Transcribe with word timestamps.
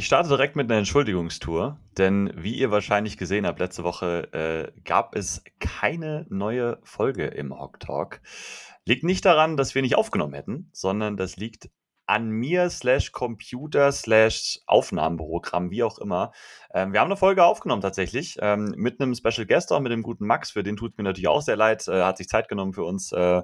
Ich 0.00 0.06
starte 0.06 0.30
direkt 0.30 0.56
mit 0.56 0.70
einer 0.70 0.78
Entschuldigungstour, 0.78 1.78
denn 1.98 2.32
wie 2.34 2.54
ihr 2.54 2.70
wahrscheinlich 2.70 3.18
gesehen 3.18 3.46
habt, 3.46 3.60
letzte 3.60 3.84
Woche 3.84 4.32
äh, 4.32 4.80
gab 4.80 5.14
es 5.14 5.44
keine 5.58 6.24
neue 6.30 6.78
Folge 6.84 7.26
im 7.26 7.52
Hawk 7.52 7.80
Talk. 7.80 8.22
Liegt 8.86 9.04
nicht 9.04 9.26
daran, 9.26 9.58
dass 9.58 9.74
wir 9.74 9.82
nicht 9.82 9.96
aufgenommen 9.96 10.32
hätten, 10.32 10.70
sondern 10.72 11.18
das 11.18 11.36
liegt 11.36 11.68
an 12.06 12.30
mir 12.30 12.70
slash 12.70 13.12
Computer 13.12 13.92
slash 13.92 14.60
Aufnahmeprogramm, 14.66 15.70
wie 15.70 15.82
auch 15.82 15.98
immer. 15.98 16.32
Ähm, 16.72 16.94
wir 16.94 17.00
haben 17.00 17.08
eine 17.08 17.18
Folge 17.18 17.44
aufgenommen 17.44 17.82
tatsächlich 17.82 18.38
ähm, 18.40 18.72
mit 18.78 19.02
einem 19.02 19.14
Special 19.14 19.46
Guest, 19.46 19.70
auch 19.70 19.80
mit 19.80 19.92
dem 19.92 20.02
guten 20.02 20.24
Max. 20.26 20.50
Für 20.50 20.62
den 20.62 20.78
tut 20.78 20.96
mir 20.96 21.04
natürlich 21.04 21.28
auch 21.28 21.42
sehr 21.42 21.56
leid, 21.56 21.86
äh, 21.88 22.04
hat 22.04 22.16
sich 22.16 22.28
Zeit 22.30 22.48
genommen 22.48 22.72
für 22.72 22.84
uns. 22.84 23.12
Äh, 23.12 23.42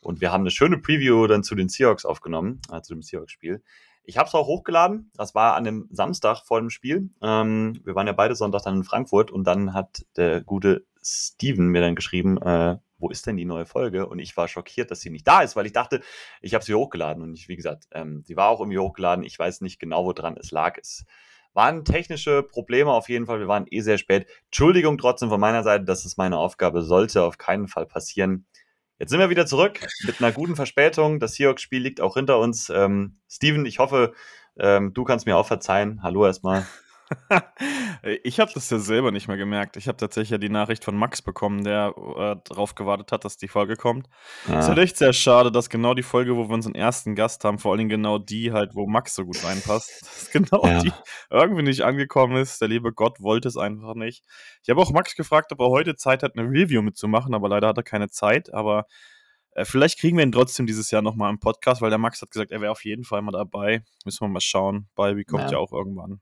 und 0.00 0.20
wir 0.20 0.32
haben 0.32 0.42
eine 0.42 0.50
schöne 0.50 0.76
Preview 0.76 1.26
dann 1.28 1.42
zu 1.42 1.54
den 1.54 1.70
Seahawks 1.70 2.04
aufgenommen, 2.04 2.60
äh, 2.70 2.82
zu 2.82 2.92
dem 2.92 3.00
Seahawks-Spiel. 3.00 3.62
Ich 4.04 4.18
habe 4.18 4.28
es 4.28 4.34
auch 4.34 4.46
hochgeladen. 4.46 5.10
Das 5.16 5.34
war 5.34 5.54
an 5.54 5.64
dem 5.64 5.88
Samstag 5.90 6.42
vor 6.44 6.60
dem 6.60 6.70
Spiel. 6.70 7.10
Ähm, 7.22 7.80
wir 7.84 7.94
waren 7.94 8.06
ja 8.06 8.12
beide 8.12 8.34
Sonntag 8.34 8.62
dann 8.62 8.76
in 8.76 8.84
Frankfurt 8.84 9.30
und 9.30 9.44
dann 9.44 9.72
hat 9.72 10.04
der 10.16 10.42
gute 10.42 10.84
Steven 11.02 11.68
mir 11.68 11.80
dann 11.80 11.94
geschrieben, 11.94 12.40
äh, 12.40 12.76
wo 12.98 13.10
ist 13.10 13.26
denn 13.26 13.36
die 13.36 13.44
neue 13.44 13.66
Folge? 13.66 14.06
Und 14.06 14.18
ich 14.18 14.36
war 14.36 14.48
schockiert, 14.48 14.90
dass 14.90 15.00
sie 15.00 15.10
nicht 15.10 15.26
da 15.26 15.42
ist, 15.42 15.56
weil 15.56 15.66
ich 15.66 15.72
dachte, 15.72 16.00
ich 16.40 16.54
habe 16.54 16.64
sie 16.64 16.74
hochgeladen. 16.74 17.22
Und 17.22 17.34
ich, 17.34 17.48
wie 17.48 17.56
gesagt, 17.56 17.86
ähm, 17.92 18.22
sie 18.24 18.36
war 18.36 18.48
auch 18.48 18.60
irgendwie 18.60 18.78
hochgeladen. 18.78 19.24
Ich 19.24 19.38
weiß 19.38 19.60
nicht 19.60 19.78
genau, 19.78 20.04
woran 20.04 20.36
es 20.36 20.50
lag. 20.50 20.78
Es 20.78 21.04
waren 21.54 21.84
technische 21.84 22.42
Probleme 22.42 22.90
auf 22.92 23.08
jeden 23.08 23.26
Fall. 23.26 23.40
Wir 23.40 23.48
waren 23.48 23.66
eh 23.70 23.80
sehr 23.80 23.98
spät. 23.98 24.26
Entschuldigung 24.46 24.98
trotzdem 24.98 25.28
von 25.28 25.40
meiner 25.40 25.62
Seite, 25.62 25.84
das 25.84 26.04
ist 26.04 26.18
meine 26.18 26.36
Aufgabe, 26.36 26.82
sollte 26.82 27.22
auf 27.22 27.38
keinen 27.38 27.68
Fall 27.68 27.86
passieren. 27.86 28.46
Jetzt 28.98 29.10
sind 29.10 29.18
wir 29.18 29.28
wieder 29.28 29.44
zurück 29.44 29.80
mit 30.04 30.20
einer 30.20 30.30
guten 30.30 30.54
Verspätung. 30.54 31.18
Das 31.18 31.34
Seahawks-Spiel 31.34 31.82
liegt 31.82 32.00
auch 32.00 32.14
hinter 32.14 32.38
uns. 32.38 32.70
Ähm, 32.70 33.18
Steven, 33.28 33.66
ich 33.66 33.80
hoffe, 33.80 34.12
ähm, 34.56 34.94
du 34.94 35.02
kannst 35.02 35.26
mir 35.26 35.36
auch 35.36 35.46
verzeihen. 35.46 36.00
Hallo 36.02 36.24
erstmal. 36.24 36.64
ich 38.22 38.40
habe 38.40 38.50
das 38.54 38.70
ja 38.70 38.78
selber 38.78 39.10
nicht 39.10 39.28
mehr 39.28 39.36
gemerkt. 39.36 39.76
Ich 39.76 39.88
habe 39.88 39.96
tatsächlich 39.96 40.30
ja 40.30 40.38
die 40.38 40.48
Nachricht 40.48 40.84
von 40.84 40.96
Max 40.96 41.22
bekommen, 41.22 41.64
der 41.64 41.94
äh, 41.96 42.36
darauf 42.48 42.74
gewartet 42.74 43.12
hat, 43.12 43.24
dass 43.24 43.36
die 43.36 43.48
Folge 43.48 43.76
kommt. 43.76 44.08
Ja. 44.48 44.60
Ist 44.60 44.68
halt 44.68 44.78
echt 44.78 44.96
sehr 44.96 45.12
schade, 45.12 45.52
dass 45.52 45.68
genau 45.68 45.94
die 45.94 46.02
Folge, 46.02 46.36
wo 46.36 46.48
wir 46.48 46.54
unseren 46.54 46.74
ersten 46.74 47.14
Gast 47.14 47.44
haben, 47.44 47.58
vor 47.58 47.72
allem 47.72 47.88
genau 47.88 48.18
die 48.18 48.52
halt, 48.52 48.74
wo 48.74 48.86
Max 48.86 49.14
so 49.14 49.24
gut 49.24 49.42
reinpasst, 49.44 50.02
dass 50.02 50.30
genau 50.30 50.64
ja. 50.64 50.80
die 50.80 50.92
irgendwie 51.30 51.62
nicht 51.62 51.82
angekommen 51.82 52.36
ist. 52.36 52.60
Der 52.60 52.68
liebe 52.68 52.92
Gott 52.92 53.20
wollte 53.20 53.48
es 53.48 53.56
einfach 53.56 53.94
nicht. 53.94 54.24
Ich 54.62 54.70
habe 54.70 54.80
auch 54.80 54.90
Max 54.92 55.14
gefragt, 55.14 55.52
ob 55.52 55.60
er 55.60 55.68
heute 55.68 55.96
Zeit 55.96 56.22
hat, 56.22 56.36
eine 56.36 56.48
Review 56.48 56.82
mitzumachen, 56.82 57.34
aber 57.34 57.48
leider 57.48 57.68
hat 57.68 57.76
er 57.76 57.82
keine 57.82 58.08
Zeit. 58.08 58.52
Aber 58.52 58.86
äh, 59.52 59.64
vielleicht 59.64 59.98
kriegen 59.98 60.16
wir 60.16 60.24
ihn 60.24 60.32
trotzdem 60.32 60.66
dieses 60.66 60.90
Jahr 60.90 61.02
nochmal 61.02 61.30
im 61.30 61.38
Podcast, 61.38 61.80
weil 61.82 61.90
der 61.90 61.98
Max 61.98 62.22
hat 62.22 62.30
gesagt, 62.30 62.50
er 62.50 62.60
wäre 62.60 62.72
auf 62.72 62.84
jeden 62.84 63.04
Fall 63.04 63.22
mal 63.22 63.32
dabei. 63.32 63.82
Müssen 64.04 64.24
wir 64.24 64.28
mal 64.28 64.40
schauen. 64.40 64.88
Balbi 64.94 65.24
kommt 65.24 65.44
ja. 65.44 65.52
ja 65.52 65.58
auch 65.58 65.72
irgendwann 65.72 66.20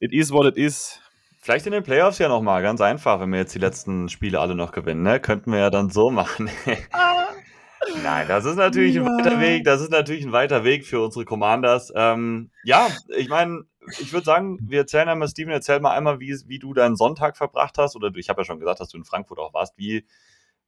it 0.00 0.12
is 0.12 0.32
what 0.32 0.46
it 0.46 0.56
is. 0.56 1.00
Vielleicht 1.40 1.66
in 1.66 1.72
den 1.72 1.82
Playoffs 1.82 2.18
ja 2.18 2.28
nochmal, 2.28 2.62
ganz 2.62 2.80
einfach, 2.80 3.20
wenn 3.20 3.30
wir 3.30 3.38
jetzt 3.38 3.54
die 3.54 3.58
letzten 3.58 4.08
Spiele 4.08 4.40
alle 4.40 4.54
noch 4.54 4.72
gewinnen, 4.72 5.02
ne? 5.02 5.20
Könnten 5.20 5.52
wir 5.52 5.58
ja 5.58 5.70
dann 5.70 5.90
so 5.90 6.10
machen. 6.10 6.50
Nein, 8.02 8.28
das 8.28 8.44
ist 8.44 8.56
natürlich 8.56 8.94
ja. 8.94 9.02
ein 9.02 9.08
weiter 9.08 9.40
Weg. 9.40 9.64
Das 9.64 9.80
ist 9.80 9.90
natürlich 9.90 10.24
ein 10.24 10.32
weiter 10.32 10.64
Weg 10.64 10.86
für 10.86 11.02
unsere 11.02 11.24
Commanders. 11.24 11.92
Ähm, 11.94 12.50
ja, 12.64 12.88
ich 13.08 13.28
meine, 13.28 13.64
ich 13.98 14.12
würde 14.12 14.24
sagen, 14.24 14.58
wir 14.62 14.80
erzählen 14.80 15.08
einmal, 15.08 15.28
Steven, 15.28 15.52
erzähl 15.52 15.80
mal 15.80 15.92
einmal, 15.92 16.20
wie, 16.20 16.34
wie 16.46 16.58
du 16.58 16.72
deinen 16.72 16.96
Sonntag 16.96 17.36
verbracht 17.36 17.76
hast. 17.78 17.96
Oder 17.96 18.10
ich 18.16 18.28
habe 18.28 18.40
ja 18.40 18.44
schon 18.44 18.60
gesagt, 18.60 18.80
dass 18.80 18.88
du 18.88 18.96
in 18.96 19.04
Frankfurt 19.04 19.38
auch 19.38 19.52
warst. 19.52 19.76
Wie 19.76 20.06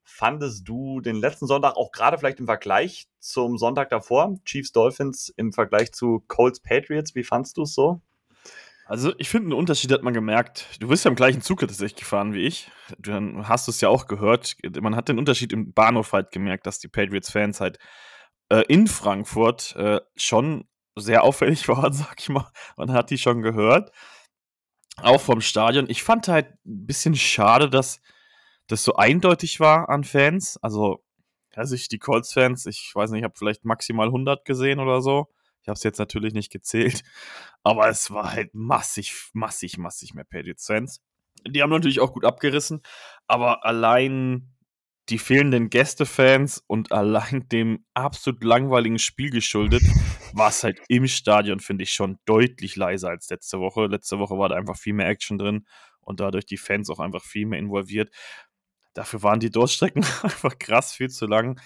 fandest 0.02 0.68
du 0.68 1.00
den 1.00 1.16
letzten 1.16 1.46
Sonntag 1.46 1.76
auch 1.76 1.90
gerade 1.90 2.18
vielleicht 2.18 2.38
im 2.38 2.46
Vergleich 2.46 3.08
zum 3.18 3.58
Sonntag 3.58 3.90
davor? 3.90 4.36
Chiefs 4.44 4.72
Dolphins 4.72 5.32
im 5.36 5.52
Vergleich 5.52 5.92
zu 5.92 6.22
Colts 6.28 6.60
Patriots. 6.60 7.14
Wie 7.14 7.24
fandest 7.24 7.56
du 7.56 7.62
es 7.62 7.74
so? 7.74 8.00
Also, 8.88 9.12
ich 9.18 9.28
finde, 9.28 9.46
einen 9.46 9.58
Unterschied 9.58 9.90
hat 9.90 10.04
man 10.04 10.14
gemerkt. 10.14 10.76
Du 10.78 10.86
bist 10.86 11.04
ja 11.04 11.10
im 11.10 11.16
gleichen 11.16 11.42
Zug 11.42 11.58
tatsächlich 11.58 11.96
gefahren 11.96 12.32
wie 12.34 12.46
ich. 12.46 12.70
Dann 12.98 13.48
hast 13.48 13.66
du 13.66 13.72
es 13.72 13.80
ja 13.80 13.88
auch 13.88 14.06
gehört. 14.06 14.56
Man 14.80 14.94
hat 14.94 15.08
den 15.08 15.18
Unterschied 15.18 15.52
im 15.52 15.72
Bahnhof 15.72 16.12
halt 16.12 16.30
gemerkt, 16.30 16.68
dass 16.68 16.78
die 16.78 16.86
Patriots-Fans 16.86 17.60
halt 17.60 17.78
äh, 18.48 18.62
in 18.68 18.86
Frankfurt 18.86 19.74
äh, 19.74 20.00
schon 20.14 20.68
sehr 20.94 21.24
auffällig 21.24 21.66
waren, 21.68 21.92
sag 21.92 22.14
ich 22.20 22.28
mal. 22.28 22.48
Man 22.76 22.92
hat 22.92 23.10
die 23.10 23.18
schon 23.18 23.42
gehört. 23.42 23.90
Auch 25.02 25.20
vom 25.20 25.40
Stadion. 25.40 25.90
Ich 25.90 26.04
fand 26.04 26.28
halt 26.28 26.46
ein 26.64 26.86
bisschen 26.86 27.16
schade, 27.16 27.68
dass 27.68 28.00
das 28.68 28.84
so 28.84 28.94
eindeutig 28.94 29.58
war 29.58 29.88
an 29.88 30.04
Fans. 30.04 30.58
Also, 30.62 31.04
also 31.54 31.74
ich, 31.74 31.88
die 31.88 31.98
Colts-Fans, 31.98 32.66
ich 32.66 32.92
weiß 32.94 33.10
nicht, 33.10 33.20
ich 33.20 33.24
habe 33.24 33.34
vielleicht 33.36 33.64
maximal 33.64 34.06
100 34.06 34.44
gesehen 34.44 34.78
oder 34.78 35.02
so. 35.02 35.26
Ich 35.66 35.68
habe 35.68 35.78
es 35.78 35.82
jetzt 35.82 35.98
natürlich 35.98 36.32
nicht 36.32 36.52
gezählt, 36.52 37.02
aber 37.64 37.88
es 37.88 38.12
war 38.12 38.32
halt 38.32 38.54
massig, 38.54 39.12
massig, 39.32 39.78
massig 39.78 40.14
mehr 40.14 40.22
Patriots-Fans. 40.22 41.02
Die 41.44 41.60
haben 41.60 41.70
natürlich 41.70 41.98
auch 41.98 42.12
gut 42.12 42.24
abgerissen, 42.24 42.82
aber 43.26 43.64
allein 43.64 44.54
die 45.08 45.18
fehlenden 45.18 45.68
Gästefans 45.68 46.62
und 46.68 46.92
allein 46.92 47.48
dem 47.48 47.84
absolut 47.94 48.44
langweiligen 48.44 49.00
Spiel 49.00 49.30
geschuldet, 49.30 49.82
war 50.34 50.50
es 50.50 50.62
halt 50.62 50.80
im 50.86 51.08
Stadion, 51.08 51.58
finde 51.58 51.82
ich, 51.82 51.92
schon 51.92 52.20
deutlich 52.26 52.76
leiser 52.76 53.08
als 53.08 53.28
letzte 53.28 53.58
Woche. 53.58 53.86
Letzte 53.86 54.20
Woche 54.20 54.38
war 54.38 54.48
da 54.48 54.54
einfach 54.54 54.76
viel 54.76 54.92
mehr 54.92 55.08
Action 55.08 55.36
drin 55.36 55.66
und 56.00 56.20
dadurch 56.20 56.46
die 56.46 56.58
Fans 56.58 56.90
auch 56.90 57.00
einfach 57.00 57.24
viel 57.24 57.46
mehr 57.46 57.58
involviert. 57.58 58.14
Dafür 58.94 59.24
waren 59.24 59.40
die 59.40 59.50
Durststrecken 59.50 60.04
einfach 60.22 60.60
krass 60.60 60.92
viel 60.92 61.10
zu 61.10 61.26
lang. 61.26 61.60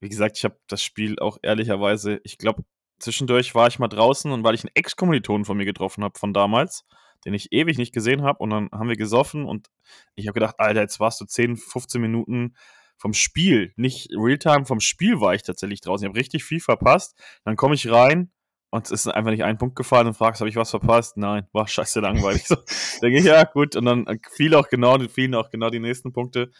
Wie 0.00 0.08
gesagt, 0.08 0.38
ich 0.38 0.44
habe 0.44 0.58
das 0.66 0.82
Spiel 0.82 1.20
auch 1.20 1.38
ehrlicherweise, 1.42 2.20
ich 2.24 2.36
glaube, 2.36 2.64
zwischendurch 2.98 3.54
war 3.54 3.68
ich 3.68 3.78
mal 3.78 3.88
draußen 3.88 4.30
und 4.30 4.44
weil 4.44 4.54
ich 4.54 4.64
einen 4.64 4.74
Ex-Kommilitonen 4.74 5.44
von 5.44 5.56
mir 5.56 5.64
getroffen 5.64 6.04
habe 6.04 6.18
von 6.18 6.32
damals, 6.32 6.84
den 7.24 7.34
ich 7.34 7.52
ewig 7.52 7.78
nicht 7.78 7.92
gesehen 7.92 8.22
habe 8.22 8.38
und 8.38 8.50
dann 8.50 8.68
haben 8.72 8.88
wir 8.88 8.96
gesoffen 8.96 9.44
und 9.44 9.68
ich 10.14 10.26
habe 10.26 10.34
gedacht, 10.34 10.56
Alter, 10.58 10.80
jetzt 10.80 11.00
warst 11.00 11.20
du 11.20 11.24
10, 11.24 11.56
15 11.56 12.00
Minuten 12.00 12.54
vom 12.96 13.12
Spiel, 13.12 13.72
nicht 13.76 14.08
Realtime, 14.12 14.66
vom 14.66 14.80
Spiel 14.80 15.20
war 15.20 15.34
ich 15.34 15.42
tatsächlich 15.42 15.80
draußen. 15.80 16.04
Ich 16.04 16.08
habe 16.08 16.18
richtig 16.18 16.44
viel 16.44 16.60
verpasst. 16.60 17.18
Dann 17.44 17.56
komme 17.56 17.74
ich 17.74 17.90
rein 17.90 18.30
und 18.70 18.86
es 18.86 18.92
ist 18.92 19.08
einfach 19.08 19.30
nicht 19.30 19.44
ein 19.44 19.58
Punkt 19.58 19.76
gefallen 19.76 20.06
und 20.06 20.14
fragst, 20.14 20.40
habe 20.40 20.48
ich 20.48 20.56
was 20.56 20.70
verpasst? 20.70 21.16
Nein, 21.16 21.46
war 21.52 21.68
scheiße 21.68 22.00
langweilig. 22.00 22.44
so, 22.48 22.56
denke 23.02 23.18
ich, 23.18 23.24
ja, 23.24 23.44
gut. 23.44 23.76
Und 23.76 23.84
dann 23.84 24.20
fiel 24.30 24.54
auch 24.54 24.68
genau, 24.68 24.98
fielen 25.08 25.34
auch 25.34 25.50
genau 25.50 25.70
die 25.70 25.80
nächsten 25.80 26.12
Punkte. 26.12 26.50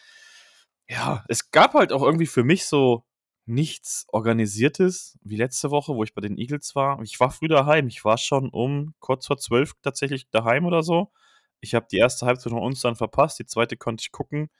Ja, 0.88 1.24
es 1.28 1.50
gab 1.50 1.74
halt 1.74 1.92
auch 1.92 2.02
irgendwie 2.02 2.26
für 2.26 2.44
mich 2.44 2.66
so 2.66 3.04
nichts 3.46 4.06
Organisiertes 4.08 5.18
wie 5.22 5.36
letzte 5.36 5.70
Woche, 5.70 5.94
wo 5.94 6.02
ich 6.02 6.14
bei 6.14 6.20
den 6.20 6.38
Eagles 6.38 6.74
war. 6.74 7.00
Ich 7.02 7.18
war 7.20 7.30
früh 7.30 7.48
daheim. 7.48 7.88
Ich 7.88 8.04
war 8.04 8.18
schon 8.18 8.48
um 8.50 8.94
kurz 9.00 9.26
vor 9.26 9.36
zwölf 9.36 9.74
tatsächlich 9.82 10.30
daheim 10.30 10.64
oder 10.64 10.82
so. 10.82 11.12
Ich 11.60 11.74
habe 11.74 11.86
die 11.90 11.98
erste 11.98 12.26
Halbzeit 12.26 12.52
von 12.52 12.62
uns 12.62 12.80
dann 12.80 12.96
verpasst, 12.96 13.38
die 13.38 13.46
zweite 13.46 13.76
konnte 13.76 14.02
ich 14.02 14.12
gucken. 14.12 14.50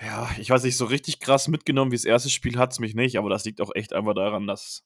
Ja, 0.00 0.30
ich 0.38 0.50
weiß 0.50 0.64
nicht, 0.64 0.76
so 0.76 0.86
richtig 0.86 1.20
krass 1.20 1.48
mitgenommen 1.48 1.92
wie 1.92 1.96
das 1.96 2.04
erste 2.04 2.30
Spiel 2.30 2.58
hat 2.58 2.72
es 2.72 2.80
mich 2.80 2.94
nicht, 2.94 3.18
aber 3.18 3.30
das 3.30 3.44
liegt 3.44 3.60
auch 3.60 3.70
echt 3.74 3.92
einfach 3.92 4.14
daran, 4.14 4.46
dass 4.46 4.84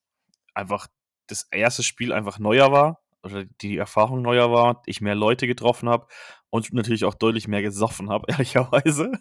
einfach 0.55 0.89
das 1.29 1.47
erste 1.51 1.83
Spiel 1.83 2.13
einfach 2.13 2.39
neuer 2.39 2.73
war 2.73 3.06
oder 3.27 3.45
die 3.61 3.77
Erfahrung 3.77 4.23
neuer 4.23 4.51
war, 4.51 4.83
ich 4.87 5.01
mehr 5.01 5.15
Leute 5.15 5.47
getroffen 5.47 5.89
habe 5.89 6.07
und 6.51 6.73
natürlich 6.73 7.05
auch 7.05 7.15
deutlich 7.15 7.49
mehr 7.49 7.63
gesoffen 7.63 8.11
habe, 8.11 8.27
ehrlicherweise. 8.29 9.13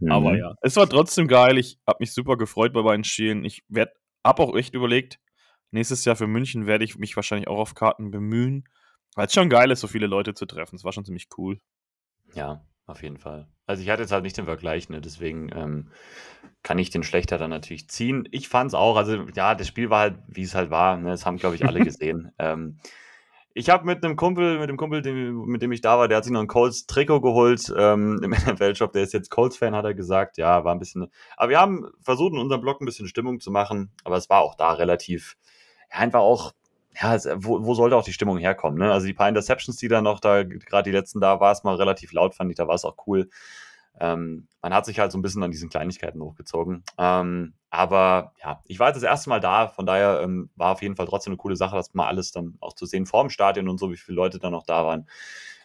Mhm. 0.00 0.12
Aber 0.12 0.36
ja, 0.36 0.54
es 0.62 0.76
war 0.76 0.88
trotzdem 0.88 1.28
geil. 1.28 1.58
Ich 1.58 1.78
habe 1.86 1.98
mich 2.00 2.12
super 2.12 2.36
gefreut 2.36 2.72
bei 2.72 2.82
beiden 2.82 3.04
Spielen. 3.04 3.44
Ich 3.44 3.64
werde, 3.68 3.92
habe 4.24 4.42
auch 4.42 4.54
echt 4.56 4.74
überlegt, 4.74 5.18
nächstes 5.70 6.04
Jahr 6.04 6.16
für 6.16 6.26
München 6.26 6.66
werde 6.66 6.84
ich 6.84 6.96
mich 6.96 7.16
wahrscheinlich 7.16 7.48
auch 7.48 7.58
auf 7.58 7.74
Karten 7.74 8.10
bemühen, 8.10 8.68
weil 9.14 9.26
es 9.26 9.34
schon 9.34 9.48
geil 9.48 9.70
ist, 9.70 9.80
so 9.80 9.88
viele 9.88 10.06
Leute 10.06 10.34
zu 10.34 10.46
treffen. 10.46 10.76
Es 10.76 10.84
war 10.84 10.92
schon 10.92 11.04
ziemlich 11.04 11.28
cool. 11.38 11.60
Ja, 12.34 12.64
auf 12.86 13.02
jeden 13.02 13.18
Fall. 13.18 13.48
Also 13.66 13.82
ich 13.82 13.88
hatte 13.88 14.02
jetzt 14.02 14.12
halt 14.12 14.24
nicht 14.24 14.36
den 14.36 14.44
Vergleich, 14.44 14.90
ne? 14.90 15.00
deswegen 15.00 15.50
ähm, 15.54 15.90
kann 16.62 16.78
ich 16.78 16.90
den 16.90 17.02
schlechter 17.02 17.38
dann 17.38 17.50
natürlich 17.50 17.88
ziehen. 17.88 18.28
Ich 18.30 18.48
fand 18.48 18.68
es 18.68 18.74
auch, 18.74 18.96
also 18.96 19.26
ja, 19.34 19.54
das 19.54 19.68
Spiel 19.68 19.88
war 19.88 20.00
halt, 20.00 20.18
wie 20.26 20.42
es 20.42 20.54
halt 20.54 20.70
war. 20.70 20.96
Ne? 20.96 21.08
Das 21.10 21.24
haben, 21.24 21.38
glaube 21.38 21.54
ich, 21.54 21.64
alle 21.64 21.80
gesehen. 21.84 22.32
ähm, 22.38 22.78
ich 23.56 23.70
habe 23.70 23.86
mit 23.86 24.04
einem 24.04 24.16
Kumpel, 24.16 24.58
mit 24.58 24.68
dem 24.68 24.76
Kumpel, 24.76 25.00
dem, 25.00 25.44
mit 25.46 25.62
dem 25.62 25.70
ich 25.70 25.80
da 25.80 25.96
war, 25.96 26.08
der 26.08 26.16
hat 26.16 26.24
sich 26.24 26.32
noch 26.32 26.40
ein 26.40 26.48
Colts-Trikot 26.48 27.20
geholt 27.20 27.72
ähm, 27.76 28.20
im 28.22 28.32
NFL-Shop. 28.32 28.92
Der 28.92 29.04
ist 29.04 29.12
jetzt 29.12 29.30
Colts-Fan, 29.30 29.76
hat 29.76 29.84
er 29.84 29.94
gesagt. 29.94 30.38
Ja, 30.38 30.64
war 30.64 30.74
ein 30.74 30.80
bisschen. 30.80 31.06
Aber 31.36 31.50
wir 31.50 31.60
haben 31.60 31.86
versucht, 32.02 32.32
in 32.32 32.40
unserem 32.40 32.60
Blog 32.60 32.80
ein 32.80 32.84
bisschen 32.84 33.06
Stimmung 33.06 33.38
zu 33.38 33.52
machen. 33.52 33.92
Aber 34.02 34.16
es 34.16 34.28
war 34.28 34.40
auch 34.40 34.56
da 34.56 34.72
relativ. 34.72 35.36
Ja, 35.92 35.98
einfach 35.98 36.20
auch. 36.20 36.52
Ja, 37.00 37.14
es, 37.14 37.28
wo, 37.36 37.64
wo 37.64 37.74
sollte 37.74 37.96
auch 37.96 38.04
die 38.04 38.12
Stimmung 38.12 38.38
herkommen? 38.38 38.78
Ne? 38.78 38.92
Also 38.92 39.06
die 39.06 39.14
paar 39.14 39.28
Interceptions, 39.28 39.76
die 39.76 39.88
da 39.88 40.02
noch 40.02 40.20
da, 40.20 40.42
gerade 40.42 40.90
die 40.90 40.96
letzten 40.96 41.20
da, 41.20 41.38
war 41.40 41.52
es 41.52 41.62
mal 41.62 41.76
relativ 41.76 42.12
laut, 42.12 42.34
fand 42.34 42.50
ich. 42.50 42.56
Da 42.56 42.66
war 42.66 42.74
es 42.74 42.84
auch 42.84 42.96
cool. 43.06 43.30
Ähm, 44.00 44.48
man 44.60 44.74
hat 44.74 44.86
sich 44.86 44.98
halt 44.98 45.12
so 45.12 45.18
ein 45.18 45.22
bisschen 45.22 45.42
an 45.42 45.50
diesen 45.50 45.70
Kleinigkeiten 45.70 46.20
hochgezogen. 46.20 46.84
Ähm, 46.98 47.54
aber 47.70 48.32
ja, 48.42 48.60
ich 48.66 48.78
war 48.78 48.88
jetzt 48.88 48.96
das 48.96 49.02
erste 49.04 49.30
Mal 49.30 49.40
da, 49.40 49.68
von 49.68 49.86
daher 49.86 50.20
ähm, 50.22 50.50
war 50.56 50.72
auf 50.72 50.82
jeden 50.82 50.96
Fall 50.96 51.06
trotzdem 51.06 51.32
eine 51.32 51.38
coole 51.38 51.56
Sache, 51.56 51.76
das 51.76 51.94
mal 51.94 52.06
alles 52.06 52.32
dann 52.32 52.56
auch 52.60 52.74
zu 52.74 52.86
sehen 52.86 53.06
vor 53.06 53.22
dem 53.22 53.30
Stadion 53.30 53.68
und 53.68 53.78
so, 53.78 53.90
wie 53.90 53.96
viele 53.96 54.16
Leute 54.16 54.38
da 54.38 54.50
noch 54.50 54.64
da 54.64 54.84
waren, 54.84 55.08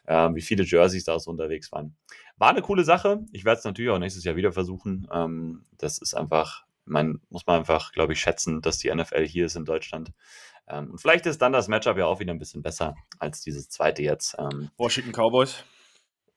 ähm, 0.08 0.36
wie 0.36 0.42
viele 0.42 0.64
Jerseys 0.64 1.06
da 1.06 1.20
so 1.20 1.32
unterwegs 1.32 1.72
waren. 1.72 1.96
War 2.38 2.50
eine 2.50 2.62
coole 2.62 2.84
Sache. 2.84 3.26
Ich 3.32 3.46
werde 3.46 3.60
es 3.60 3.66
natürlich 3.66 3.92
auch 3.92 4.00
nächstes 4.00 4.24
Jahr 4.24 4.36
wieder 4.36 4.52
versuchen. 4.52 5.08
Ähm, 5.12 5.64
das 5.78 5.98
ist 5.98 6.14
einfach, 6.14 6.66
man 6.86 7.22
muss 7.30 7.48
man 7.48 7.60
einfach, 7.60 7.92
glaube 7.94 8.14
ich, 8.14 8.20
schätzen, 8.20 8.62
dass 8.62 8.78
die 8.78 8.94
NFL 8.94 9.26
hier 9.26 9.46
ist 9.48 9.56
in 9.56 9.66
Deutschland. 9.66 10.12
Ähm, 10.68 10.92
und 10.92 11.02
vielleicht 11.02 11.26
ist 11.26 11.42
dann 11.42 11.52
das 11.52 11.68
Matchup 11.68 11.98
ja 11.98 12.06
auch 12.06 12.20
wieder 12.20 12.34
ein 12.34 12.40
bisschen 12.40 12.62
besser 12.62 12.96
als 13.18 13.42
dieses 13.42 13.70
zweite 13.70 14.04
jetzt. 14.04 14.36
Ähm, 14.38 14.70
Washington 14.78 15.12
Cowboys. 15.12 15.64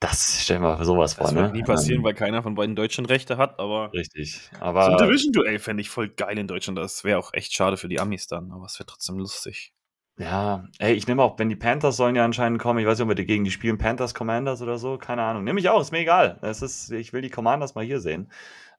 Das 0.02 0.42
stellen 0.42 0.62
wir 0.62 0.84
sowas 0.84 1.14
vor, 1.14 1.24
Das 1.26 1.32
ne? 1.34 1.42
wird 1.42 1.52
nie 1.54 1.62
passieren, 1.62 2.00
Ähm, 2.00 2.04
weil 2.04 2.14
keiner 2.14 2.42
von 2.42 2.54
beiden 2.56 2.74
Deutschen 2.76 3.06
Rechte 3.06 3.36
hat, 3.36 3.60
aber 3.60 3.92
Richtig. 3.92 4.50
so 4.50 4.56
ein 4.56 4.62
Aber 4.62 4.96
Division-Duell 4.96 5.58
fände 5.60 5.80
ich 5.80 5.90
voll 5.90 6.08
geil 6.08 6.36
in 6.38 6.48
Deutschland. 6.48 6.76
Das 6.78 7.04
wäre 7.04 7.18
auch 7.18 7.32
echt 7.32 7.54
schade 7.54 7.76
für 7.76 7.88
die 7.88 8.00
Amis 8.00 8.26
dann, 8.26 8.50
aber 8.52 8.64
es 8.66 8.78
wäre 8.78 8.86
trotzdem 8.86 9.16
lustig. 9.18 9.72
ja, 10.18 10.64
ey, 10.78 10.92
ich 10.94 11.06
nehme 11.06 11.22
auch, 11.22 11.38
wenn 11.38 11.48
die 11.48 11.56
Panthers 11.56 11.96
sollen 11.96 12.16
ja 12.16 12.24
anscheinend 12.24 12.60
kommen, 12.60 12.78
ich 12.80 12.86
weiß 12.86 12.98
nicht, 12.98 13.04
ob 13.04 13.08
wir 13.10 13.14
die 13.14 13.24
gegen 13.26 13.44
die 13.44 13.50
spielen, 13.50 13.78
Panthers 13.78 14.12
Commanders 14.14 14.60
oder 14.60 14.76
so, 14.76 14.98
keine 14.98 15.22
Ahnung. 15.22 15.44
Nehme 15.44 15.58
ich 15.60 15.68
auch, 15.68 15.80
ist 15.80 15.90
mir 15.92 16.00
egal. 16.00 16.38
Es 16.42 16.62
ist, 16.62 16.90
ich 16.90 17.12
will 17.12 17.22
die 17.22 17.30
Commanders 17.30 17.74
mal 17.74 17.84
hier 17.84 18.00
sehen. 18.00 18.30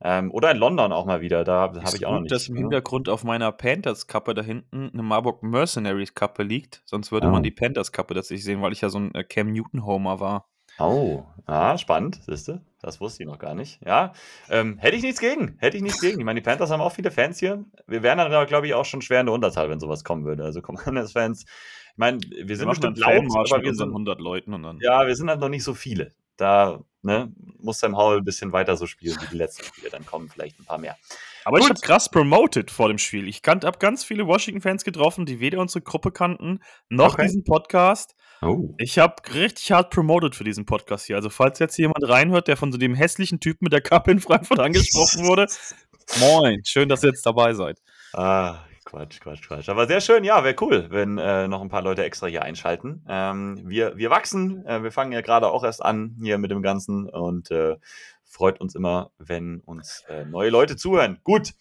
Ähm, 0.01 0.29
oder 0.31 0.51
in 0.51 0.57
London 0.57 0.91
auch 0.91 1.05
mal 1.05 1.21
wieder, 1.21 1.43
da 1.43 1.61
habe 1.61 1.79
ich 1.95 2.05
auch 2.05 2.11
noch 2.11 2.17
gut, 2.17 2.23
nicht. 2.23 2.31
dass 2.33 2.49
im 2.49 2.55
ne? 2.55 2.61
Hintergrund 2.61 3.07
auf 3.09 3.23
meiner 3.23 3.51
Panthers-Kappe 3.51 4.33
da 4.33 4.41
hinten 4.43 4.89
eine 4.93 5.01
Marburg 5.03 5.41
Mercenaries-Kappe 5.41 6.43
liegt. 6.43 6.81
Sonst 6.85 7.11
würde 7.13 7.27
Oh. 7.27 7.31
man 7.31 7.43
die 7.43 7.51
Panthers-Kappe 7.51 8.13
tatsächlich 8.13 8.43
sehen, 8.43 8.61
weil 8.61 8.73
ich 8.73 8.81
ja 8.81 8.89
so 8.89 8.99
ein 8.99 9.15
äh, 9.15 9.23
Cam 9.23 9.51
Newton-Homer 9.53 10.19
war. 10.19 10.49
Oh, 10.79 11.23
ja, 11.47 11.77
spannend, 11.77 12.19
siehst 12.25 12.47
du? 12.47 12.61
Das 12.81 12.99
wusste 12.99 13.23
ich 13.23 13.27
noch 13.29 13.39
gar 13.39 13.53
nicht. 13.55 13.79
Ja, 13.85 14.13
ähm, 14.49 14.77
hätte 14.77 14.97
ich 14.97 15.03
nichts 15.03 15.19
gegen. 15.19 15.55
Hätte 15.59 15.77
ich 15.77 15.83
nichts 15.83 16.01
gegen. 16.01 16.19
Ich 16.19 16.25
meine, 16.25 16.41
die 16.41 16.43
Panthers 16.43 16.69
haben 16.69 16.81
auch 16.81 16.91
viele 16.91 17.11
Fans 17.11 17.39
hier. 17.39 17.63
Wir 17.87 18.03
wären 18.03 18.17
dann 18.17 18.31
aber, 18.33 18.45
glaube 18.45 18.67
ich, 18.67 18.73
auch 18.73 18.85
schon 18.85 19.01
schwer 19.01 19.21
in 19.21 19.27
der 19.27 19.35
Unterzahl, 19.35 19.69
wenn 19.69 19.79
sowas 19.79 20.03
kommen 20.03 20.25
würde. 20.25 20.43
Also 20.43 20.61
Commanders-Fans, 20.61 21.43
ich 21.91 21.97
meine, 21.97 22.19
wir 22.19 22.57
sind 22.57 22.67
bestimmt 22.69 22.97
laut, 22.97 23.25
aber 23.51 23.61
wir 23.61 23.73
sind, 23.75 23.89
100 23.89 24.19
Leuten 24.19 24.53
und 24.53 24.63
dann. 24.63 24.79
ja, 24.81 25.05
wir 25.07 25.15
sind 25.15 25.29
halt 25.29 25.39
noch 25.39 25.49
nicht 25.49 25.63
so 25.63 25.73
viele. 25.73 26.11
Da 26.35 26.79
ne, 27.03 27.31
muss 27.59 27.79
Sam 27.79 27.95
Howell 27.95 28.17
ein 28.17 28.25
bisschen 28.25 28.51
weiter 28.51 28.75
so 28.75 28.87
spielen 28.87 29.15
wie 29.21 29.27
die 29.27 29.37
letzten 29.37 29.63
Spiele. 29.65 29.89
Dann 29.89 30.05
kommen 30.05 30.29
vielleicht 30.29 30.59
ein 30.59 30.65
paar 30.65 30.79
mehr. 30.79 30.97
Aber 31.45 31.59
ich 31.59 31.63
Gut. 31.67 31.77
habe 31.77 31.81
krass 31.81 32.09
promoted 32.09 32.71
vor 32.71 32.87
dem 32.87 32.97
Spiel. 32.97 33.27
Ich 33.27 33.41
kannte, 33.41 33.67
habe 33.67 33.77
ganz 33.77 34.03
viele 34.03 34.25
Washington-Fans 34.25 34.83
getroffen, 34.83 35.25
die 35.25 35.39
weder 35.39 35.59
unsere 35.59 35.81
Gruppe 35.81 36.11
kannten, 36.11 36.59
noch 36.89 37.13
Okay. 37.13 37.23
diesen 37.23 37.43
Podcast. 37.43 38.15
Oh. 38.45 38.73
Ich 38.77 38.99
habe 38.99 39.15
richtig 39.33 39.71
hart 39.71 39.89
promoted 39.89 40.35
für 40.35 40.43
diesen 40.43 40.65
Podcast 40.65 41.05
hier. 41.05 41.15
Also, 41.15 41.29
falls 41.29 41.59
jetzt 41.59 41.77
jemand 41.77 42.07
reinhört, 42.07 42.47
der 42.47 42.57
von 42.57 42.71
so 42.71 42.77
dem 42.77 42.95
hässlichen 42.95 43.39
Typen 43.39 43.65
mit 43.65 43.73
der 43.73 43.81
Kappe 43.81 44.11
in 44.11 44.19
Frankfurt 44.19 44.59
angesprochen 44.59 45.25
wurde, 45.25 45.47
moin, 46.19 46.63
schön, 46.65 46.89
dass 46.89 47.03
ihr 47.03 47.09
jetzt 47.09 47.25
dabei 47.25 47.53
seid. 47.53 47.81
Ah, 48.13 48.59
Quatsch, 48.85 49.19
Quatsch, 49.21 49.47
Quatsch. 49.47 49.69
Aber 49.69 49.87
sehr 49.87 50.01
schön, 50.01 50.23
ja, 50.23 50.43
wäre 50.43 50.55
cool, 50.61 50.87
wenn 50.89 51.17
äh, 51.17 51.47
noch 51.47 51.61
ein 51.61 51.69
paar 51.69 51.81
Leute 51.81 52.03
extra 52.03 52.27
hier 52.27 52.43
einschalten. 52.43 53.03
Ähm, 53.07 53.61
wir, 53.65 53.97
wir 53.97 54.09
wachsen, 54.09 54.65
äh, 54.65 54.83
wir 54.83 54.91
fangen 54.91 55.11
ja 55.11 55.21
gerade 55.21 55.49
auch 55.49 55.63
erst 55.63 55.83
an 55.83 56.15
hier 56.21 56.37
mit 56.37 56.51
dem 56.51 56.61
Ganzen 56.61 57.09
und 57.09 57.49
äh, 57.51 57.77
freut 58.23 58.59
uns 58.61 58.75
immer, 58.75 59.11
wenn 59.17 59.61
uns 59.61 60.03
äh, 60.09 60.25
neue 60.25 60.49
Leute 60.49 60.75
zuhören. 60.75 61.19
Gut, 61.23 61.53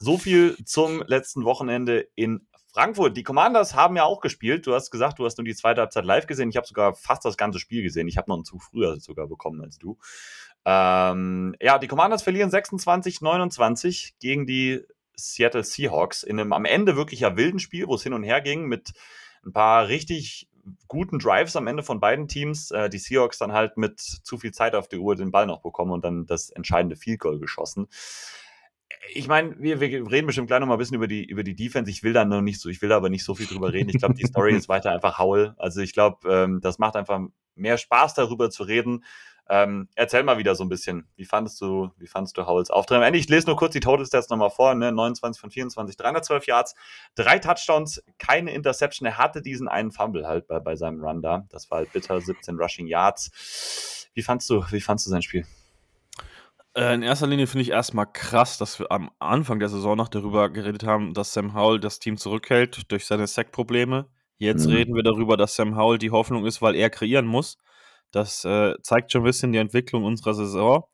so 0.00 0.18
viel 0.18 0.56
zum 0.64 1.02
letzten 1.06 1.44
Wochenende 1.44 2.08
in 2.16 2.46
Frankfurt. 2.72 3.16
Die 3.16 3.22
Commanders 3.22 3.74
haben 3.74 3.96
ja 3.96 4.04
auch 4.04 4.20
gespielt. 4.20 4.66
Du 4.66 4.74
hast 4.74 4.90
gesagt, 4.90 5.18
du 5.18 5.24
hast 5.26 5.36
nur 5.36 5.44
die 5.44 5.54
zweite 5.54 5.82
Halbzeit 5.82 6.04
live 6.04 6.26
gesehen. 6.26 6.48
Ich 6.48 6.56
habe 6.56 6.66
sogar 6.66 6.94
fast 6.94 7.24
das 7.24 7.36
ganze 7.36 7.58
Spiel 7.58 7.82
gesehen. 7.82 8.08
Ich 8.08 8.16
habe 8.16 8.30
noch 8.30 8.36
einen 8.36 8.44
Zug 8.44 8.62
früher 8.62 8.98
sogar 8.98 9.28
bekommen 9.28 9.60
als 9.60 9.78
du. 9.78 9.98
Ähm, 10.64 11.54
ja, 11.60 11.78
die 11.78 11.88
Commanders 11.88 12.22
verlieren 12.22 12.50
26-29 12.50 14.14
gegen 14.20 14.46
die 14.46 14.80
Seattle 15.16 15.64
Seahawks 15.64 16.22
in 16.22 16.40
einem 16.40 16.52
am 16.52 16.64
Ende 16.64 16.96
wirklich 16.96 17.20
ja 17.20 17.36
wilden 17.36 17.58
Spiel, 17.58 17.86
wo 17.86 17.94
es 17.94 18.02
hin 18.02 18.14
und 18.14 18.22
her 18.22 18.40
ging 18.40 18.66
mit 18.66 18.92
ein 19.44 19.52
paar 19.52 19.88
richtig 19.88 20.48
guten 20.88 21.18
Drives 21.18 21.56
am 21.56 21.66
Ende 21.66 21.82
von 21.82 22.00
beiden 22.00 22.28
Teams. 22.28 22.70
Äh, 22.70 22.88
die 22.88 22.98
Seahawks 22.98 23.36
dann 23.38 23.52
halt 23.52 23.76
mit 23.76 24.00
zu 24.00 24.38
viel 24.38 24.52
Zeit 24.52 24.74
auf 24.74 24.88
die 24.88 24.98
Uhr 24.98 25.16
den 25.16 25.30
Ball 25.30 25.46
noch 25.46 25.60
bekommen 25.60 25.90
und 25.90 26.04
dann 26.04 26.26
das 26.26 26.50
entscheidende 26.50 26.96
Field 26.96 27.20
Goal 27.20 27.38
geschossen. 27.38 27.88
Ich 29.14 29.28
meine, 29.28 29.54
wir, 29.58 29.80
wir 29.80 30.10
reden 30.10 30.26
bestimmt 30.26 30.48
gleich 30.48 30.60
noch 30.60 30.66
mal 30.66 30.74
ein 30.74 30.78
bisschen 30.78 30.96
über 30.96 31.08
die, 31.08 31.24
über 31.24 31.42
die 31.42 31.54
Defense. 31.54 31.90
Ich 31.90 32.02
will 32.02 32.12
da 32.12 32.24
noch 32.24 32.40
nicht 32.40 32.60
so, 32.60 32.68
ich 32.68 32.80
will 32.82 32.88
da 32.88 32.96
aber 32.96 33.10
nicht 33.10 33.24
so 33.24 33.34
viel 33.34 33.46
drüber 33.46 33.72
reden. 33.72 33.90
Ich 33.90 33.98
glaube, 33.98 34.14
die 34.14 34.26
Story 34.26 34.54
ist 34.56 34.68
weiter 34.68 34.92
einfach 34.92 35.18
Howl. 35.18 35.54
Also 35.58 35.80
ich 35.80 35.92
glaube, 35.92 36.28
ähm, 36.28 36.60
das 36.60 36.78
macht 36.78 36.96
einfach 36.96 37.20
mehr 37.54 37.78
Spaß, 37.78 38.14
darüber 38.14 38.50
zu 38.50 38.62
reden. 38.62 39.04
Ähm, 39.48 39.88
erzähl 39.96 40.22
mal 40.22 40.38
wieder 40.38 40.54
so 40.54 40.64
ein 40.64 40.68
bisschen, 40.68 41.08
wie 41.16 41.24
fandest 41.24 41.60
du, 41.60 41.90
wie 41.98 42.06
fandest 42.06 42.38
du 42.38 42.46
Howells 42.46 42.70
Auftritt? 42.70 42.96
Am 42.96 43.02
Ende, 43.02 43.18
ich 43.18 43.28
lese 43.28 43.48
nur 43.48 43.56
kurz 43.56 43.72
die 43.72 43.80
Total 43.80 44.06
Stats 44.06 44.30
nochmal 44.30 44.50
vor, 44.50 44.74
ne? 44.74 44.92
29 44.92 45.40
von 45.40 45.50
24, 45.50 45.96
312 45.96 46.46
Yards, 46.46 46.74
drei 47.14 47.38
Touchdowns, 47.38 48.02
keine 48.18 48.52
Interception. 48.54 49.06
Er 49.06 49.18
hatte 49.18 49.42
diesen 49.42 49.68
einen 49.68 49.90
Fumble 49.90 50.26
halt 50.26 50.46
bei, 50.46 50.60
bei 50.60 50.76
seinem 50.76 51.02
Run 51.02 51.22
da. 51.22 51.44
Das 51.50 51.70
war 51.70 51.78
halt 51.78 51.92
bitter, 51.92 52.20
17 52.20 52.56
Rushing 52.56 52.86
Yards. 52.86 54.08
Wie 54.14 54.22
fandst 54.22 54.48
du, 54.48 54.64
wie 54.70 54.80
fandst 54.80 55.06
du 55.06 55.10
sein 55.10 55.22
Spiel? 55.22 55.44
Äh, 56.74 56.94
in 56.94 57.02
erster 57.02 57.26
Linie 57.26 57.46
finde 57.46 57.62
ich 57.62 57.70
erstmal 57.70 58.10
krass, 58.10 58.56
dass 58.58 58.78
wir 58.78 58.90
am 58.90 59.10
Anfang 59.18 59.58
der 59.58 59.68
Saison 59.68 59.96
noch 59.96 60.08
darüber 60.08 60.48
geredet 60.50 60.84
haben, 60.84 61.12
dass 61.14 61.32
Sam 61.34 61.54
Howell 61.54 61.80
das 61.80 61.98
Team 61.98 62.16
zurückhält 62.16 62.90
durch 62.90 63.04
seine 63.06 63.26
Sack-Probleme. 63.26 64.08
Jetzt 64.38 64.66
Mhm. 64.66 64.72
reden 64.72 64.94
wir 64.94 65.02
darüber, 65.02 65.36
dass 65.36 65.54
Sam 65.54 65.76
Howell 65.76 65.98
die 65.98 66.10
Hoffnung 66.10 66.46
ist, 66.46 66.62
weil 66.62 66.74
er 66.74 66.90
kreieren 66.90 67.26
muss. 67.26 67.58
Das 68.10 68.44
äh, 68.44 68.74
zeigt 68.82 69.12
schon 69.12 69.22
ein 69.22 69.24
bisschen 69.24 69.52
die 69.52 69.58
Entwicklung 69.58 70.04
unserer 70.04 70.34
Saison. 70.34 70.84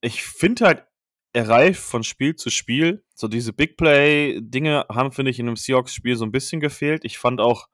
Ich 0.00 0.22
finde 0.24 0.66
halt, 0.66 0.84
er 1.32 1.48
reift 1.48 1.82
von 1.82 2.02
Spiel 2.04 2.34
zu 2.36 2.50
Spiel. 2.50 3.04
So 3.14 3.28
diese 3.28 3.52
Big 3.52 3.76
Play-Dinge 3.76 4.86
haben, 4.88 5.12
finde 5.12 5.30
ich, 5.30 5.38
in 5.38 5.46
einem 5.46 5.56
Seahawks-Spiel 5.56 6.16
so 6.16 6.24
ein 6.24 6.32
bisschen 6.32 6.60
gefehlt. 6.60 7.04
Ich 7.04 7.18
fand 7.18 7.40
auch, 7.40 7.68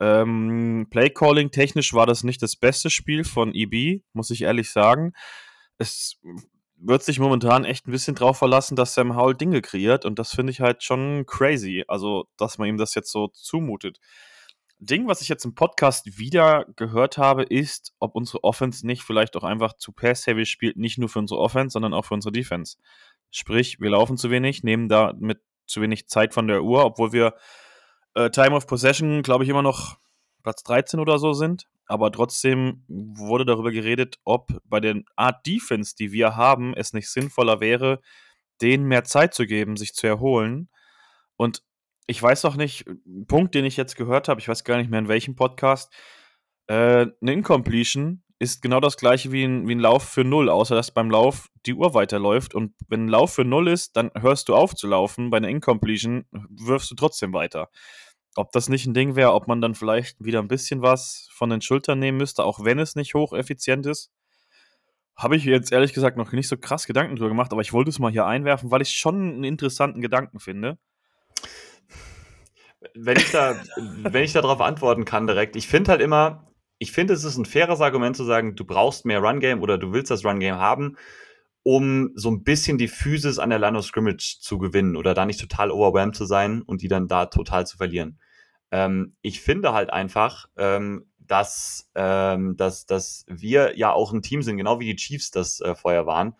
ähm, 0.00 0.86
Play-Calling 0.90 1.50
technisch 1.50 1.92
war 1.94 2.06
das 2.06 2.24
nicht 2.24 2.42
das 2.42 2.56
beste 2.56 2.90
Spiel 2.90 3.24
von 3.24 3.54
EB, 3.54 4.02
muss 4.12 4.30
ich 4.30 4.42
ehrlich 4.42 4.70
sagen. 4.70 5.12
Es 5.78 6.20
wird 6.84 7.02
sich 7.02 7.18
momentan 7.18 7.64
echt 7.64 7.86
ein 7.86 7.92
bisschen 7.92 8.14
drauf 8.14 8.38
verlassen, 8.38 8.76
dass 8.76 8.94
Sam 8.94 9.16
Howell 9.16 9.34
Dinge 9.34 9.62
kreiert 9.62 10.04
und 10.04 10.18
das 10.18 10.34
finde 10.34 10.50
ich 10.50 10.60
halt 10.60 10.82
schon 10.82 11.24
crazy. 11.26 11.84
Also, 11.88 12.26
dass 12.36 12.58
man 12.58 12.68
ihm 12.68 12.76
das 12.76 12.94
jetzt 12.94 13.12
so 13.12 13.28
zumutet. 13.28 13.98
Ding, 14.78 15.06
was 15.06 15.20
ich 15.20 15.28
jetzt 15.28 15.44
im 15.44 15.54
Podcast 15.54 16.18
wieder 16.18 16.66
gehört 16.74 17.16
habe, 17.16 17.44
ist, 17.44 17.94
ob 18.00 18.16
unsere 18.16 18.42
Offense 18.42 18.84
nicht 18.84 19.02
vielleicht 19.02 19.36
auch 19.36 19.44
einfach 19.44 19.74
zu 19.74 19.92
pass-heavy 19.92 20.44
spielt, 20.44 20.76
nicht 20.76 20.98
nur 20.98 21.08
für 21.08 21.20
unsere 21.20 21.40
Offense, 21.40 21.74
sondern 21.74 21.94
auch 21.94 22.04
für 22.04 22.14
unsere 22.14 22.32
Defense. 22.32 22.76
Sprich, 23.30 23.80
wir 23.80 23.90
laufen 23.90 24.16
zu 24.16 24.30
wenig, 24.30 24.64
nehmen 24.64 24.88
da 24.88 25.14
mit 25.16 25.40
zu 25.66 25.80
wenig 25.80 26.08
Zeit 26.08 26.34
von 26.34 26.48
der 26.48 26.64
Uhr, 26.64 26.84
obwohl 26.84 27.12
wir 27.12 27.34
äh, 28.14 28.30
Time 28.30 28.56
of 28.56 28.66
Possession, 28.66 29.22
glaube 29.22 29.44
ich, 29.44 29.50
immer 29.50 29.62
noch 29.62 29.98
Platz 30.42 30.64
13 30.64 30.98
oder 30.98 31.18
so 31.18 31.32
sind. 31.32 31.68
Aber 31.92 32.10
trotzdem 32.10 32.84
wurde 32.88 33.44
darüber 33.44 33.70
geredet, 33.70 34.18
ob 34.24 34.58
bei 34.64 34.80
der 34.80 35.02
Art 35.14 35.46
Defense, 35.46 35.94
die 35.94 36.10
wir 36.10 36.36
haben, 36.36 36.72
es 36.74 36.94
nicht 36.94 37.10
sinnvoller 37.10 37.60
wäre, 37.60 38.00
denen 38.62 38.86
mehr 38.86 39.04
Zeit 39.04 39.34
zu 39.34 39.44
geben, 39.44 39.76
sich 39.76 39.92
zu 39.92 40.06
erholen. 40.06 40.70
Und 41.36 41.62
ich 42.06 42.22
weiß 42.22 42.46
auch 42.46 42.56
nicht, 42.56 42.86
ein 42.88 43.26
Punkt, 43.26 43.54
den 43.54 43.66
ich 43.66 43.76
jetzt 43.76 43.96
gehört 43.96 44.28
habe, 44.28 44.40
ich 44.40 44.48
weiß 44.48 44.64
gar 44.64 44.78
nicht 44.78 44.88
mehr 44.88 45.00
in 45.00 45.08
welchem 45.08 45.36
Podcast, 45.36 45.92
äh, 46.66 47.08
eine 47.20 47.32
Incompletion 47.34 48.22
ist 48.38 48.62
genau 48.62 48.80
das 48.80 48.96
gleiche 48.96 49.30
wie 49.30 49.44
ein, 49.44 49.68
wie 49.68 49.74
ein 49.74 49.78
Lauf 49.78 50.04
für 50.04 50.24
Null, 50.24 50.48
außer 50.48 50.74
dass 50.74 50.92
beim 50.92 51.10
Lauf 51.10 51.50
die 51.66 51.74
Uhr 51.74 51.92
weiterläuft. 51.92 52.54
Und 52.54 52.72
wenn 52.88 53.04
ein 53.04 53.08
Lauf 53.08 53.34
für 53.34 53.44
Null 53.44 53.68
ist, 53.68 53.98
dann 53.98 54.10
hörst 54.18 54.48
du 54.48 54.54
auf 54.54 54.74
zu 54.74 54.86
laufen. 54.86 55.28
Bei 55.28 55.36
einer 55.36 55.50
Incompletion 55.50 56.24
wirfst 56.30 56.90
du 56.90 56.94
trotzdem 56.94 57.34
weiter. 57.34 57.68
Ob 58.34 58.52
das 58.52 58.68
nicht 58.68 58.86
ein 58.86 58.94
Ding 58.94 59.14
wäre, 59.14 59.34
ob 59.34 59.46
man 59.46 59.60
dann 59.60 59.74
vielleicht 59.74 60.24
wieder 60.24 60.38
ein 60.38 60.48
bisschen 60.48 60.80
was 60.82 61.28
von 61.32 61.50
den 61.50 61.60
Schultern 61.60 61.98
nehmen 61.98 62.18
müsste, 62.18 62.44
auch 62.44 62.64
wenn 62.64 62.78
es 62.78 62.96
nicht 62.96 63.14
hocheffizient 63.14 63.86
ist, 63.86 64.10
habe 65.16 65.36
ich 65.36 65.44
jetzt 65.44 65.72
ehrlich 65.72 65.92
gesagt 65.92 66.16
noch 66.16 66.32
nicht 66.32 66.48
so 66.48 66.56
krass 66.56 66.86
Gedanken 66.86 67.16
drüber 67.16 67.28
gemacht, 67.28 67.52
aber 67.52 67.60
ich 67.60 67.72
wollte 67.72 67.90
es 67.90 67.98
mal 67.98 68.10
hier 68.10 68.26
einwerfen, 68.26 68.70
weil 68.70 68.82
ich 68.82 68.90
schon 68.90 69.16
einen 69.16 69.44
interessanten 69.44 70.00
Gedanken 70.00 70.40
finde. 70.40 70.78
Wenn 72.94 73.16
ich 73.16 73.30
da, 73.30 73.54
wenn 73.76 74.24
ich 74.24 74.32
darauf 74.32 74.60
antworten 74.60 75.04
kann 75.04 75.26
direkt, 75.26 75.54
ich 75.54 75.68
finde 75.68 75.90
halt 75.92 76.00
immer, 76.00 76.50
ich 76.78 76.90
finde, 76.90 77.14
es 77.14 77.22
ist 77.22 77.36
ein 77.36 77.44
faires 77.44 77.80
Argument 77.80 78.16
zu 78.16 78.24
sagen, 78.24 78.56
du 78.56 78.64
brauchst 78.64 79.04
mehr 79.04 79.20
Run-Game 79.20 79.60
oder 79.60 79.78
du 79.78 79.92
willst 79.92 80.10
das 80.10 80.24
Run-Game 80.24 80.56
haben, 80.56 80.96
um 81.62 82.10
so 82.14 82.30
ein 82.30 82.42
bisschen 82.42 82.78
die 82.78 82.88
Physis 82.88 83.38
an 83.38 83.50
der 83.50 83.58
Line 83.58 83.78
of 83.78 83.84
Scrimmage 83.84 84.38
zu 84.40 84.58
gewinnen 84.58 84.96
oder 84.96 85.14
da 85.14 85.24
nicht 85.24 85.40
total 85.40 85.70
overwhelmed 85.70 86.16
zu 86.16 86.24
sein 86.24 86.62
und 86.62 86.82
die 86.82 86.88
dann 86.88 87.08
da 87.08 87.26
total 87.26 87.66
zu 87.66 87.76
verlieren. 87.76 88.18
Ähm, 88.70 89.16
ich 89.22 89.40
finde 89.40 89.72
halt 89.72 89.92
einfach, 89.92 90.46
ähm, 90.56 91.06
dass, 91.18 91.90
ähm, 91.94 92.56
dass, 92.56 92.86
dass 92.86 93.24
wir 93.28 93.76
ja 93.76 93.92
auch 93.92 94.12
ein 94.12 94.22
Team 94.22 94.42
sind, 94.42 94.56
genau 94.56 94.80
wie 94.80 94.86
die 94.86 94.96
Chiefs 94.96 95.30
das 95.30 95.60
äh, 95.60 95.74
vorher 95.74 96.06
waren, 96.06 96.34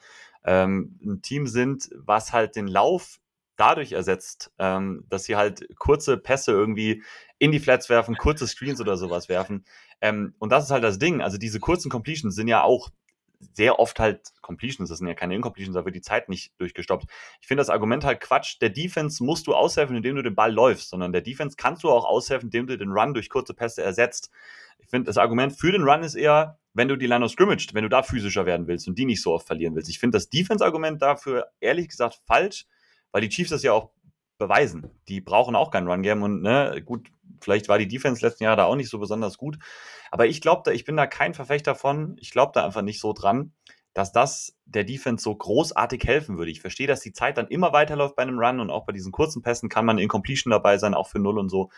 ähm, 0.44 0.98
ein 1.04 1.22
Team 1.22 1.46
sind, 1.46 1.88
was 1.94 2.32
halt 2.32 2.56
den 2.56 2.66
Lauf 2.66 3.20
dadurch 3.56 3.92
ersetzt, 3.92 4.50
ähm, 4.58 5.04
dass 5.08 5.24
sie 5.24 5.36
halt 5.36 5.68
kurze 5.78 6.16
Pässe 6.16 6.52
irgendwie 6.52 7.02
in 7.38 7.52
die 7.52 7.60
Flats 7.60 7.88
werfen, 7.88 8.16
kurze 8.16 8.46
Screens 8.46 8.80
oder 8.80 8.96
sowas 8.96 9.28
werfen. 9.28 9.64
Ähm, 10.00 10.34
und 10.38 10.50
das 10.50 10.64
ist 10.64 10.70
halt 10.70 10.82
das 10.82 10.98
Ding. 10.98 11.20
Also 11.20 11.38
diese 11.38 11.60
kurzen 11.60 11.90
Completions 11.90 12.34
sind 12.34 12.48
ja 12.48 12.62
auch 12.62 12.90
sehr 13.54 13.78
oft 13.78 13.98
halt 13.98 14.32
Completions, 14.40 14.88
das 14.88 14.98
sind 14.98 15.08
ja 15.08 15.14
keine 15.14 15.34
Incompletions, 15.34 15.74
da 15.74 15.84
wird 15.84 15.94
die 15.94 16.00
Zeit 16.00 16.28
nicht 16.28 16.52
durchgestoppt. 16.58 17.06
Ich 17.40 17.46
finde 17.46 17.60
das 17.60 17.70
Argument 17.70 18.04
halt 18.04 18.20
Quatsch. 18.20 18.60
Der 18.60 18.70
Defense 18.70 19.22
musst 19.22 19.46
du 19.46 19.54
aushelfen, 19.54 19.96
indem 19.96 20.16
du 20.16 20.22
den 20.22 20.34
Ball 20.34 20.52
läufst, 20.52 20.90
sondern 20.90 21.12
der 21.12 21.22
Defense 21.22 21.56
kannst 21.56 21.82
du 21.82 21.90
auch 21.90 22.04
aushelfen, 22.04 22.48
indem 22.48 22.66
du 22.66 22.78
den 22.78 22.90
Run 22.90 23.14
durch 23.14 23.28
kurze 23.28 23.54
Pässe 23.54 23.82
ersetzt. 23.82 24.30
Ich 24.78 24.88
finde, 24.88 25.06
das 25.06 25.18
Argument 25.18 25.52
für 25.52 25.72
den 25.72 25.82
Run 25.82 26.02
ist 26.02 26.14
eher, 26.14 26.58
wenn 26.74 26.88
du 26.88 26.96
die 26.96 27.06
Line 27.06 27.24
of 27.24 27.30
Scrimmage, 27.30 27.68
wenn 27.72 27.82
du 27.82 27.88
da 27.88 28.02
physischer 28.02 28.46
werden 28.46 28.66
willst 28.66 28.88
und 28.88 28.98
die 28.98 29.04
nicht 29.04 29.22
so 29.22 29.32
oft 29.32 29.46
verlieren 29.46 29.74
willst. 29.74 29.90
Ich 29.90 29.98
finde 29.98 30.16
das 30.16 30.28
Defense-Argument 30.28 31.00
dafür 31.02 31.48
ehrlich 31.60 31.88
gesagt 31.88 32.18
falsch, 32.26 32.66
weil 33.10 33.20
die 33.20 33.28
Chiefs 33.28 33.50
das 33.50 33.62
ja 33.62 33.72
auch 33.72 33.90
beweisen. 34.42 34.90
Die 35.08 35.20
brauchen 35.20 35.54
auch 35.54 35.70
kein 35.70 35.86
Run-Game 35.86 36.22
und 36.22 36.42
ne, 36.42 36.82
gut, 36.84 37.08
vielleicht 37.40 37.68
war 37.68 37.78
die 37.78 37.88
Defense 37.88 38.24
letzten 38.24 38.44
Jahre 38.44 38.56
da 38.56 38.64
auch 38.64 38.76
nicht 38.76 38.90
so 38.90 38.98
besonders 38.98 39.38
gut. 39.38 39.58
Aber 40.10 40.26
ich 40.26 40.40
glaube, 40.40 40.62
da, 40.64 40.72
ich 40.72 40.84
bin 40.84 40.96
da 40.96 41.06
kein 41.06 41.34
Verfechter 41.34 41.74
von. 41.74 42.16
Ich 42.18 42.30
glaube 42.30 42.52
da 42.54 42.64
einfach 42.64 42.82
nicht 42.82 43.00
so 43.00 43.12
dran, 43.12 43.52
dass 43.94 44.12
das 44.12 44.56
der 44.64 44.84
Defense 44.84 45.22
so 45.22 45.34
großartig 45.34 46.04
helfen 46.04 46.38
würde. 46.38 46.50
Ich 46.50 46.60
verstehe, 46.60 46.86
dass 46.86 47.00
die 47.00 47.12
Zeit 47.12 47.38
dann 47.38 47.48
immer 47.48 47.72
weiterläuft 47.72 48.16
bei 48.16 48.22
einem 48.22 48.38
Run 48.38 48.60
und 48.60 48.70
auch 48.70 48.84
bei 48.84 48.92
diesen 48.92 49.12
kurzen 49.12 49.42
Pässen 49.42 49.68
kann 49.68 49.86
man 49.86 49.98
in 49.98 50.08
Completion 50.08 50.50
dabei 50.50 50.78
sein, 50.78 50.94
auch 50.94 51.08
für 51.08 51.18
Null 51.18 51.38
und 51.38 51.48
so. 51.48 51.70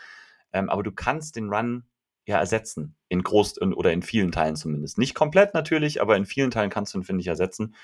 Ähm, 0.53 0.69
aber 0.69 0.83
du 0.83 0.91
kannst 0.91 1.35
den 1.35 1.49
Run 1.49 1.85
ja 2.25 2.39
ersetzen. 2.39 2.95
In 3.09 3.23
groß 3.23 3.61
oder 3.61 3.93
in 3.93 4.01
vielen 4.01 4.31
Teilen 4.31 4.55
zumindest. 4.55 4.97
Nicht 4.97 5.13
komplett 5.13 5.53
natürlich, 5.53 6.01
aber 6.01 6.17
in 6.17 6.25
vielen 6.25 6.51
Teilen 6.51 6.69
kannst 6.69 6.93
du 6.93 6.99
ihn, 6.99 7.03
finde 7.03 7.21
ich, 7.21 7.27
ersetzen. 7.27 7.75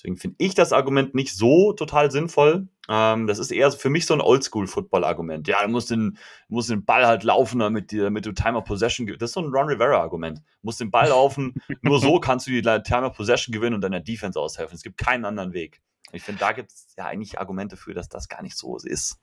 Deswegen 0.00 0.16
finde 0.16 0.36
ich 0.38 0.54
das 0.54 0.72
Argument 0.72 1.14
nicht 1.14 1.36
so 1.36 1.74
total 1.74 2.10
sinnvoll. 2.10 2.68
Ähm, 2.88 3.26
das 3.26 3.38
ist 3.38 3.50
eher 3.50 3.70
für 3.70 3.90
mich 3.90 4.06
so 4.06 4.14
ein 4.14 4.22
Oldschool-Football-Argument. 4.22 5.46
Ja, 5.46 5.62
du 5.62 5.68
musst 5.68 5.90
den, 5.90 6.16
musst 6.48 6.70
den 6.70 6.86
Ball 6.86 7.06
halt 7.06 7.22
laufen, 7.22 7.58
damit, 7.58 7.92
damit 7.92 8.24
du 8.24 8.32
Time 8.32 8.56
of 8.56 8.64
Possession 8.64 9.04
gewinnst. 9.04 9.20
Das 9.20 9.30
ist 9.30 9.34
so 9.34 9.40
ein 9.40 9.52
Ron 9.52 9.68
Rivera-Argument. 9.68 10.38
Du 10.38 10.44
musst 10.62 10.80
den 10.80 10.90
Ball 10.90 11.08
laufen, 11.10 11.52
nur 11.82 12.00
so 12.00 12.18
kannst 12.18 12.46
du 12.46 12.50
die 12.50 12.62
Time 12.62 13.02
of 13.02 13.14
Possession 13.14 13.52
gewinnen 13.52 13.74
und 13.74 13.82
deiner 13.82 14.00
Defense 14.00 14.40
aushelfen. 14.40 14.74
Es 14.74 14.82
gibt 14.82 14.96
keinen 14.96 15.26
anderen 15.26 15.52
Weg. 15.52 15.82
Ich 16.12 16.22
finde, 16.22 16.40
da 16.40 16.52
gibt 16.52 16.70
es 16.70 16.94
ja 16.96 17.04
eigentlich 17.04 17.38
Argumente 17.38 17.76
für, 17.76 17.92
dass 17.92 18.08
das 18.08 18.28
gar 18.30 18.40
nicht 18.40 18.56
so 18.56 18.78
ist. 18.78 19.18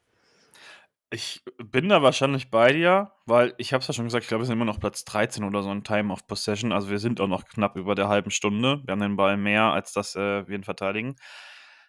Ich 1.09 1.41
bin 1.57 1.87
da 1.87 2.01
wahrscheinlich 2.01 2.49
bei 2.49 2.73
dir, 2.73 3.13
weil 3.25 3.53
ich 3.57 3.71
habe 3.71 3.81
es 3.81 3.87
ja 3.87 3.93
schon 3.93 4.05
gesagt, 4.05 4.23
ich 4.23 4.27
glaube, 4.27 4.41
wir 4.41 4.45
sind 4.45 4.57
immer 4.57 4.65
noch 4.65 4.79
Platz 4.79 5.05
13 5.05 5.45
oder 5.45 5.63
so 5.63 5.71
in 5.71 5.85
Time 5.85 6.11
of 6.11 6.27
Possession. 6.27 6.73
Also 6.73 6.89
wir 6.89 6.99
sind 6.99 7.21
auch 7.21 7.27
noch 7.27 7.45
knapp 7.45 7.77
über 7.77 7.95
der 7.95 8.09
halben 8.09 8.29
Stunde. 8.29 8.81
Wir 8.85 8.91
haben 8.91 8.99
den 8.99 9.15
Ball 9.15 9.37
mehr, 9.37 9.71
als 9.71 9.93
dass 9.93 10.15
äh, 10.15 10.45
wir 10.47 10.55
ihn 10.55 10.65
verteidigen. 10.65 11.15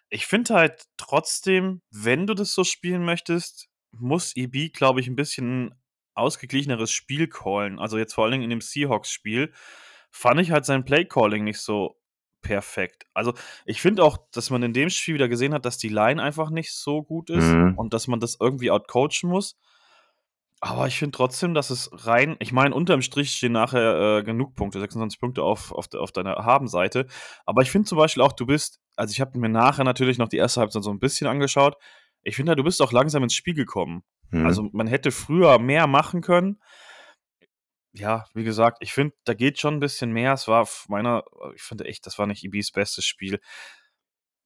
Ich 0.09 0.25
finde 0.25 0.53
halt 0.53 0.85
trotzdem, 0.95 1.81
wenn 1.91 2.27
du 2.27 2.33
das 2.33 2.53
so 2.53 2.63
spielen 2.63 3.03
möchtest, 3.03 3.67
muss 3.91 4.35
EB, 4.37 4.71
glaube 4.71 5.01
ich, 5.01 5.07
ein 5.07 5.17
bisschen 5.17 5.75
ausgeglicheneres 6.15 6.91
Spiel 6.91 7.27
callen. 7.27 7.77
Also 7.77 7.97
jetzt 7.97 8.13
vor 8.13 8.23
allen 8.23 8.31
Dingen 8.31 8.43
in 8.45 8.49
dem 8.51 8.61
Seahawks-Spiel 8.61 9.51
fand 10.11 10.39
ich 10.39 10.51
halt 10.51 10.65
sein 10.65 10.85
Play-Calling 10.85 11.43
nicht 11.43 11.59
so 11.59 11.98
perfekt. 12.41 13.05
Also, 13.13 13.33
ich 13.65 13.81
finde 13.81 14.03
auch, 14.03 14.17
dass 14.31 14.49
man 14.49 14.63
in 14.63 14.73
dem 14.73 14.89
Spiel 14.89 15.15
wieder 15.15 15.29
gesehen 15.29 15.53
hat, 15.53 15.65
dass 15.65 15.77
die 15.77 15.89
Line 15.89 16.21
einfach 16.21 16.49
nicht 16.49 16.73
so 16.73 17.03
gut 17.03 17.29
ist 17.29 17.45
mhm. 17.45 17.73
und 17.77 17.93
dass 17.93 18.07
man 18.07 18.19
das 18.19 18.37
irgendwie 18.39 18.71
outcoachen 18.71 19.29
muss. 19.29 19.57
Aber 20.61 20.87
ich 20.87 20.99
finde 20.99 21.15
trotzdem, 21.15 21.53
dass 21.53 21.69
es 21.69 21.89
rein, 22.05 22.35
ich 22.39 22.51
meine, 22.51 22.75
unterm 22.75 23.01
Strich 23.01 23.31
stehen 23.31 23.53
nachher 23.53 24.17
äh, 24.17 24.23
genug 24.23 24.55
Punkte, 24.55 24.79
26 24.79 25.19
Punkte 25.19 25.41
auf, 25.41 25.71
auf, 25.71 25.87
auf 25.93 26.11
deiner 26.11 26.35
Habenseite. 26.35 27.07
Aber 27.45 27.61
ich 27.61 27.71
finde 27.71 27.87
zum 27.87 27.97
Beispiel 27.97 28.23
auch, 28.23 28.33
du 28.33 28.45
bist, 28.45 28.81
also 28.97 29.11
ich 29.11 29.21
habe 29.21 29.39
mir 29.39 29.47
nachher 29.47 29.85
natürlich 29.85 30.17
noch 30.17 30.27
die 30.27 30.37
erste 30.37 30.59
Halbzeit 30.59 30.83
so 30.83 30.91
ein 30.91 30.99
bisschen 30.99 31.27
angeschaut. 31.27 31.75
Ich 32.23 32.35
finde, 32.35 32.57
du 32.57 32.63
bist 32.63 32.81
auch 32.81 32.91
langsam 32.91 33.23
ins 33.23 33.35
Spiel 33.35 33.53
gekommen. 33.53 34.03
Mhm. 34.31 34.45
Also 34.45 34.69
man 34.73 34.87
hätte 34.87 35.11
früher 35.11 35.59
mehr 35.59 35.87
machen 35.87 36.21
können 36.21 36.59
ja, 37.99 38.25
wie 38.33 38.43
gesagt, 38.43 38.77
ich 38.81 38.93
finde, 38.93 39.15
da 39.25 39.33
geht 39.33 39.59
schon 39.59 39.75
ein 39.75 39.79
bisschen 39.79 40.11
mehr. 40.11 40.33
Es 40.33 40.47
war 40.47 40.67
meiner, 40.87 41.23
ich 41.55 41.61
finde 41.61 41.85
echt, 41.85 42.05
das 42.05 42.17
war 42.17 42.27
nicht 42.27 42.43
Ibis 42.43 42.71
bestes 42.71 43.05
Spiel. 43.05 43.39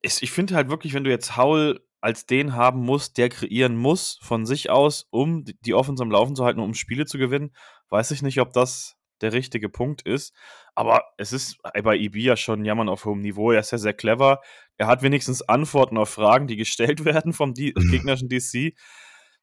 Ich, 0.02 0.22
ich 0.22 0.32
finde 0.32 0.56
halt 0.56 0.70
wirklich, 0.70 0.94
wenn 0.94 1.04
du 1.04 1.10
jetzt 1.10 1.38
Haul 1.38 1.80
als 2.02 2.26
den 2.26 2.56
haben 2.56 2.82
musst, 2.82 3.18
der 3.18 3.30
kreieren 3.30 3.78
muss 3.78 4.20
von 4.22 4.46
sich 4.46 4.70
aus, 4.70 5.08
um 5.10 5.46
die 5.46 5.74
Offense 5.74 6.04
am 6.04 6.12
Laufen 6.12 6.36
zu 6.36 6.44
halten, 6.44 6.60
um 6.60 6.74
Spiele 6.74 7.06
zu 7.06 7.18
gewinnen, 7.18 7.56
weiß 7.90 8.12
ich 8.12 8.22
nicht, 8.22 8.42
ob 8.42 8.52
das 8.52 8.98
der 9.22 9.32
richtige 9.32 9.70
Punkt 9.70 10.02
ist. 10.02 10.36
Aber 10.76 11.04
es 11.18 11.32
ist 11.32 11.58
bei 11.62 11.96
Ibi 11.96 12.24
ja 12.24 12.36
schon 12.36 12.66
Jammern 12.66 12.90
auf 12.90 13.06
hohem 13.06 13.22
Niveau. 13.22 13.52
Er 13.52 13.62
ist 13.62 13.72
ja 13.72 13.78
sehr 13.78 13.94
clever. 13.94 14.42
Er 14.76 14.88
hat 14.88 15.02
wenigstens 15.02 15.42
Antworten 15.42 15.98
auf 15.98 16.10
Fragen, 16.10 16.48
die 16.48 16.58
gestellt 16.58 17.06
werden 17.06 17.32
vom 17.32 17.54
D 17.54 17.72
gegnerischen 17.72 18.28
DC. 18.28 18.76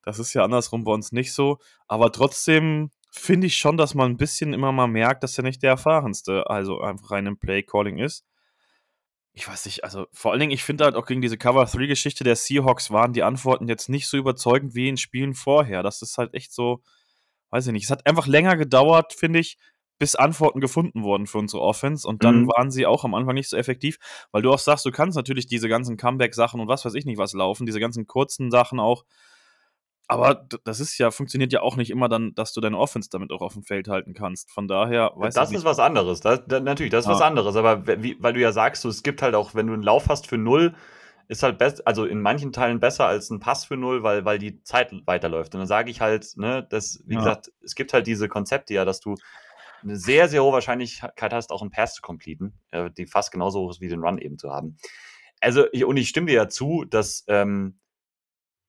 Das 0.02 0.18
ist 0.18 0.34
ja 0.34 0.44
andersrum 0.44 0.84
bei 0.84 0.92
uns 0.92 1.12
nicht 1.12 1.32
so. 1.32 1.58
Aber 1.88 2.12
trotzdem 2.12 2.90
finde 3.10 3.48
ich 3.48 3.56
schon, 3.56 3.76
dass 3.76 3.94
man 3.94 4.12
ein 4.12 4.16
bisschen 4.16 4.52
immer 4.52 4.72
mal 4.72 4.86
merkt, 4.86 5.22
dass 5.22 5.36
er 5.36 5.44
nicht 5.44 5.62
der 5.62 5.70
erfahrenste, 5.70 6.48
also 6.48 6.80
einfach 6.80 7.10
rein 7.10 7.26
im 7.26 7.38
Play-Calling 7.38 7.98
ist. 7.98 8.24
Ich 9.32 9.48
weiß 9.48 9.64
nicht, 9.66 9.84
also 9.84 10.06
vor 10.12 10.32
allen 10.32 10.40
Dingen, 10.40 10.52
ich 10.52 10.64
finde 10.64 10.84
halt 10.84 10.96
auch 10.96 11.06
gegen 11.06 11.20
diese 11.20 11.38
Cover-3-Geschichte 11.38 12.24
der 12.24 12.36
Seahawks 12.36 12.90
waren 12.90 13.12
die 13.12 13.22
Antworten 13.22 13.68
jetzt 13.68 13.88
nicht 13.88 14.08
so 14.08 14.16
überzeugend 14.16 14.74
wie 14.74 14.88
in 14.88 14.96
Spielen 14.96 15.34
vorher. 15.34 15.82
Das 15.82 16.02
ist 16.02 16.18
halt 16.18 16.34
echt 16.34 16.52
so, 16.52 16.82
weiß 17.50 17.66
ich 17.66 17.72
nicht. 17.72 17.84
Es 17.84 17.90
hat 17.90 18.06
einfach 18.06 18.26
länger 18.26 18.56
gedauert, 18.56 19.12
finde 19.12 19.38
ich, 19.38 19.56
bis 19.98 20.16
Antworten 20.16 20.60
gefunden 20.60 21.02
wurden 21.02 21.26
für 21.26 21.38
unsere 21.38 21.62
Offense. 21.62 22.08
Und 22.08 22.24
dann 22.24 22.42
mhm. 22.42 22.48
waren 22.48 22.70
sie 22.70 22.86
auch 22.86 23.04
am 23.04 23.14
Anfang 23.14 23.34
nicht 23.34 23.48
so 23.48 23.56
effektiv, 23.56 23.98
weil 24.32 24.42
du 24.42 24.50
auch 24.52 24.58
sagst, 24.58 24.84
du 24.84 24.90
kannst 24.90 25.16
natürlich 25.16 25.46
diese 25.46 25.68
ganzen 25.68 25.96
Comeback-Sachen 25.96 26.60
und 26.60 26.68
was 26.68 26.84
weiß 26.84 26.94
ich 26.94 27.04
nicht 27.04 27.18
was 27.18 27.32
laufen, 27.32 27.66
diese 27.66 27.80
ganzen 27.80 28.06
kurzen 28.06 28.50
Sachen 28.50 28.80
auch 28.80 29.04
aber 30.10 30.46
das 30.64 30.80
ist 30.80 30.98
ja, 30.98 31.10
funktioniert 31.10 31.52
ja 31.52 31.62
auch 31.62 31.76
nicht 31.76 31.90
immer 31.90 32.08
dann, 32.08 32.34
dass 32.34 32.52
du 32.52 32.60
deine 32.60 32.76
Offense 32.76 33.08
damit 33.10 33.30
auch 33.30 33.42
auf 33.42 33.52
dem 33.52 33.62
Feld 33.62 33.86
halten 33.86 34.12
kannst. 34.12 34.50
Von 34.50 34.66
daher, 34.66 35.12
weiß 35.14 35.34
Das 35.34 35.52
ist 35.52 35.64
was 35.64 35.78
anderes. 35.78 36.20
Das, 36.20 36.44
das, 36.46 36.62
natürlich, 36.62 36.90
das 36.90 37.04
ist 37.04 37.08
ja. 37.08 37.14
was 37.14 37.22
anderes. 37.22 37.54
Aber 37.54 37.86
wie, 37.86 38.16
weil 38.20 38.32
du 38.32 38.40
ja 38.40 38.50
sagst, 38.50 38.82
so, 38.82 38.88
es 38.88 39.04
gibt 39.04 39.22
halt 39.22 39.36
auch, 39.36 39.54
wenn 39.54 39.68
du 39.68 39.72
einen 39.72 39.84
Lauf 39.84 40.08
hast 40.08 40.26
für 40.26 40.36
null, 40.36 40.74
ist 41.28 41.44
halt 41.44 41.58
best, 41.58 41.86
also 41.86 42.06
in 42.06 42.20
manchen 42.20 42.52
Teilen 42.52 42.80
besser 42.80 43.06
als 43.06 43.30
ein 43.30 43.38
Pass 43.38 43.64
für 43.64 43.76
null, 43.76 44.02
weil, 44.02 44.24
weil 44.24 44.40
die 44.40 44.64
Zeit 44.64 44.92
weiterläuft. 45.06 45.54
Und 45.54 45.60
dann 45.60 45.68
sage 45.68 45.88
ich 45.88 46.00
halt, 46.00 46.36
ne, 46.36 46.66
dass, 46.68 47.04
wie 47.06 47.14
ja. 47.14 47.20
gesagt, 47.20 47.52
es 47.62 47.76
gibt 47.76 47.92
halt 47.92 48.08
diese 48.08 48.28
Konzepte 48.28 48.74
ja, 48.74 48.84
dass 48.84 48.98
du 48.98 49.14
eine 49.84 49.94
sehr, 49.94 50.28
sehr 50.28 50.42
hohe 50.42 50.52
Wahrscheinlichkeit 50.52 51.32
hast, 51.32 51.52
auch 51.52 51.62
einen 51.62 51.70
Pass 51.70 51.94
zu 51.94 52.02
completen, 52.02 52.54
äh, 52.72 52.90
die 52.90 53.06
fast 53.06 53.30
genauso 53.30 53.60
hoch 53.60 53.70
ist 53.70 53.80
wie 53.80 53.88
den 53.88 54.02
Run 54.02 54.18
eben 54.18 54.38
zu 54.38 54.50
haben. 54.50 54.76
Also, 55.40 55.66
ich, 55.70 55.84
und 55.84 55.96
ich 55.96 56.08
stimme 56.08 56.26
dir 56.26 56.34
ja 56.34 56.48
zu, 56.48 56.84
dass 56.84 57.24
ähm, 57.28 57.78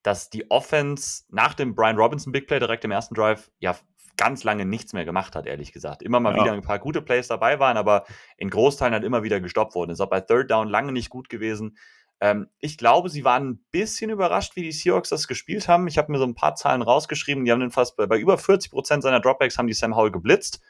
dass 0.04 0.30
die 0.30 0.50
Offense 0.50 1.24
nach 1.30 1.54
dem 1.54 1.76
Brian 1.76 1.98
Robinson 1.98 2.32
Big 2.32 2.48
Play 2.48 2.60
direkt 2.60 2.84
im 2.86 2.92
ersten 2.92 3.16
Drive 3.16 3.52
ja 3.60 3.76
ganz 4.18 4.44
lange 4.44 4.66
nichts 4.66 4.94
mehr 4.94 5.06
gemacht 5.06 5.36
hat, 5.36 5.48
ehrlich 5.48 5.74
gesagt. 5.74 6.04
Immer 6.04 6.20
mal 6.20 6.36
ja. 6.36 6.44
wieder 6.44 6.54
ein 6.54 6.62
paar 6.62 6.80
gute 6.80 7.02
Plays 7.02 7.28
dabei 7.28 7.60
waren, 7.60 7.78
aber 7.78 8.06
in 8.38 8.50
Großteilen 8.50 8.94
halt 8.94 9.04
immer 9.04 9.24
wieder 9.24 9.40
gestoppt 9.40 9.74
worden. 9.74 9.92
Ist 9.92 10.02
auch 10.02 10.10
bei 10.10 10.22
Third 10.22 10.52
Down 10.52 10.68
lange 10.68 10.92
nicht 10.92 11.10
gut 11.10 11.30
gewesen. 11.30 11.78
Ähm, 12.20 12.48
ich 12.60 12.78
glaube, 12.78 13.10
sie 13.10 13.26
waren 13.26 13.50
ein 13.50 13.66
bisschen 13.72 14.12
überrascht, 14.12 14.56
wie 14.56 14.62
die 14.62 14.72
Seahawks 14.72 15.10
das 15.10 15.28
gespielt 15.28 15.68
haben. 15.68 15.88
Ich 15.88 15.98
habe 15.98 16.12
mir 16.12 16.20
so 16.20 16.26
ein 16.26 16.36
paar 16.36 16.56
Zahlen 16.56 16.84
rausgeschrieben. 16.84 17.46
Die 17.46 17.52
haben 17.52 17.62
den 17.62 17.72
fast 17.72 17.98
bei, 17.98 18.06
bei 18.06 18.20
über 18.20 18.38
40 18.38 18.72
Prozent 18.72 19.04
seiner 19.04 19.20
Dropbacks 19.20 19.58
haben 19.58 19.68
die 19.68 19.74
Sam 19.74 19.96
Howell 19.96 20.12
geblitzt. 20.12 20.62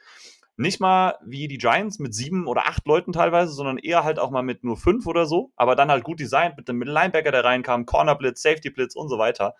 Nicht 0.56 0.80
mal 0.80 1.16
wie 1.24 1.48
die 1.48 1.58
Giants 1.58 1.98
mit 1.98 2.14
sieben 2.14 2.46
oder 2.46 2.66
acht 2.66 2.86
Leuten 2.86 3.12
teilweise, 3.12 3.52
sondern 3.52 3.78
eher 3.78 4.04
halt 4.04 4.18
auch 4.18 4.30
mal 4.30 4.42
mit 4.42 4.64
nur 4.64 4.76
fünf 4.76 5.06
oder 5.06 5.26
so. 5.26 5.50
Aber 5.56 5.76
dann 5.76 5.90
halt 5.90 6.04
gut 6.04 6.20
designt 6.20 6.56
mit 6.56 6.68
dem 6.68 6.76
Middle 6.76 6.92
Linebacker, 6.94 7.32
der 7.32 7.44
reinkam, 7.44 7.86
Corner 7.86 8.14
Blitz, 8.14 8.42
Safety 8.42 8.70
Blitz 8.70 8.94
und 8.94 9.08
so 9.08 9.18
weiter. 9.18 9.54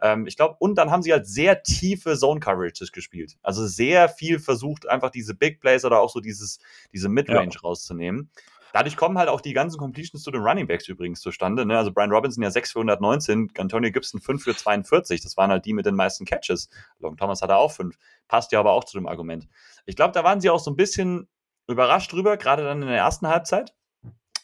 Ähm, 0.00 0.26
ich 0.26 0.36
glaube, 0.36 0.56
und 0.58 0.74
dann 0.74 0.90
haben 0.90 1.02
sie 1.02 1.12
halt 1.12 1.26
sehr 1.26 1.62
tiefe 1.62 2.16
Zone 2.18 2.40
Coverages 2.40 2.90
gespielt. 2.90 3.38
Also 3.42 3.66
sehr 3.66 4.08
viel 4.08 4.40
versucht, 4.40 4.88
einfach 4.88 5.10
diese 5.10 5.34
Big 5.34 5.60
Plays 5.60 5.84
oder 5.84 6.00
auch 6.00 6.10
so 6.10 6.20
dieses, 6.20 6.58
diese 6.92 7.08
Midrange 7.08 7.54
ja. 7.54 7.60
rauszunehmen. 7.60 8.30
Dadurch 8.72 8.96
kommen 8.96 9.18
halt 9.18 9.28
auch 9.28 9.42
die 9.42 9.52
ganzen 9.52 9.78
Completions 9.78 10.22
zu 10.22 10.30
den 10.30 10.40
Running 10.40 10.66
Backs 10.66 10.88
übrigens 10.88 11.20
zustande. 11.20 11.66
Ne? 11.66 11.76
Also 11.76 11.92
Brian 11.92 12.10
Robinson 12.10 12.42
ja 12.42 12.50
6 12.50 12.72
für 12.72 12.78
119, 12.78 13.52
Antonio 13.58 13.92
Gibson 13.92 14.20
5 14.20 14.42
für 14.42 14.56
42. 14.56 15.20
Das 15.20 15.36
waren 15.36 15.50
halt 15.50 15.66
die 15.66 15.74
mit 15.74 15.84
den 15.84 15.94
meisten 15.94 16.24
Catches. 16.24 16.70
Long 16.98 17.16
Thomas 17.16 17.42
hatte 17.42 17.56
auch 17.56 17.70
5. 17.70 17.96
Passt 18.28 18.50
ja 18.50 18.60
aber 18.60 18.72
auch 18.72 18.84
zu 18.84 18.96
dem 18.96 19.06
Argument. 19.06 19.46
Ich 19.84 19.96
glaube, 19.96 20.12
da 20.12 20.24
waren 20.24 20.40
sie 20.40 20.50
auch 20.50 20.60
so 20.60 20.70
ein 20.70 20.76
bisschen 20.76 21.28
überrascht 21.68 22.12
drüber, 22.12 22.36
gerade 22.36 22.64
dann 22.64 22.82
in 22.82 22.88
der 22.88 22.98
ersten 22.98 23.28
Halbzeit. 23.28 23.74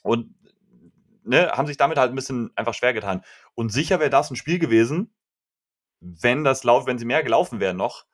Und 0.03 0.35
ne, 1.25 1.51
haben 1.53 1.67
sich 1.67 1.77
damit 1.77 1.99
halt 1.99 2.11
ein 2.11 2.17
bisschen 2.17 2.51
einfach 2.57 2.75
schwer 2.75 2.93
getan. 2.93 3.23
Und 3.55 3.73
sicher 3.73 4.01
wäre 4.01 4.11
das 4.11 4.31
ein 4.31 4.37
Spiel 4.37 4.59
gewesen, 4.59 5.15
wenn 6.01 6.45
das 6.45 6.65
Lauf, 6.65 6.87
wenn 6.87 6.99
sie 6.99 7.05
mehr 7.05 7.23
gelaufen 7.23 7.61
wären 7.61 7.77
noch, 7.77 8.07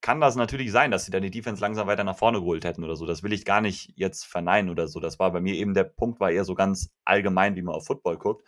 kann 0.00 0.20
das 0.20 0.36
natürlich 0.36 0.70
sein, 0.70 0.90
dass 0.90 1.06
sie 1.06 1.10
dann 1.10 1.22
die 1.22 1.30
Defense 1.30 1.62
langsam 1.62 1.86
weiter 1.86 2.04
nach 2.04 2.18
vorne 2.18 2.38
geholt 2.40 2.64
hätten 2.64 2.84
oder 2.84 2.94
so. 2.94 3.06
Das 3.06 3.22
will 3.22 3.32
ich 3.32 3.46
gar 3.46 3.62
nicht 3.62 3.92
jetzt 3.96 4.26
verneinen 4.26 4.68
oder 4.68 4.86
so. 4.86 5.00
Das 5.00 5.18
war 5.18 5.32
bei 5.32 5.40
mir 5.40 5.54
eben 5.54 5.72
der 5.72 5.84
Punkt, 5.84 6.20
war 6.20 6.30
eher 6.30 6.44
so 6.44 6.54
ganz 6.54 6.90
allgemein, 7.06 7.56
wie 7.56 7.62
man 7.62 7.74
auf 7.74 7.86
Football 7.86 8.18
guckt. 8.18 8.46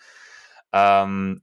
Ähm, 0.73 1.43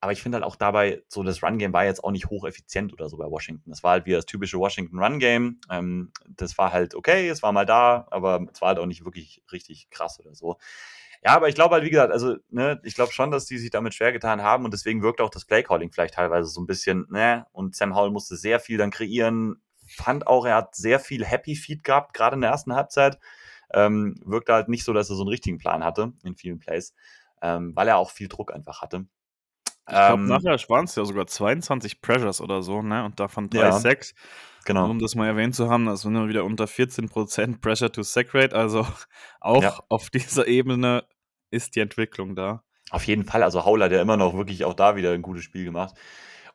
aber 0.00 0.12
ich 0.12 0.22
finde 0.22 0.36
halt 0.36 0.44
auch 0.44 0.56
dabei, 0.56 1.02
so 1.08 1.22
das 1.22 1.42
Run-Game 1.42 1.72
war 1.72 1.84
jetzt 1.84 2.02
auch 2.02 2.10
nicht 2.10 2.30
hocheffizient 2.30 2.92
oder 2.92 3.08
so 3.08 3.18
bei 3.18 3.26
Washington. 3.26 3.70
Das 3.70 3.82
war 3.82 3.92
halt 3.92 4.06
wie 4.06 4.12
das 4.12 4.24
typische 4.24 4.58
Washington 4.58 4.98
Run-Game. 4.98 5.60
Ähm, 5.70 6.12
das 6.28 6.56
war 6.56 6.72
halt 6.72 6.94
okay, 6.94 7.28
es 7.28 7.42
war 7.42 7.52
mal 7.52 7.66
da, 7.66 8.06
aber 8.10 8.46
es 8.52 8.60
war 8.62 8.68
halt 8.68 8.78
auch 8.78 8.86
nicht 8.86 9.04
wirklich 9.04 9.42
richtig 9.52 9.90
krass 9.90 10.18
oder 10.18 10.34
so. 10.34 10.56
Ja, 11.22 11.32
aber 11.36 11.48
ich 11.50 11.54
glaube 11.54 11.74
halt, 11.74 11.84
wie 11.84 11.90
gesagt, 11.90 12.12
also, 12.12 12.36
ne, 12.48 12.80
ich 12.82 12.94
glaube 12.94 13.12
schon, 13.12 13.30
dass 13.30 13.44
die 13.44 13.58
sich 13.58 13.70
damit 13.70 13.92
schwer 13.92 14.10
getan 14.12 14.42
haben 14.42 14.64
und 14.64 14.72
deswegen 14.72 15.02
wirkt 15.02 15.20
auch 15.20 15.28
das 15.28 15.44
Playcalling 15.44 15.92
vielleicht 15.92 16.14
teilweise 16.14 16.48
so 16.48 16.62
ein 16.62 16.66
bisschen, 16.66 17.06
ne, 17.10 17.46
und 17.52 17.76
Sam 17.76 17.94
Howell 17.94 18.10
musste 18.10 18.36
sehr 18.36 18.58
viel 18.58 18.78
dann 18.78 18.90
kreieren. 18.90 19.60
Fand 19.86 20.26
auch, 20.26 20.46
er 20.46 20.56
hat 20.56 20.74
sehr 20.74 20.98
viel 20.98 21.26
Happy 21.26 21.56
Feed 21.56 21.84
gehabt, 21.84 22.14
gerade 22.14 22.36
in 22.36 22.40
der 22.40 22.50
ersten 22.50 22.74
Halbzeit. 22.74 23.18
Ähm, 23.72 24.16
wirkte 24.24 24.54
halt 24.54 24.68
nicht 24.68 24.84
so, 24.84 24.94
dass 24.94 25.10
er 25.10 25.16
so 25.16 25.22
einen 25.22 25.28
richtigen 25.28 25.58
Plan 25.58 25.84
hatte 25.84 26.12
in 26.24 26.36
vielen 26.36 26.58
Plays, 26.58 26.94
ähm, 27.42 27.76
weil 27.76 27.88
er 27.88 27.98
auch 27.98 28.10
viel 28.10 28.28
Druck 28.28 28.52
einfach 28.52 28.80
hatte. 28.80 29.04
Ich 29.90 29.96
glaube, 29.96 30.22
ähm, 30.22 30.28
nachher 30.28 30.56
waren 30.68 30.84
es 30.84 30.94
ja 30.94 31.04
sogar 31.04 31.26
22 31.26 32.00
Pressures 32.00 32.40
oder 32.40 32.62
so, 32.62 32.80
ne? 32.80 33.04
Und 33.04 33.18
davon 33.18 33.50
3 33.50 33.58
ja, 33.58 33.72
Sacks. 33.72 34.14
Genau. 34.64 34.88
Um 34.88 34.98
das 34.98 35.14
mal 35.14 35.26
erwähnt 35.26 35.54
zu 35.54 35.70
haben, 35.70 35.86
das 35.86 36.02
sind 36.02 36.12
wir 36.12 36.28
wieder 36.28 36.44
unter 36.44 36.66
14% 36.66 37.60
Pressure 37.60 37.90
to 37.90 38.02
Sack 38.02 38.34
Rate. 38.34 38.54
Also 38.54 38.86
auch 39.40 39.62
ja. 39.62 39.78
auf 39.88 40.10
dieser 40.10 40.46
Ebene 40.46 41.04
ist 41.50 41.76
die 41.76 41.80
Entwicklung 41.80 42.36
da. 42.36 42.62
Auf 42.90 43.04
jeden 43.04 43.24
Fall. 43.24 43.42
Also 43.42 43.64
Howler, 43.64 43.88
der 43.88 44.00
immer 44.00 44.16
noch 44.16 44.34
wirklich 44.36 44.64
auch 44.64 44.74
da 44.74 44.96
wieder 44.96 45.12
ein 45.12 45.22
gutes 45.22 45.44
Spiel 45.44 45.64
gemacht. 45.64 45.94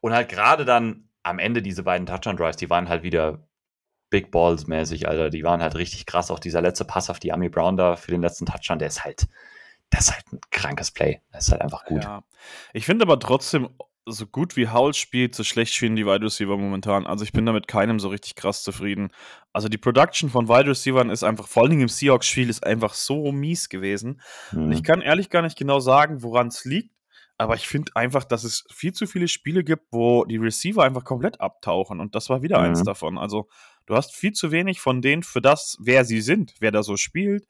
Und 0.02 0.14
halt 0.14 0.30
gerade 0.30 0.66
dann 0.66 1.10
am 1.24 1.40
Ende 1.40 1.62
diese 1.62 1.84
beiden 1.84 2.06
Touchdown-Drives, 2.06 2.58
die 2.58 2.70
waren 2.70 2.88
halt 2.88 3.04
wieder 3.04 3.48
Big 4.10 4.32
Balls 4.32 4.68
mäßig, 4.68 5.08
Alter. 5.08 5.30
Die 5.30 5.44
waren 5.44 5.62
halt 5.62 5.76
richtig 5.76 6.06
krass. 6.06 6.32
Auch 6.32 6.40
dieser 6.40 6.62
letzte 6.62 6.86
Pass 6.86 7.10
auf 7.10 7.20
die 7.20 7.34
Ami 7.34 7.50
Brown 7.50 7.76
da 7.76 7.96
für 7.96 8.12
den 8.12 8.22
letzten 8.22 8.46
Touchdown, 8.46 8.80
der 8.80 8.90
ist 8.90 9.04
halt, 9.04 9.28
das 9.90 10.08
ist 10.08 10.14
halt 10.14 10.26
ein 10.34 10.40
krankes 10.52 10.92
Play. 10.92 11.22
Das 11.32 11.48
ist 11.48 11.52
halt 11.52 11.62
einfach 11.62 11.86
gut. 11.86 12.04
Ja. 12.04 12.24
Ich 12.74 12.86
finde 12.86 13.04
aber 13.04 13.20
trotzdem, 13.20 13.70
so 14.08 14.28
gut 14.28 14.56
wie 14.56 14.70
Howell 14.70 14.94
spielt, 14.94 15.34
so 15.34 15.44
schlecht 15.44 15.74
spielen 15.74 15.96
die 15.96 16.06
Wide 16.06 16.24
Receiver 16.24 16.58
momentan. 16.58 17.08
Also 17.08 17.24
ich 17.24 17.32
bin 17.32 17.46
damit 17.46 17.68
keinem 17.68 18.00
so 18.00 18.10
richtig 18.10 18.36
krass 18.36 18.62
zufrieden. 18.64 19.10
Also 19.52 19.68
die 19.68 19.78
Production 19.78 20.30
von 20.30 20.48
Wide 20.48 20.70
Receivern 20.70 21.10
ist 21.10 21.24
einfach, 21.24 21.48
vor 21.48 21.64
allem 21.64 21.82
im 21.82 21.90
Seahawks-Spiel, 21.90 22.50
ist 22.50 22.64
einfach 22.64 22.94
so 22.94 23.32
mies 23.32 23.70
gewesen. 23.70 24.22
Mhm. 24.52 24.66
Und 24.66 24.72
ich 24.74 24.84
kann 24.84 25.02
ehrlich 25.02 25.30
gar 25.30 25.42
nicht 25.42 25.58
genau 25.58 25.80
sagen, 25.80 26.22
woran 26.22 26.48
es 26.48 26.66
liegt. 26.66 26.92
Aber 27.38 27.56
ich 27.56 27.68
finde 27.68 27.92
einfach, 27.96 28.24
dass 28.24 28.46
es 28.46 28.64
viel 28.72 28.94
zu 28.94 29.08
viele 29.08 29.28
Spiele 29.28 29.64
gibt, 29.64 29.88
wo 29.92 30.24
die 30.24 30.38
Receiver 30.38 30.84
einfach 30.84 31.04
komplett 31.04 31.42
abtauchen. 31.42 32.00
Und 32.00 32.16
das 32.16 32.30
war 32.30 32.42
wieder 32.42 32.60
mhm. 32.60 32.66
eins 32.66 32.84
davon. 32.84 33.18
Also 33.18 33.50
du 33.88 33.96
hast 33.96 34.14
viel 34.14 34.34
zu 34.34 34.52
wenig 34.52 34.80
von 34.80 35.02
denen 35.02 35.24
für 35.24 35.42
das, 35.42 35.78
wer 35.82 36.06
sie 36.06 36.22
sind, 36.22 36.54
wer 36.60 36.72
da 36.72 36.84
so 36.84 36.96
spielt. 36.96 37.48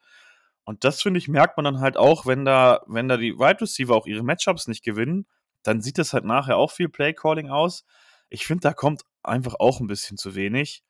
Und 0.66 0.84
das, 0.84 1.02
finde 1.02 1.20
ich, 1.20 1.28
merkt 1.28 1.58
man 1.58 1.64
dann 1.64 1.80
halt 1.80 1.96
auch, 1.96 2.26
wenn 2.26 2.44
da, 2.44 2.84
wenn 2.88 3.08
da 3.08 3.18
die 3.18 3.38
Wide 3.38 3.62
Receiver 3.62 3.96
auch 3.96 4.08
ihre 4.08 4.24
Matchups 4.24 4.68
nicht 4.68 4.84
gewinnen, 4.84 5.28
dann 5.64 5.82
sieht 5.82 6.00
es 6.00 6.14
halt 6.14 6.26
nachher 6.26 6.58
auch 6.58 6.72
viel 6.72 6.90
Play-Calling 6.90 7.50
aus. 7.50 7.86
Ich 8.30 8.46
finde, 8.46 8.62
da 8.62 8.74
kommt 8.74 9.04
einfach 9.24 9.56
auch 9.60 9.80
ein 9.80 9.88
bisschen 9.88 10.18
zu 10.18 10.36
wenig. 10.36 10.84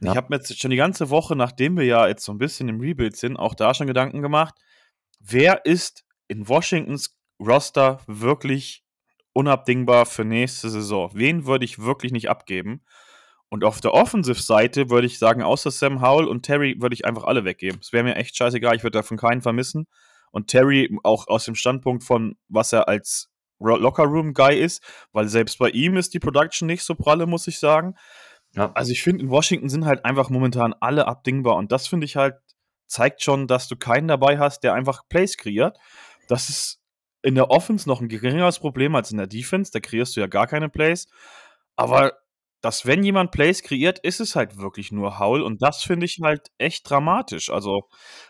Ja. 0.00 0.10
Ich 0.10 0.16
habe 0.16 0.26
mir 0.30 0.36
jetzt 0.36 0.60
schon 0.60 0.70
die 0.70 0.76
ganze 0.76 1.10
Woche, 1.10 1.36
nachdem 1.36 1.76
wir 1.76 1.84
ja 1.84 2.08
jetzt 2.08 2.24
so 2.24 2.32
ein 2.32 2.38
bisschen 2.38 2.68
im 2.68 2.80
Rebuild 2.80 3.16
sind, 3.16 3.36
auch 3.36 3.54
da 3.54 3.72
schon 3.72 3.86
Gedanken 3.86 4.20
gemacht, 4.20 4.54
wer 5.20 5.64
ist 5.64 6.04
in 6.26 6.48
Washingtons 6.48 7.16
Roster 7.40 8.00
wirklich 8.06 8.84
unabdingbar 9.32 10.06
für 10.06 10.24
nächste 10.24 10.70
Saison? 10.70 11.10
Wen 11.14 11.46
würde 11.46 11.64
ich 11.64 11.78
wirklich 11.78 12.12
nicht 12.12 12.28
abgeben? 12.28 12.82
Und 13.54 13.62
auf 13.62 13.80
der 13.80 13.94
Offensive-Seite 13.94 14.90
würde 14.90 15.06
ich 15.06 15.20
sagen, 15.20 15.40
außer 15.40 15.70
Sam 15.70 16.02
Howell 16.02 16.26
und 16.26 16.42
Terry 16.42 16.74
würde 16.80 16.94
ich 16.94 17.04
einfach 17.04 17.22
alle 17.22 17.44
weggeben. 17.44 17.78
Es 17.80 17.92
wäre 17.92 18.02
mir 18.02 18.16
echt 18.16 18.36
scheißegal, 18.36 18.74
ich 18.74 18.82
würde 18.82 18.98
davon 18.98 19.16
keinen 19.16 19.42
vermissen. 19.42 19.86
Und 20.32 20.48
Terry 20.48 20.98
auch 21.04 21.28
aus 21.28 21.44
dem 21.44 21.54
Standpunkt 21.54 22.02
von, 22.02 22.34
was 22.48 22.72
er 22.72 22.88
als 22.88 23.30
Lockerroom-Guy 23.60 24.58
ist, 24.58 24.82
weil 25.12 25.28
selbst 25.28 25.60
bei 25.60 25.68
ihm 25.68 25.96
ist 25.96 26.14
die 26.14 26.18
Production 26.18 26.66
nicht 26.66 26.82
so 26.82 26.96
pralle, 26.96 27.26
muss 27.26 27.46
ich 27.46 27.60
sagen. 27.60 27.94
Ja. 28.56 28.72
Also 28.74 28.90
ich 28.90 29.04
finde, 29.04 29.22
in 29.22 29.30
Washington 29.30 29.68
sind 29.68 29.84
halt 29.84 30.04
einfach 30.04 30.30
momentan 30.30 30.74
alle 30.80 31.06
abdingbar 31.06 31.54
und 31.54 31.70
das 31.70 31.86
finde 31.86 32.06
ich 32.06 32.16
halt, 32.16 32.34
zeigt 32.88 33.22
schon, 33.22 33.46
dass 33.46 33.68
du 33.68 33.76
keinen 33.76 34.08
dabei 34.08 34.36
hast, 34.36 34.64
der 34.64 34.74
einfach 34.74 35.02
Plays 35.08 35.36
kreiert. 35.36 35.78
Das 36.26 36.48
ist 36.48 36.82
in 37.22 37.36
der 37.36 37.52
Offense 37.52 37.88
noch 37.88 38.00
ein 38.00 38.08
geringeres 38.08 38.58
Problem 38.58 38.96
als 38.96 39.12
in 39.12 39.18
der 39.18 39.28
Defense, 39.28 39.70
da 39.70 39.78
kreierst 39.78 40.16
du 40.16 40.20
ja 40.22 40.26
gar 40.26 40.48
keine 40.48 40.68
Plays. 40.68 41.06
Aber 41.76 42.14
dass 42.64 42.86
wenn 42.86 43.04
jemand 43.04 43.30
Plays 43.30 43.62
kreiert, 43.62 43.98
ist 43.98 44.20
es 44.20 44.34
halt 44.34 44.56
wirklich 44.56 44.90
nur 44.90 45.18
Howl 45.18 45.42
und 45.42 45.60
das 45.60 45.82
finde 45.82 46.06
ich 46.06 46.18
halt 46.22 46.48
echt 46.56 46.88
dramatisch. 46.88 47.50
Also, 47.50 47.82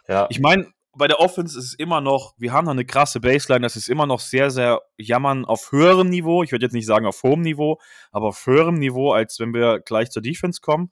ja. 0.08 0.26
ich 0.28 0.40
meine, 0.40 0.72
bei 0.96 1.06
der 1.06 1.20
Offense 1.20 1.56
ist 1.56 1.66
es 1.66 1.74
immer 1.74 2.00
noch, 2.00 2.34
wir 2.36 2.52
haben 2.52 2.64
da 2.64 2.72
eine 2.72 2.84
krasse 2.84 3.20
Baseline, 3.20 3.62
das 3.62 3.76
ist 3.76 3.88
immer 3.88 4.06
noch 4.06 4.18
sehr, 4.18 4.50
sehr 4.50 4.80
jammern 4.96 5.44
auf 5.44 5.70
höherem 5.70 6.08
Niveau. 6.08 6.42
Ich 6.42 6.50
würde 6.50 6.66
jetzt 6.66 6.72
nicht 6.72 6.86
sagen 6.86 7.06
auf 7.06 7.22
hohem 7.22 7.42
Niveau, 7.42 7.78
aber 8.10 8.28
auf 8.28 8.44
höherem 8.44 8.74
Niveau, 8.74 9.12
als 9.12 9.38
wenn 9.38 9.54
wir 9.54 9.78
gleich 9.78 10.10
zur 10.10 10.22
Defense 10.22 10.60
kommen. 10.60 10.90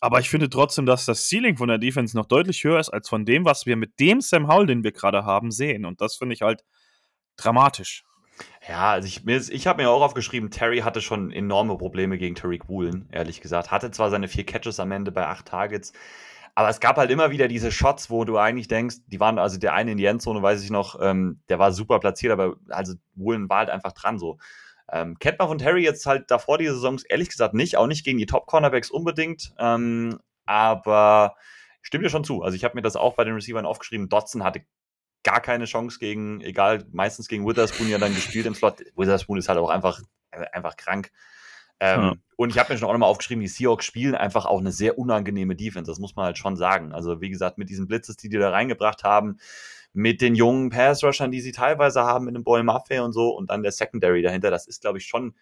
Aber 0.00 0.20
ich 0.20 0.30
finde 0.30 0.48
trotzdem, 0.48 0.86
dass 0.86 1.06
das 1.06 1.28
Ceiling 1.28 1.56
von 1.56 1.68
der 1.68 1.78
Defense 1.78 2.16
noch 2.16 2.26
deutlich 2.26 2.62
höher 2.62 2.78
ist 2.78 2.90
als 2.90 3.08
von 3.08 3.24
dem, 3.24 3.44
was 3.44 3.66
wir 3.66 3.76
mit 3.76 3.98
dem 3.98 4.20
Sam 4.20 4.46
Howell, 4.46 4.66
den 4.66 4.84
wir 4.84 4.92
gerade 4.92 5.24
haben, 5.24 5.50
sehen. 5.50 5.86
Und 5.86 6.00
das 6.00 6.16
finde 6.16 6.34
ich 6.34 6.42
halt 6.42 6.62
dramatisch. 7.36 8.04
Ja, 8.68 8.92
also 8.92 9.06
ich, 9.06 9.26
ich 9.26 9.66
habe 9.66 9.82
mir 9.82 9.90
auch 9.90 10.02
aufgeschrieben, 10.02 10.50
Terry 10.50 10.80
hatte 10.80 11.00
schon 11.00 11.30
enorme 11.30 11.76
Probleme 11.78 12.18
gegen 12.18 12.34
Tariq 12.34 12.68
Woolen, 12.68 13.08
ehrlich 13.12 13.40
gesagt. 13.40 13.70
Hatte 13.70 13.90
zwar 13.92 14.10
seine 14.10 14.28
vier 14.28 14.44
Catches 14.44 14.80
am 14.80 14.90
Ende 14.92 15.12
bei 15.12 15.26
acht 15.26 15.46
Targets, 15.46 15.92
aber 16.56 16.70
es 16.70 16.80
gab 16.80 16.96
halt 16.96 17.10
immer 17.10 17.30
wieder 17.30 17.48
diese 17.48 17.70
Shots, 17.70 18.10
wo 18.10 18.24
du 18.24 18.38
eigentlich 18.38 18.66
denkst, 18.66 18.96
die 19.06 19.20
waren, 19.20 19.38
also 19.38 19.58
der 19.58 19.74
eine 19.74 19.92
in 19.92 19.98
die 19.98 20.06
Endzone, 20.06 20.42
weiß 20.42 20.64
ich 20.64 20.70
noch, 20.70 20.98
ähm, 21.00 21.40
der 21.48 21.58
war 21.58 21.70
super 21.70 22.00
platziert, 22.00 22.32
aber 22.32 22.56
also 22.70 22.94
Woolen 23.14 23.48
war 23.48 23.58
halt 23.58 23.70
einfach 23.70 23.92
dran 23.92 24.18
so. 24.18 24.38
Ähm, 24.90 25.18
kennt 25.18 25.38
man 25.38 25.48
von 25.48 25.58
Terry 25.58 25.84
jetzt 25.84 26.06
halt 26.06 26.30
davor 26.30 26.58
die 26.58 26.66
Saisons 26.66 27.04
ehrlich 27.04 27.28
gesagt 27.28 27.54
nicht, 27.54 27.76
auch 27.76 27.86
nicht 27.86 28.04
gegen 28.04 28.18
die 28.18 28.26
Top-Cornerbacks 28.26 28.90
unbedingt, 28.90 29.52
ähm, 29.58 30.18
aber 30.46 31.36
stimmt 31.82 32.04
dir 32.04 32.10
schon 32.10 32.24
zu. 32.24 32.42
Also 32.42 32.56
ich 32.56 32.64
habe 32.64 32.74
mir 32.74 32.82
das 32.82 32.96
auch 32.96 33.16
bei 33.16 33.24
den 33.24 33.34
Receivern 33.34 33.66
aufgeschrieben. 33.66 34.08
Dotson 34.08 34.42
hatte 34.42 34.62
gar 35.26 35.40
keine 35.40 35.64
Chance 35.64 35.98
gegen, 35.98 36.40
egal, 36.40 36.84
meistens 36.92 37.26
gegen 37.26 37.46
Witherspoon 37.46 37.88
ja 37.88 37.98
dann 37.98 38.14
gespielt 38.14 38.46
im 38.46 38.54
Slot. 38.54 38.84
Witherspoon 38.94 39.38
ist 39.38 39.48
halt 39.48 39.58
auch 39.58 39.70
einfach, 39.70 40.00
äh, 40.30 40.44
einfach 40.52 40.76
krank. 40.76 41.10
Ähm, 41.80 42.00
ja. 42.00 42.14
Und 42.36 42.50
ich 42.50 42.58
habe 42.58 42.72
mir 42.72 42.78
schon 42.78 42.88
auch 42.88 42.92
nochmal 42.92 43.10
aufgeschrieben, 43.10 43.42
die 43.42 43.48
Seahawks 43.48 43.84
spielen 43.84 44.14
einfach 44.14 44.46
auch 44.46 44.60
eine 44.60 44.70
sehr 44.70 44.98
unangenehme 44.98 45.56
Defense. 45.56 45.90
Das 45.90 45.98
muss 45.98 46.14
man 46.14 46.26
halt 46.26 46.38
schon 46.38 46.56
sagen. 46.56 46.92
Also, 46.92 47.20
wie 47.20 47.28
gesagt, 47.28 47.58
mit 47.58 47.68
diesen 47.68 47.88
Blitzes, 47.88 48.16
die 48.16 48.28
die 48.28 48.38
da 48.38 48.50
reingebracht 48.50 49.02
haben, 49.02 49.38
mit 49.92 50.20
den 50.20 50.36
jungen 50.36 50.70
Pass-Rushern, 50.70 51.32
die 51.32 51.40
sie 51.40 51.52
teilweise 51.52 52.02
haben, 52.02 52.26
mit 52.26 52.36
dem 52.36 52.44
Boy 52.44 52.62
Maffei 52.62 53.02
und 53.02 53.12
so, 53.12 53.30
und 53.30 53.50
dann 53.50 53.64
der 53.64 53.72
Secondary 53.72 54.22
dahinter, 54.22 54.52
das 54.52 54.68
ist, 54.68 54.80
glaube 54.80 54.98
ich, 54.98 55.06
schon 55.06 55.34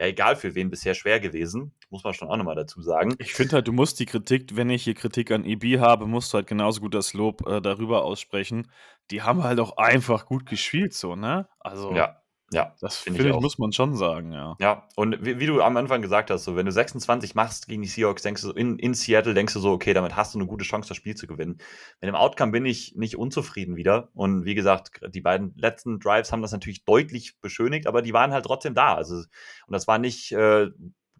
ja, 0.00 0.06
egal 0.06 0.34
für 0.34 0.54
wen 0.54 0.70
bisher 0.70 0.94
schwer 0.94 1.20
gewesen. 1.20 1.72
Muss 1.90 2.04
man 2.04 2.14
schon 2.14 2.28
auch 2.28 2.36
nochmal 2.38 2.54
dazu 2.54 2.80
sagen. 2.80 3.14
Ich 3.18 3.34
finde 3.34 3.56
halt, 3.56 3.68
du 3.68 3.72
musst 3.72 4.00
die 4.00 4.06
Kritik, 4.06 4.56
wenn 4.56 4.70
ich 4.70 4.84
hier 4.84 4.94
Kritik 4.94 5.30
an 5.30 5.44
EB 5.44 5.78
habe, 5.78 6.06
musst 6.06 6.32
du 6.32 6.36
halt 6.36 6.46
genauso 6.46 6.80
gut 6.80 6.94
das 6.94 7.12
Lob 7.12 7.46
äh, 7.46 7.60
darüber 7.60 8.02
aussprechen. 8.02 8.70
Die 9.10 9.20
haben 9.20 9.44
halt 9.44 9.60
auch 9.60 9.76
einfach 9.76 10.24
gut 10.24 10.46
gespielt, 10.46 10.94
so, 10.94 11.16
ne? 11.16 11.48
Also. 11.58 11.94
Ja. 11.94 12.16
Ja, 12.52 12.74
das 12.80 12.96
finde 12.96 13.22
find 13.22 13.32
ich, 13.32 13.40
muss 13.40 13.58
man 13.58 13.72
schon 13.72 13.94
sagen, 13.94 14.32
ja. 14.32 14.56
Ja, 14.58 14.88
und 14.96 15.24
wie, 15.24 15.38
wie, 15.38 15.46
du 15.46 15.62
am 15.62 15.76
Anfang 15.76 16.02
gesagt 16.02 16.30
hast, 16.30 16.42
so, 16.42 16.56
wenn 16.56 16.66
du 16.66 16.72
26 16.72 17.36
machst 17.36 17.68
gegen 17.68 17.82
die 17.82 17.88
Seahawks, 17.88 18.22
denkst 18.22 18.42
du 18.42 18.50
in, 18.50 18.76
in 18.76 18.94
Seattle, 18.94 19.34
denkst 19.34 19.54
du 19.54 19.60
so, 19.60 19.70
okay, 19.70 19.94
damit 19.94 20.16
hast 20.16 20.34
du 20.34 20.38
eine 20.38 20.48
gute 20.48 20.64
Chance, 20.64 20.88
das 20.88 20.96
Spiel 20.96 21.14
zu 21.14 21.28
gewinnen. 21.28 21.58
Mit 22.00 22.08
dem 22.08 22.16
Outcome 22.16 22.50
bin 22.50 22.66
ich 22.66 22.96
nicht 22.96 23.16
unzufrieden 23.16 23.76
wieder. 23.76 24.08
Und 24.14 24.44
wie 24.44 24.56
gesagt, 24.56 25.00
die 25.14 25.20
beiden 25.20 25.54
letzten 25.56 26.00
Drives 26.00 26.32
haben 26.32 26.42
das 26.42 26.50
natürlich 26.50 26.84
deutlich 26.84 27.38
beschönigt, 27.40 27.86
aber 27.86 28.02
die 28.02 28.12
waren 28.12 28.32
halt 28.32 28.46
trotzdem 28.46 28.74
da. 28.74 28.94
Also, 28.94 29.14
und 29.14 29.26
das 29.68 29.86
war 29.86 29.98
nicht 29.98 30.32
äh, 30.32 30.70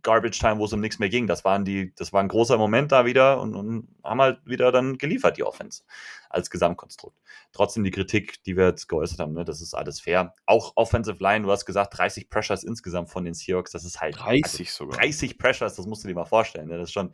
Garbage 0.03 0.39
Time, 0.39 0.59
wo 0.59 0.65
es 0.65 0.73
um 0.73 0.81
nichts 0.81 0.99
mehr 0.99 1.09
ging. 1.09 1.27
Das 1.27 1.45
waren 1.45 1.65
die, 1.65 1.95
das 1.95 2.13
war 2.13 2.23
ein 2.23 2.29
großer 2.29 2.59
Moment 2.59 2.93
da 2.93 3.05
wieder 3.05 3.41
und, 3.41 3.55
und, 3.55 3.89
haben 4.03 4.21
halt 4.21 4.41
wieder 4.45 4.73
dann 4.73 4.99
geliefert, 4.99 5.37
die 5.37 5.45
Offense, 5.45 5.83
als 6.29 6.51
Gesamtkonstrukt. 6.51 7.17
Trotzdem 7.53 7.85
die 7.85 7.91
Kritik, 7.91 8.43
die 8.45 8.57
wir 8.57 8.69
jetzt 8.69 8.89
geäußert 8.89 9.19
haben, 9.19 9.33
ne, 9.33 9.45
das 9.45 9.61
ist 9.61 9.75
alles 9.75 10.01
fair. 10.01 10.35
Auch 10.47 10.73
Offensive 10.77 11.23
Line, 11.23 11.45
du 11.45 11.51
hast 11.51 11.67
gesagt, 11.67 11.99
30 11.99 12.31
Pressures 12.31 12.65
insgesamt 12.65 13.11
von 13.11 13.25
den 13.25 13.35
Seahawks, 13.35 13.73
das 13.73 13.85
ist 13.85 14.01
halt 14.01 14.19
30 14.19 14.69
also 14.69 14.85
sogar. 14.85 15.01
30 15.01 15.39
Pressures, 15.39 15.75
das 15.77 15.87
musst 15.87 16.05
du 16.05 16.09
dir 16.09 16.15
mal 16.15 16.25
vorstellen. 16.25 16.69
Ne? 16.69 16.79
Das 16.79 16.89
ist 16.89 16.93
schon 16.93 17.13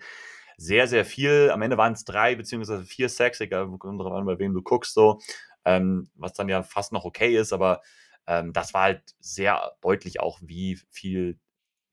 sehr, 0.56 0.86
sehr 0.86 1.04
viel. 1.04 1.50
Am 1.52 1.62
Ende 1.62 1.76
waren 1.76 1.92
es 1.92 2.04
drei 2.04 2.34
beziehungsweise 2.34 2.84
vier 2.84 3.08
Sacks, 3.08 3.40
egal 3.40 3.64
an, 3.64 4.26
bei 4.26 4.38
wem 4.38 4.54
du 4.54 4.62
guckst, 4.62 4.94
so, 4.94 5.20
ähm, 5.64 6.08
was 6.14 6.32
dann 6.32 6.48
ja 6.48 6.62
fast 6.62 6.92
noch 6.92 7.04
okay 7.04 7.36
ist, 7.36 7.52
aber 7.52 7.82
ähm, 8.26 8.52
das 8.52 8.74
war 8.74 8.82
halt 8.82 9.02
sehr 9.20 9.72
deutlich 9.80 10.20
auch, 10.20 10.38
wie 10.42 10.78
viel 10.90 11.38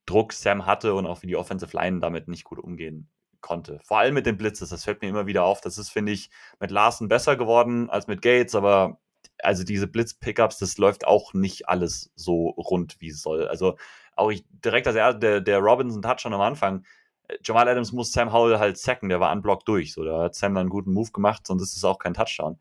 Druck 0.05 0.33
Sam 0.33 0.65
hatte 0.65 0.93
und 0.93 1.05
auch 1.05 1.21
wie 1.21 1.27
die 1.27 1.35
Offensive 1.35 1.75
Line 1.75 1.99
damit 1.99 2.27
nicht 2.27 2.43
gut 2.43 2.59
umgehen 2.59 3.09
konnte. 3.41 3.79
Vor 3.83 3.99
allem 3.99 4.13
mit 4.13 4.25
den 4.25 4.37
Blitzes, 4.37 4.69
das 4.69 4.83
fällt 4.83 5.01
mir 5.01 5.09
immer 5.09 5.27
wieder 5.27 5.43
auf. 5.43 5.61
Das 5.61 5.77
ist, 5.77 5.89
finde 5.89 6.11
ich, 6.11 6.29
mit 6.59 6.71
Larsen 6.71 7.07
besser 7.07 7.35
geworden 7.35 7.89
als 7.89 8.07
mit 8.07 8.21
Gates, 8.21 8.55
aber 8.55 8.99
also 9.41 9.63
diese 9.63 9.87
Blitz-Pickups, 9.87 10.57
das 10.59 10.77
läuft 10.77 11.05
auch 11.05 11.33
nicht 11.33 11.67
alles 11.67 12.11
so 12.15 12.49
rund, 12.49 12.99
wie 12.99 13.09
es 13.09 13.21
soll. 13.21 13.47
Also 13.47 13.77
auch 14.15 14.31
ich, 14.31 14.45
direkt 14.49 14.87
als 14.87 14.95
er, 14.95 15.13
der, 15.13 15.41
der 15.41 15.59
Robinson-Touchdown 15.59 16.33
am 16.33 16.41
Anfang, 16.41 16.85
äh, 17.27 17.37
Jamal 17.43 17.67
Adams 17.67 17.91
muss 17.91 18.11
Sam 18.11 18.31
Howell 18.31 18.59
halt 18.59 18.77
sacken, 18.77 19.09
der 19.09 19.19
war 19.19 19.31
unblocked 19.31 19.67
durch. 19.67 19.93
So, 19.93 20.03
da 20.03 20.23
hat 20.23 20.35
Sam 20.35 20.53
dann 20.53 20.61
einen 20.61 20.69
guten 20.69 20.93
Move 20.93 21.11
gemacht, 21.11 21.45
sonst 21.47 21.63
ist 21.63 21.77
es 21.77 21.83
auch 21.83 21.99
kein 21.99 22.13
Touchdown 22.13 22.59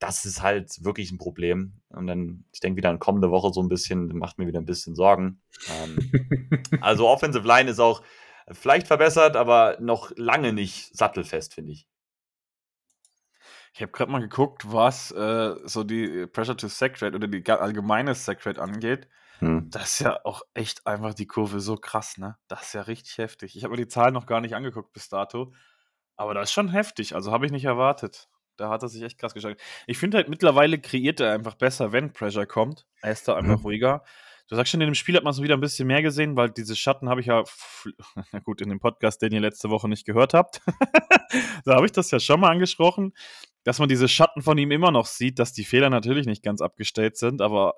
das 0.00 0.24
ist 0.24 0.42
halt 0.42 0.82
wirklich 0.82 1.12
ein 1.12 1.18
Problem. 1.18 1.74
Und 1.90 2.06
dann, 2.06 2.44
ich 2.52 2.60
denke 2.60 2.78
wieder 2.78 2.90
an 2.90 2.98
kommende 2.98 3.30
Woche 3.30 3.52
so 3.52 3.62
ein 3.62 3.68
bisschen, 3.68 4.08
macht 4.18 4.38
mir 4.38 4.46
wieder 4.46 4.58
ein 4.58 4.66
bisschen 4.66 4.96
Sorgen. 4.96 5.40
Ähm, 5.68 6.62
also 6.80 7.06
Offensive 7.06 7.46
Line 7.46 7.70
ist 7.70 7.78
auch 7.78 8.02
vielleicht 8.50 8.86
verbessert, 8.86 9.36
aber 9.36 9.76
noch 9.78 10.10
lange 10.16 10.52
nicht 10.52 10.96
sattelfest, 10.96 11.54
finde 11.54 11.72
ich. 11.72 11.86
Ich 13.74 13.82
habe 13.82 13.92
gerade 13.92 14.10
mal 14.10 14.20
geguckt, 14.20 14.72
was 14.72 15.12
äh, 15.12 15.54
so 15.64 15.84
die 15.84 16.26
Pressure 16.26 16.56
to 16.56 16.66
Sack 16.66 17.00
Rate 17.02 17.14
oder 17.14 17.28
die 17.28 17.48
allgemeine 17.48 18.14
Sack 18.14 18.44
Rate 18.44 18.60
angeht. 18.60 19.06
Hm. 19.38 19.70
Das 19.70 19.92
ist 19.92 19.98
ja 20.00 20.24
auch 20.24 20.42
echt 20.54 20.86
einfach 20.86 21.14
die 21.14 21.26
Kurve 21.26 21.60
so 21.60 21.76
krass, 21.76 22.18
ne? 22.18 22.36
Das 22.48 22.62
ist 22.62 22.72
ja 22.72 22.82
richtig 22.82 23.18
heftig. 23.18 23.54
Ich 23.54 23.64
habe 23.64 23.72
mir 23.72 23.82
die 23.82 23.88
Zahlen 23.88 24.14
noch 24.14 24.26
gar 24.26 24.40
nicht 24.40 24.54
angeguckt 24.54 24.92
bis 24.92 25.08
dato. 25.08 25.52
Aber 26.16 26.34
das 26.34 26.48
ist 26.48 26.52
schon 26.52 26.68
heftig. 26.68 27.14
Also 27.14 27.32
habe 27.32 27.46
ich 27.46 27.52
nicht 27.52 27.64
erwartet. 27.64 28.28
Da 28.60 28.68
hat 28.68 28.82
er 28.82 28.90
sich 28.90 29.02
echt 29.02 29.16
krass 29.16 29.32
geschlagen. 29.32 29.56
Ich 29.86 29.96
finde 29.96 30.18
halt 30.18 30.28
mittlerweile 30.28 30.78
kreiert 30.78 31.18
er 31.18 31.32
einfach 31.32 31.54
besser, 31.54 31.92
wenn 31.92 32.12
Pressure 32.12 32.44
kommt. 32.44 32.86
Er 33.00 33.12
ist 33.12 33.26
da 33.26 33.34
einfach 33.34 33.56
mhm. 33.56 33.64
ruhiger. 33.64 34.04
Du 34.48 34.56
sagst 34.56 34.70
schon, 34.70 34.82
in 34.82 34.88
dem 34.88 34.94
Spiel 34.94 35.16
hat 35.16 35.24
man 35.24 35.32
so 35.32 35.42
wieder 35.42 35.54
ein 35.54 35.62
bisschen 35.62 35.86
mehr 35.86 36.02
gesehen, 36.02 36.36
weil 36.36 36.50
diese 36.50 36.76
Schatten 36.76 37.08
habe 37.08 37.22
ich 37.22 37.28
ja, 37.28 37.42
na 38.32 38.38
gut, 38.40 38.60
in 38.60 38.68
dem 38.68 38.78
Podcast, 38.78 39.22
den 39.22 39.32
ihr 39.32 39.40
letzte 39.40 39.70
Woche 39.70 39.88
nicht 39.88 40.04
gehört 40.04 40.34
habt, 40.34 40.60
da 41.64 41.76
habe 41.76 41.86
ich 41.86 41.92
das 41.92 42.10
ja 42.10 42.20
schon 42.20 42.40
mal 42.40 42.50
angesprochen. 42.50 43.14
dass 43.64 43.78
man 43.78 43.88
diese 43.88 44.08
Schatten 44.08 44.42
von 44.42 44.58
ihm 44.58 44.72
immer 44.72 44.90
noch 44.90 45.06
sieht, 45.06 45.38
dass 45.38 45.54
die 45.54 45.64
Fehler 45.64 45.88
natürlich 45.88 46.26
nicht 46.26 46.42
ganz 46.42 46.60
abgestellt 46.60 47.16
sind, 47.16 47.40
aber 47.40 47.76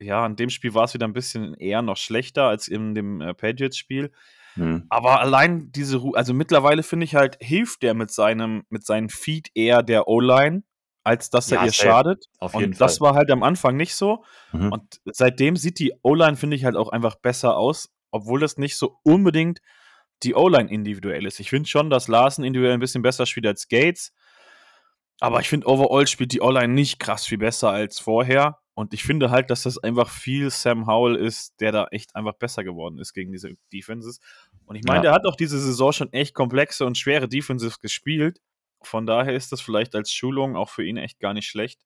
ja, 0.00 0.26
in 0.26 0.36
dem 0.36 0.50
Spiel 0.50 0.74
war 0.74 0.84
es 0.84 0.92
wieder 0.92 1.06
ein 1.08 1.14
bisschen 1.14 1.54
eher 1.54 1.80
noch 1.80 1.96
schlechter 1.96 2.44
als 2.44 2.68
in 2.68 2.94
dem 2.94 3.22
äh, 3.22 3.32
Patriots-Spiel. 3.32 4.12
Mhm. 4.56 4.86
Aber 4.88 5.20
allein 5.20 5.70
diese, 5.72 5.98
Ru 5.98 6.12
also 6.14 6.34
mittlerweile 6.34 6.82
finde 6.82 7.04
ich 7.04 7.14
halt, 7.14 7.36
hilft 7.40 7.82
der 7.82 7.94
mit 7.94 8.10
seinem, 8.10 8.64
mit 8.68 8.84
seinem 8.84 9.08
Feed 9.08 9.48
eher 9.54 9.82
der 9.82 10.08
O-Line, 10.08 10.62
als 11.04 11.30
dass 11.30 11.50
er 11.50 11.58
ja, 11.58 11.64
ihr 11.66 11.72
safe. 11.72 11.88
schadet. 11.88 12.24
Auf 12.38 12.54
jeden 12.54 12.66
und 12.66 12.76
Fall. 12.76 12.86
das 12.86 13.00
war 13.00 13.14
halt 13.14 13.30
am 13.30 13.42
Anfang 13.42 13.76
nicht 13.76 13.94
so. 13.94 14.24
Mhm. 14.52 14.72
Und 14.72 15.00
seitdem 15.04 15.56
sieht 15.56 15.78
die 15.78 15.94
O-Line, 16.02 16.36
finde 16.36 16.56
ich, 16.56 16.64
halt 16.64 16.76
auch 16.76 16.90
einfach 16.90 17.16
besser 17.16 17.56
aus, 17.56 17.88
obwohl 18.10 18.40
das 18.40 18.56
nicht 18.56 18.76
so 18.76 18.98
unbedingt 19.02 19.60
die 20.22 20.34
O-Line 20.34 20.70
individuell 20.70 21.26
ist. 21.26 21.40
Ich 21.40 21.50
finde 21.50 21.68
schon, 21.68 21.88
dass 21.88 22.08
Larsen 22.08 22.44
individuell 22.44 22.74
ein 22.74 22.80
bisschen 22.80 23.02
besser 23.02 23.26
spielt 23.26 23.46
als 23.46 23.68
Gates. 23.68 24.12
Aber 25.20 25.40
ich 25.40 25.48
finde, 25.48 25.66
overall 25.66 26.06
spielt 26.06 26.32
die 26.32 26.40
O-Line 26.40 26.72
nicht 26.72 26.98
krass 26.98 27.26
viel 27.26 27.38
besser 27.38 27.70
als 27.70 27.98
vorher. 27.98 28.58
Und 28.80 28.94
ich 28.94 29.02
finde 29.02 29.30
halt, 29.30 29.50
dass 29.50 29.64
das 29.64 29.76
einfach 29.76 30.08
viel 30.08 30.48
Sam 30.48 30.86
Howell 30.86 31.14
ist, 31.14 31.60
der 31.60 31.70
da 31.70 31.88
echt 31.90 32.16
einfach 32.16 32.32
besser 32.32 32.64
geworden 32.64 32.98
ist 32.98 33.12
gegen 33.12 33.30
diese 33.30 33.50
Defenses. 33.74 34.20
Und 34.64 34.76
ich 34.76 34.84
meine, 34.84 35.00
ja. 35.00 35.02
der 35.02 35.12
hat 35.12 35.26
auch 35.26 35.36
diese 35.36 35.60
Saison 35.60 35.92
schon 35.92 36.10
echt 36.14 36.34
komplexe 36.34 36.86
und 36.86 36.96
schwere 36.96 37.28
Defenses 37.28 37.80
gespielt. 37.80 38.40
Von 38.80 39.04
daher 39.04 39.34
ist 39.34 39.52
das 39.52 39.60
vielleicht 39.60 39.94
als 39.94 40.10
Schulung 40.10 40.56
auch 40.56 40.70
für 40.70 40.82
ihn 40.82 40.96
echt 40.96 41.20
gar 41.20 41.34
nicht 41.34 41.46
schlecht. 41.46 41.82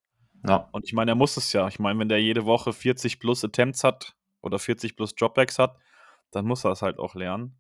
Ja. 0.46 0.68
Und 0.70 0.84
ich 0.84 0.92
meine, 0.92 1.10
er 1.10 1.16
muss 1.16 1.36
es 1.36 1.52
ja. 1.52 1.66
Ich 1.66 1.80
meine, 1.80 1.98
wenn 1.98 2.08
der 2.08 2.22
jede 2.22 2.44
Woche 2.44 2.72
40 2.72 3.18
plus 3.18 3.44
Attempts 3.44 3.82
hat 3.82 4.14
oder 4.40 4.60
40 4.60 4.94
plus 4.94 5.16
Dropbacks 5.16 5.58
hat, 5.58 5.76
dann 6.30 6.44
muss 6.44 6.64
er 6.64 6.70
es 6.70 6.82
halt 6.82 7.00
auch 7.00 7.16
lernen. 7.16 7.58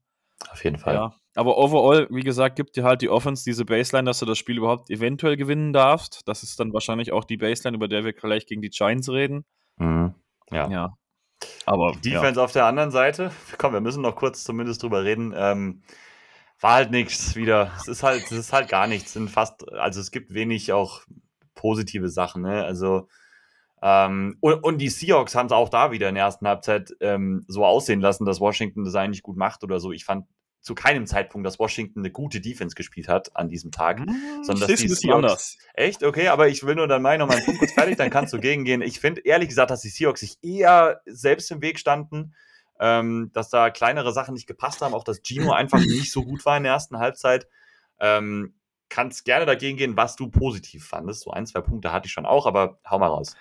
Auf 0.48 0.62
jeden 0.62 0.78
Fall. 0.78 0.94
Ja. 0.94 1.16
Aber 1.34 1.58
overall, 1.58 2.06
wie 2.10 2.22
gesagt, 2.22 2.56
gibt 2.56 2.76
dir 2.76 2.84
halt 2.84 3.02
die 3.02 3.08
Offense 3.08 3.44
diese 3.44 3.64
Baseline, 3.64 4.06
dass 4.06 4.20
du 4.20 4.26
das 4.26 4.38
Spiel 4.38 4.58
überhaupt 4.58 4.88
eventuell 4.90 5.36
gewinnen 5.36 5.72
darfst. 5.72 6.22
Das 6.26 6.42
ist 6.42 6.60
dann 6.60 6.72
wahrscheinlich 6.72 7.12
auch 7.12 7.24
die 7.24 7.36
Baseline, 7.36 7.76
über 7.76 7.88
der 7.88 8.04
wir 8.04 8.12
gleich 8.12 8.46
gegen 8.46 8.62
die 8.62 8.70
Giants 8.70 9.08
reden. 9.08 9.44
Mhm. 9.76 10.14
Ja. 10.50 10.68
ja. 10.70 10.98
Aber, 11.66 11.92
die 11.92 12.10
Defense 12.10 12.38
ja. 12.38 12.44
auf 12.44 12.52
der 12.52 12.66
anderen 12.66 12.92
Seite, 12.92 13.32
komm, 13.58 13.72
wir 13.72 13.80
müssen 13.80 14.02
noch 14.02 14.14
kurz 14.14 14.44
zumindest 14.44 14.82
drüber 14.82 15.04
reden. 15.04 15.34
Ähm, 15.36 15.82
war 16.60 16.74
halt 16.74 16.92
nichts 16.92 17.34
wieder. 17.34 17.72
Es 17.76 17.88
ist 17.88 18.02
halt, 18.02 18.24
es 18.24 18.32
ist 18.32 18.52
halt 18.52 18.68
gar 18.68 18.86
nichts. 18.86 19.12
Sind 19.12 19.28
fast, 19.28 19.70
also 19.72 20.00
es 20.00 20.12
gibt 20.12 20.32
wenig 20.32 20.72
auch 20.72 21.00
positive 21.54 22.08
Sachen. 22.08 22.42
Ne? 22.42 22.64
Also 22.64 23.08
ähm, 23.82 24.36
und, 24.40 24.62
und, 24.64 24.78
die 24.78 24.88
Seahawks 24.88 25.34
haben 25.34 25.46
es 25.46 25.52
auch 25.52 25.68
da 25.68 25.90
wieder 25.90 26.08
in 26.08 26.14
der 26.14 26.24
ersten 26.24 26.46
Halbzeit 26.46 26.94
ähm, 27.00 27.44
so 27.48 27.66
aussehen 27.66 28.00
lassen, 28.00 28.24
dass 28.24 28.40
Washington 28.40 28.84
das 28.84 28.94
eigentlich 28.94 29.22
gut 29.22 29.36
macht 29.36 29.62
oder 29.62 29.78
so. 29.78 29.92
Ich 29.92 30.06
fand 30.06 30.26
zu 30.64 30.74
keinem 30.74 31.06
Zeitpunkt, 31.06 31.46
dass 31.46 31.58
Washington 31.58 32.00
eine 32.00 32.10
gute 32.10 32.40
Defense 32.40 32.74
gespielt 32.74 33.06
hat 33.06 33.36
an 33.36 33.50
diesem 33.50 33.70
Tag, 33.70 33.98
hm, 33.98 34.42
sondern 34.42 34.68
dass 34.68 34.80
die 34.80 34.88
Seahawks 34.88 35.14
anders. 35.14 35.58
echt 35.74 36.02
okay, 36.02 36.28
aber 36.28 36.48
ich 36.48 36.64
will 36.64 36.74
nur 36.74 36.88
dann 36.88 37.02
meinen 37.02 37.28
Punkt 37.28 37.58
kurz 37.58 37.72
fertig, 37.72 37.96
dann 37.96 38.08
kannst 38.08 38.32
du 38.32 38.38
gegengehen. 38.40 38.80
Ich 38.80 38.98
finde 38.98 39.20
ehrlich 39.20 39.50
gesagt, 39.50 39.70
dass 39.70 39.82
die 39.82 39.90
Seahawks 39.90 40.20
sich 40.20 40.38
eher 40.42 41.02
selbst 41.04 41.50
im 41.50 41.60
Weg 41.60 41.78
standen, 41.78 42.34
ähm, 42.80 43.30
dass 43.34 43.50
da 43.50 43.68
kleinere 43.68 44.14
Sachen 44.14 44.32
nicht 44.32 44.46
gepasst 44.46 44.80
haben, 44.80 44.94
auch 44.94 45.04
dass 45.04 45.20
Gino 45.22 45.52
einfach 45.52 45.78
nicht 45.84 46.10
so 46.10 46.24
gut 46.24 46.44
war 46.46 46.56
in 46.56 46.62
der 46.62 46.72
ersten 46.72 46.98
Halbzeit. 46.98 47.46
Ähm, 48.00 48.54
kannst 48.88 49.26
gerne 49.26 49.44
dagegen 49.44 49.76
gehen, 49.76 49.96
was 49.98 50.16
du 50.16 50.30
positiv 50.30 50.86
fandest. 50.86 51.22
So 51.22 51.30
ein, 51.30 51.46
zwei 51.46 51.60
Punkte 51.60 51.92
hatte 51.92 52.06
ich 52.06 52.12
schon 52.12 52.26
auch, 52.26 52.46
aber 52.46 52.78
hau 52.88 52.98
mal 52.98 53.08
raus 53.08 53.36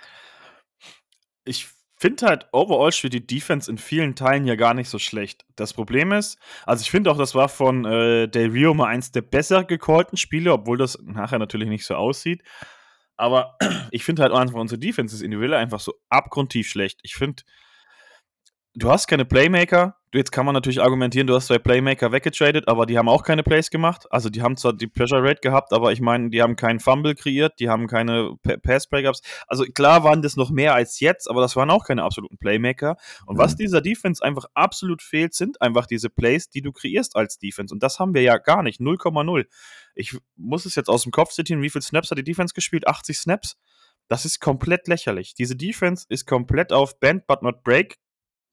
ich 1.46 1.68
finde 2.04 2.26
halt, 2.26 2.48
overall 2.52 2.92
spielt 2.92 3.14
die 3.14 3.26
Defense 3.26 3.72
in 3.72 3.78
vielen 3.78 4.14
Teilen 4.14 4.46
ja 4.46 4.56
gar 4.56 4.74
nicht 4.74 4.90
so 4.90 5.00
schlecht. 5.00 5.46
Das 5.56 5.72
Problem 5.72 6.12
ist, 6.12 6.38
also 6.66 6.82
ich 6.82 6.92
finde 6.92 7.10
auch, 7.10 7.18
das 7.18 7.34
war 7.34 7.48
von 7.48 7.86
äh, 7.86 8.28
Del 8.28 8.50
Rio 8.52 8.74
mal 8.74 8.88
eins 8.88 9.14
der 9.14 9.22
besser 9.22 9.64
gecallten 9.64 10.18
Spiele, 10.18 10.52
obwohl 10.52 10.78
das 10.78 11.00
nachher 11.02 11.40
natürlich 11.40 11.70
nicht 11.70 11.86
so 11.86 11.96
aussieht. 11.96 12.44
Aber 13.16 13.58
ich 13.92 14.04
finde 14.04 14.22
halt 14.22 14.34
einfach, 14.34 14.60
unsere 14.60 14.80
Defense 14.80 15.16
ist 15.16 15.22
individuell 15.22 15.54
einfach 15.54 15.80
so 15.80 15.94
abgrundtief 16.10 16.68
schlecht. 16.68 17.00
Ich 17.04 17.16
finde, 17.16 17.44
du 18.76 18.90
hast 18.90 19.08
keine 19.08 19.26
Playmaker. 19.26 19.98
Jetzt 20.14 20.32
kann 20.32 20.46
man 20.46 20.54
natürlich 20.54 20.80
argumentieren, 20.80 21.26
du 21.26 21.34
hast 21.34 21.48
zwei 21.48 21.58
Playmaker 21.58 22.12
weggetradet, 22.12 22.68
aber 22.68 22.86
die 22.86 23.00
haben 23.00 23.10
auch 23.10 23.24
keine 23.24 23.42
Plays 23.42 23.72
gemacht. 23.72 24.06
Also 24.12 24.30
die 24.30 24.44
haben 24.44 24.58
zwar 24.58 24.74
die 24.74 24.86
Pressure 24.86 25.24
Rate 25.24 25.42
gehabt, 25.42 25.74
aber 25.74 25.92
ich 25.92 26.02
meine, 26.02 26.30
die 26.30 26.40
haben 26.44 26.56
keinen 26.56 26.80
Fumble 26.80 27.16
kreiert, 27.16 27.60
die 27.60 27.68
haben 27.68 27.88
keine 27.88 28.36
Pass 28.62 28.88
Breakups. 28.88 29.22
Also 29.48 29.64
klar 29.66 30.04
waren 30.04 30.22
das 30.22 30.36
noch 30.36 30.52
mehr 30.52 30.76
als 30.76 31.00
jetzt, 31.00 31.28
aber 31.28 31.42
das 31.42 31.56
waren 31.56 31.72
auch 31.72 31.86
keine 31.86 32.04
absoluten 32.04 32.38
Playmaker. 32.38 32.96
Und 33.26 33.38
mhm. 33.38 33.40
was 33.40 33.56
dieser 33.56 33.82
Defense 33.82 34.24
einfach 34.24 34.46
absolut 34.54 35.02
fehlt, 35.02 35.34
sind 35.34 35.60
einfach 35.64 35.88
diese 35.88 36.12
Plays, 36.12 36.48
die 36.50 36.62
du 36.62 36.72
kreierst 36.72 37.16
als 37.16 37.40
Defense. 37.40 37.74
Und 37.74 37.82
das 37.82 37.98
haben 38.00 38.14
wir 38.14 38.22
ja 38.22 38.38
gar 38.38 38.62
nicht. 38.62 38.80
0,0. 38.80 39.46
Ich 39.96 40.16
muss 40.36 40.66
es 40.68 40.76
jetzt 40.76 40.90
aus 40.90 41.04
dem 41.04 41.12
Kopf 41.12 41.32
zitieren, 41.32 41.64
wie 41.64 41.72
viele 41.72 41.82
Snaps 41.82 42.12
hat 42.12 42.20
die 42.20 42.24
Defense 42.24 42.54
gespielt? 42.54 42.88
80 42.88 43.18
Snaps? 43.18 43.58
Das 44.10 44.26
ist 44.26 44.40
komplett 44.40 44.88
lächerlich. 44.88 45.34
Diese 45.34 45.56
Defense 45.56 46.06
ist 46.10 46.28
komplett 46.28 46.72
auf 46.72 47.00
Bend 47.00 47.26
but 47.26 47.42
not 47.42 47.64
Break 47.64 47.98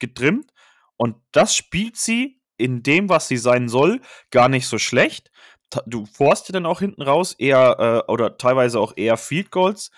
getrimmt 0.01 0.53
und 0.97 1.17
das 1.33 1.55
spielt 1.55 1.97
sie 1.97 2.41
in 2.59 2.83
dem, 2.83 3.09
was 3.09 3.27
sie 3.27 3.39
sein 3.39 3.69
soll, 3.69 4.01
gar 4.31 4.49
nicht 4.49 4.67
so 4.67 4.79
schlecht. 4.79 5.31
Du 5.87 6.05
forst 6.05 6.49
ja 6.49 6.53
dann 6.53 6.67
auch 6.67 6.81
hinten 6.81 7.03
raus 7.03 7.35
eher 7.39 8.05
äh, 8.07 8.13
oder 8.13 8.37
teilweise 8.37 8.79
auch 8.81 8.93
eher 8.97 9.17
Field 9.17 9.51
Goals. 9.51 9.91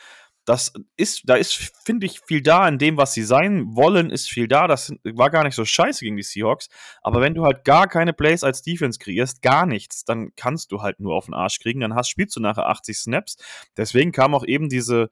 Das 0.44 0.72
ist, 0.96 1.22
da 1.26 1.36
ist, 1.36 1.54
finde 1.84 2.06
ich, 2.06 2.20
viel 2.20 2.42
da 2.42 2.68
in 2.68 2.78
dem, 2.78 2.96
was 2.96 3.14
sie 3.14 3.22
sein 3.22 3.74
wollen, 3.76 4.10
ist 4.10 4.28
viel 4.28 4.48
da. 4.48 4.66
Das 4.66 4.92
war 5.04 5.30
gar 5.30 5.44
nicht 5.44 5.54
so 5.54 5.64
scheiße 5.64 6.04
gegen 6.04 6.16
die 6.16 6.22
Seahawks. 6.22 6.68
Aber 7.00 7.20
wenn 7.20 7.34
du 7.34 7.44
halt 7.44 7.64
gar 7.64 7.86
keine 7.86 8.12
Plays 8.12 8.42
als 8.42 8.62
Defense 8.62 8.98
kreierst, 8.98 9.40
gar 9.42 9.66
nichts, 9.66 10.04
dann 10.04 10.34
kannst 10.34 10.72
du 10.72 10.82
halt 10.82 11.00
nur 11.00 11.14
auf 11.14 11.26
den 11.26 11.34
Arsch 11.34 11.58
kriegen. 11.60 11.80
Dann 11.80 11.94
hast, 11.94 12.10
spielst 12.10 12.36
du 12.36 12.40
nachher 12.40 12.68
80 12.68 12.98
Snaps. 12.98 13.36
Deswegen 13.76 14.10
kam 14.12 14.34
auch 14.34 14.44
eben 14.44 14.68
diese, 14.68 15.10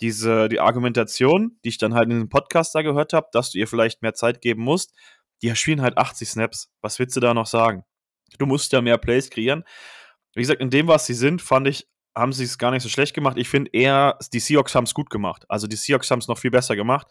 diese, 0.00 0.48
die 0.48 0.60
Argumentation, 0.60 1.58
die 1.64 1.70
ich 1.70 1.78
dann 1.78 1.94
halt 1.94 2.10
in 2.10 2.18
dem 2.18 2.28
Podcast 2.28 2.74
da 2.74 2.82
gehört 2.82 3.12
habe, 3.12 3.28
dass 3.32 3.50
du 3.50 3.58
ihr 3.58 3.68
vielleicht 3.68 4.02
mehr 4.02 4.14
Zeit 4.14 4.40
geben 4.40 4.62
musst, 4.62 4.92
die 5.42 5.54
spielen 5.56 5.82
halt 5.82 5.98
80 5.98 6.28
Snaps. 6.28 6.70
Was 6.80 6.98
willst 6.98 7.16
du 7.16 7.20
da 7.20 7.34
noch 7.34 7.46
sagen? 7.46 7.84
Du 8.38 8.46
musst 8.46 8.72
ja 8.72 8.80
mehr 8.80 8.98
Plays 8.98 9.30
kreieren. 9.30 9.64
Wie 10.34 10.40
gesagt, 10.40 10.60
in 10.60 10.70
dem, 10.70 10.88
was 10.88 11.06
sie 11.06 11.14
sind, 11.14 11.40
fand 11.40 11.68
ich, 11.68 11.88
haben 12.16 12.32
sie 12.32 12.44
es 12.44 12.56
gar 12.56 12.70
nicht 12.70 12.82
so 12.82 12.88
schlecht 12.88 13.14
gemacht. 13.14 13.36
Ich 13.36 13.48
finde 13.48 13.70
eher, 13.72 14.18
die 14.32 14.40
Seahawks 14.40 14.74
haben 14.74 14.84
es 14.84 14.94
gut 14.94 15.10
gemacht. 15.10 15.44
Also 15.48 15.66
die 15.66 15.76
Seahawks 15.76 16.10
haben 16.10 16.18
es 16.18 16.28
noch 16.28 16.38
viel 16.38 16.50
besser 16.50 16.74
gemacht. 16.74 17.06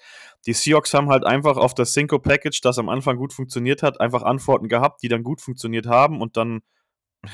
Die 0.47 0.53
Seahawks 0.53 0.93
haben 0.93 1.09
halt 1.09 1.25
einfach 1.25 1.57
auf 1.57 1.75
das 1.75 1.93
Cinco 1.93 2.17
Package, 2.17 2.61
das 2.61 2.79
am 2.79 2.89
Anfang 2.89 3.17
gut 3.17 3.31
funktioniert 3.31 3.83
hat, 3.83 4.01
einfach 4.01 4.23
Antworten 4.23 4.67
gehabt, 4.67 5.03
die 5.03 5.07
dann 5.07 5.23
gut 5.23 5.41
funktioniert 5.41 5.85
haben 5.85 6.21
und 6.21 6.37
dann, 6.37 6.61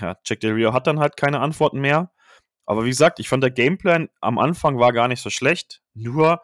ja, 0.02 0.18
Jack 0.26 0.42
Del 0.42 0.54
Rio 0.54 0.74
hat 0.74 0.86
dann 0.86 1.00
halt 1.00 1.16
keine 1.16 1.40
Antworten 1.40 1.80
mehr. 1.80 2.12
Aber 2.65 2.86
wie 2.86 2.89
gesagt, 2.89 3.19
ich 3.19 3.30
fand 3.30 3.43
der 3.43 3.52
Gameplan 3.52 4.10
am 4.21 4.38
Anfang 4.38 4.80
war 4.80 4.93
gar 4.93 5.08
nicht 5.08 5.21
so 5.21 5.30
schlecht. 5.30 5.82
Nur, 5.93 6.41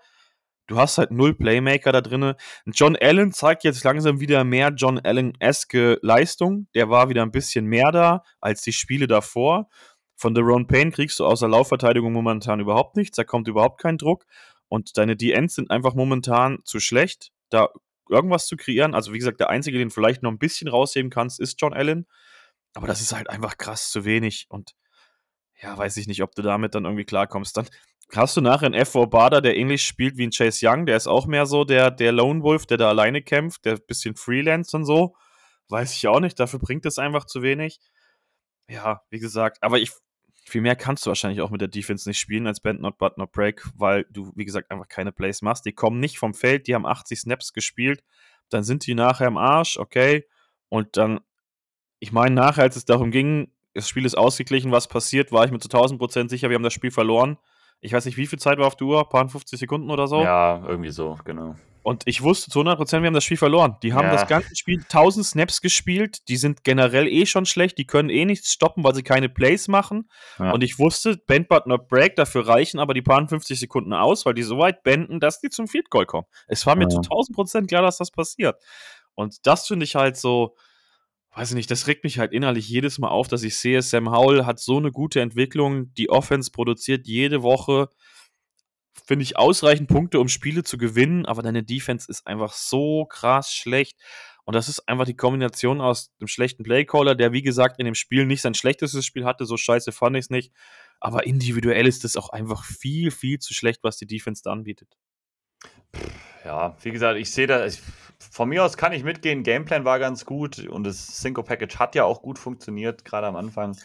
du 0.67 0.77
hast 0.77 0.97
halt 0.97 1.11
null 1.11 1.33
Playmaker 1.33 1.91
da 1.91 2.01
drin. 2.01 2.33
John 2.65 2.95
Allen 2.95 3.31
zeigt 3.31 3.63
jetzt 3.63 3.83
langsam 3.83 4.19
wieder 4.19 4.43
mehr 4.43 4.73
John 4.75 4.99
Allen-eske 4.99 5.99
Leistung. 6.01 6.67
Der 6.75 6.89
war 6.89 7.09
wieder 7.09 7.23
ein 7.23 7.31
bisschen 7.31 7.65
mehr 7.65 7.91
da 7.91 8.23
als 8.41 8.61
die 8.61 8.73
Spiele 8.73 9.07
davor. 9.07 9.69
Von 10.15 10.33
der 10.33 10.43
Ron 10.43 10.67
Payne 10.67 10.91
kriegst 10.91 11.19
du 11.19 11.25
außer 11.25 11.47
Laufverteidigung 11.47 12.11
momentan 12.11 12.59
überhaupt 12.59 12.97
nichts. 12.97 13.15
Da 13.15 13.23
kommt 13.23 13.47
überhaupt 13.47 13.79
kein 13.79 13.97
Druck. 13.97 14.25
Und 14.67 14.97
deine 14.97 15.15
DNs 15.15 15.55
sind 15.55 15.71
einfach 15.71 15.93
momentan 15.93 16.59
zu 16.65 16.79
schlecht, 16.79 17.31
da 17.49 17.69
irgendwas 18.09 18.47
zu 18.47 18.57
kreieren. 18.57 18.95
Also, 18.95 19.13
wie 19.13 19.19
gesagt, 19.19 19.39
der 19.39 19.49
Einzige, 19.49 19.77
den 19.77 19.91
vielleicht 19.91 20.23
noch 20.23 20.31
ein 20.31 20.39
bisschen 20.39 20.67
rausheben 20.67 21.09
kannst, 21.11 21.39
ist 21.39 21.61
John 21.61 21.73
Allen. 21.73 22.07
Aber 22.73 22.87
das 22.87 23.01
ist 23.01 23.13
halt 23.13 23.29
einfach 23.29 23.57
krass 23.57 23.91
zu 23.91 24.05
wenig. 24.05 24.47
Und 24.49 24.75
ja, 25.61 25.77
weiß 25.77 25.97
ich 25.97 26.07
nicht, 26.07 26.23
ob 26.23 26.35
du 26.35 26.41
damit 26.41 26.75
dann 26.75 26.85
irgendwie 26.85 27.05
klarkommst. 27.05 27.57
Dann 27.57 27.67
hast 28.13 28.37
du 28.37 28.41
nachher 28.41 28.67
einen 28.67 28.75
F.O. 28.75 29.07
Bader, 29.07 29.41
der 29.41 29.57
ähnlich 29.57 29.83
spielt 29.83 30.17
wie 30.17 30.27
ein 30.27 30.31
Chase 30.31 30.67
Young. 30.67 30.85
Der 30.85 30.97
ist 30.97 31.07
auch 31.07 31.25
mehr 31.25 31.45
so 31.45 31.63
der, 31.63 31.91
der 31.91 32.11
Lone 32.11 32.43
Wolf, 32.43 32.65
der 32.65 32.77
da 32.77 32.89
alleine 32.89 33.21
kämpft, 33.21 33.65
der 33.65 33.73
ein 33.73 33.85
bisschen 33.87 34.15
Freelance 34.15 34.75
und 34.75 34.85
so. 34.85 35.15
Weiß 35.69 35.93
ich 35.93 36.07
auch 36.07 36.19
nicht. 36.19 36.39
Dafür 36.39 36.59
bringt 36.59 36.85
es 36.85 36.99
einfach 36.99 37.25
zu 37.25 37.41
wenig. 37.41 37.79
Ja, 38.69 39.01
wie 39.09 39.19
gesagt, 39.19 39.57
aber 39.61 39.79
ich, 39.79 39.91
viel 40.45 40.61
mehr 40.61 40.75
kannst 40.75 41.05
du 41.05 41.09
wahrscheinlich 41.09 41.41
auch 41.41 41.49
mit 41.49 41.61
der 41.61 41.67
Defense 41.67 42.07
nicht 42.07 42.19
spielen 42.19 42.47
als 42.47 42.59
Bend 42.59 42.81
Not 42.81 42.97
But 42.97 43.17
Not 43.17 43.31
Break, 43.31 43.63
weil 43.75 44.05
du, 44.09 44.31
wie 44.35 44.45
gesagt, 44.45 44.71
einfach 44.71 44.87
keine 44.87 45.11
Plays 45.11 45.41
machst. 45.41 45.65
Die 45.65 45.73
kommen 45.73 45.99
nicht 45.99 46.19
vom 46.19 46.33
Feld, 46.33 46.67
die 46.67 46.75
haben 46.75 46.85
80 46.85 47.19
Snaps 47.19 47.53
gespielt. 47.53 48.03
Dann 48.49 48.63
sind 48.63 48.85
die 48.85 48.93
nachher 48.93 49.27
im 49.27 49.37
Arsch, 49.37 49.77
okay. 49.77 50.25
Und 50.69 50.97
dann, 50.97 51.19
ich 51.99 52.11
meine, 52.11 52.35
nachher, 52.35 52.63
als 52.63 52.75
es 52.75 52.85
darum 52.85 53.11
ging, 53.11 53.51
das 53.77 53.87
Spiel 53.87 54.05
ist 54.05 54.17
ausgeglichen, 54.17 54.71
was 54.71 54.87
passiert, 54.87 55.31
war 55.31 55.45
ich 55.45 55.51
mir 55.51 55.59
zu 55.59 55.67
1000 55.67 55.99
Prozent 55.99 56.29
sicher, 56.31 56.49
wir 56.49 56.55
haben 56.55 56.63
das 56.63 56.73
Spiel 56.73 56.89
verloren. 56.89 57.37
Ich 57.79 57.93
weiß 57.93 58.05
nicht, 58.05 58.17
wie 58.17 58.25
viel 58.25 58.39
Zeit 58.39 58.57
war 58.57 58.65
auf 58.65 58.75
der 58.75 58.87
Uhr, 58.87 59.01
ein 59.01 59.09
paar 59.09 59.29
50 59.29 59.59
Sekunden 59.59 59.91
oder 59.91 60.07
so. 60.07 60.23
Ja, 60.23 60.63
irgendwie 60.67 60.89
so, 60.89 61.19
genau. 61.23 61.55
Und 61.83 62.01
ich 62.05 62.23
wusste 62.23 62.49
zu 62.49 62.59
100 62.59 62.75
Prozent, 62.75 63.03
wir 63.03 63.07
haben 63.07 63.13
das 63.13 63.23
Spiel 63.23 63.37
verloren. 63.37 63.77
Die 63.83 63.93
haben 63.93 64.07
ja. 64.07 64.13
das 64.13 64.27
ganze 64.27 64.55
Spiel 64.55 64.79
1000 64.79 65.25
Snaps 65.27 65.61
gespielt, 65.61 66.27
die 66.27 66.37
sind 66.37 66.63
generell 66.63 67.07
eh 67.07 67.27
schon 67.27 67.45
schlecht, 67.45 67.77
die 67.77 67.85
können 67.85 68.09
eh 68.09 68.25
nichts 68.25 68.51
stoppen, 68.51 68.83
weil 68.83 68.95
sie 68.95 69.03
keine 69.03 69.29
Plays 69.29 69.67
machen. 69.67 70.09
Ja. 70.39 70.51
Und 70.51 70.63
ich 70.63 70.79
wusste, 70.79 71.17
Bend 71.27 71.47
but 71.47 71.67
not 71.67 71.87
break, 71.87 72.15
dafür 72.15 72.47
reichen 72.47 72.79
aber 72.79 72.95
die 72.95 73.03
paar 73.03 73.25
50 73.27 73.59
Sekunden 73.59 73.93
aus, 73.93 74.25
weil 74.25 74.33
die 74.33 74.43
so 74.43 74.57
weit 74.57 74.81
benden, 74.81 75.19
dass 75.19 75.39
die 75.39 75.49
zum 75.49 75.67
Field 75.67 75.91
Goal 75.91 76.07
kommen. 76.07 76.25
Es 76.47 76.65
war 76.65 76.75
mir 76.75 76.85
ja. 76.85 76.89
zu 76.89 76.97
1000 76.97 77.35
Prozent 77.35 77.67
klar, 77.69 77.83
dass 77.83 77.99
das 77.99 78.09
passiert. 78.09 78.59
Und 79.13 79.45
das 79.45 79.67
finde 79.67 79.85
ich 79.85 79.95
halt 79.95 80.17
so, 80.17 80.55
weiß 81.37 81.51
ich 81.51 81.55
nicht, 81.55 81.69
das 81.69 81.85
regt 81.85 82.03
mich 82.03 82.17
halt 82.17 82.33
innerlich 82.33 82.67
jedes 82.67 82.97
Mal 82.97 83.09
auf, 83.09 83.27
dass 83.27 83.43
ich 83.43 83.57
sehe, 83.57 83.83
Sam 83.83 84.09
Howell 84.09 84.45
hat 84.45 84.59
so 84.59 84.77
eine 84.77 84.91
gute 84.91 85.21
Entwicklung, 85.21 85.93
die 85.93 86.09
Offense 86.09 86.49
produziert 86.49 87.05
jede 87.05 87.43
Woche, 87.43 87.89
finde 89.05 89.21
ich, 89.21 89.37
ausreichend 89.37 89.87
Punkte, 89.87 90.19
um 90.19 90.29
Spiele 90.29 90.63
zu 90.63 90.79
gewinnen, 90.79 91.27
aber 91.27 91.43
deine 91.43 91.61
Defense 91.61 92.09
ist 92.09 92.25
einfach 92.25 92.53
so 92.53 93.05
krass 93.05 93.53
schlecht. 93.53 93.99
Und 94.45 94.55
das 94.55 94.67
ist 94.67 94.89
einfach 94.89 95.05
die 95.05 95.15
Kombination 95.15 95.79
aus 95.79 96.11
dem 96.17 96.27
schlechten 96.27 96.63
Playcaller, 96.63 97.13
der 97.13 97.33
wie 97.33 97.43
gesagt 97.43 97.77
in 97.77 97.85
dem 97.85 97.95
Spiel 97.95 98.25
nicht 98.25 98.41
sein 98.41 98.55
schlechtestes 98.55 99.05
Spiel 99.05 99.25
hatte, 99.25 99.45
so 99.45 99.57
scheiße 99.57 99.91
fand 99.91 100.15
ich 100.15 100.25
es 100.25 100.29
nicht. 100.31 100.51
Aber 100.99 101.27
individuell 101.27 101.85
ist 101.85 102.03
es 102.03 102.17
auch 102.17 102.29
einfach 102.29 102.63
viel, 102.63 103.11
viel 103.11 103.37
zu 103.37 103.53
schlecht, 103.53 103.83
was 103.83 103.97
die 103.97 104.07
Defense 104.07 104.41
da 104.43 104.53
anbietet. 104.53 104.97
Ja, 106.43 106.75
wie 106.81 106.91
gesagt, 106.91 107.19
ich 107.19 107.29
sehe 107.29 107.45
da, 107.45 107.63
ich, 107.65 107.79
von 108.19 108.49
mir 108.49 108.63
aus 108.63 108.77
kann 108.77 108.93
ich 108.93 109.03
mitgehen. 109.03 109.43
Gameplan 109.43 109.85
war 109.85 109.99
ganz 109.99 110.25
gut 110.25 110.59
und 110.67 110.83
das 110.83 111.21
Synco 111.21 111.43
Package 111.43 111.77
hat 111.77 111.95
ja 111.95 112.03
auch 112.03 112.21
gut 112.21 112.39
funktioniert, 112.39 113.05
gerade 113.05 113.27
am 113.27 113.35
Anfang. 113.35 113.77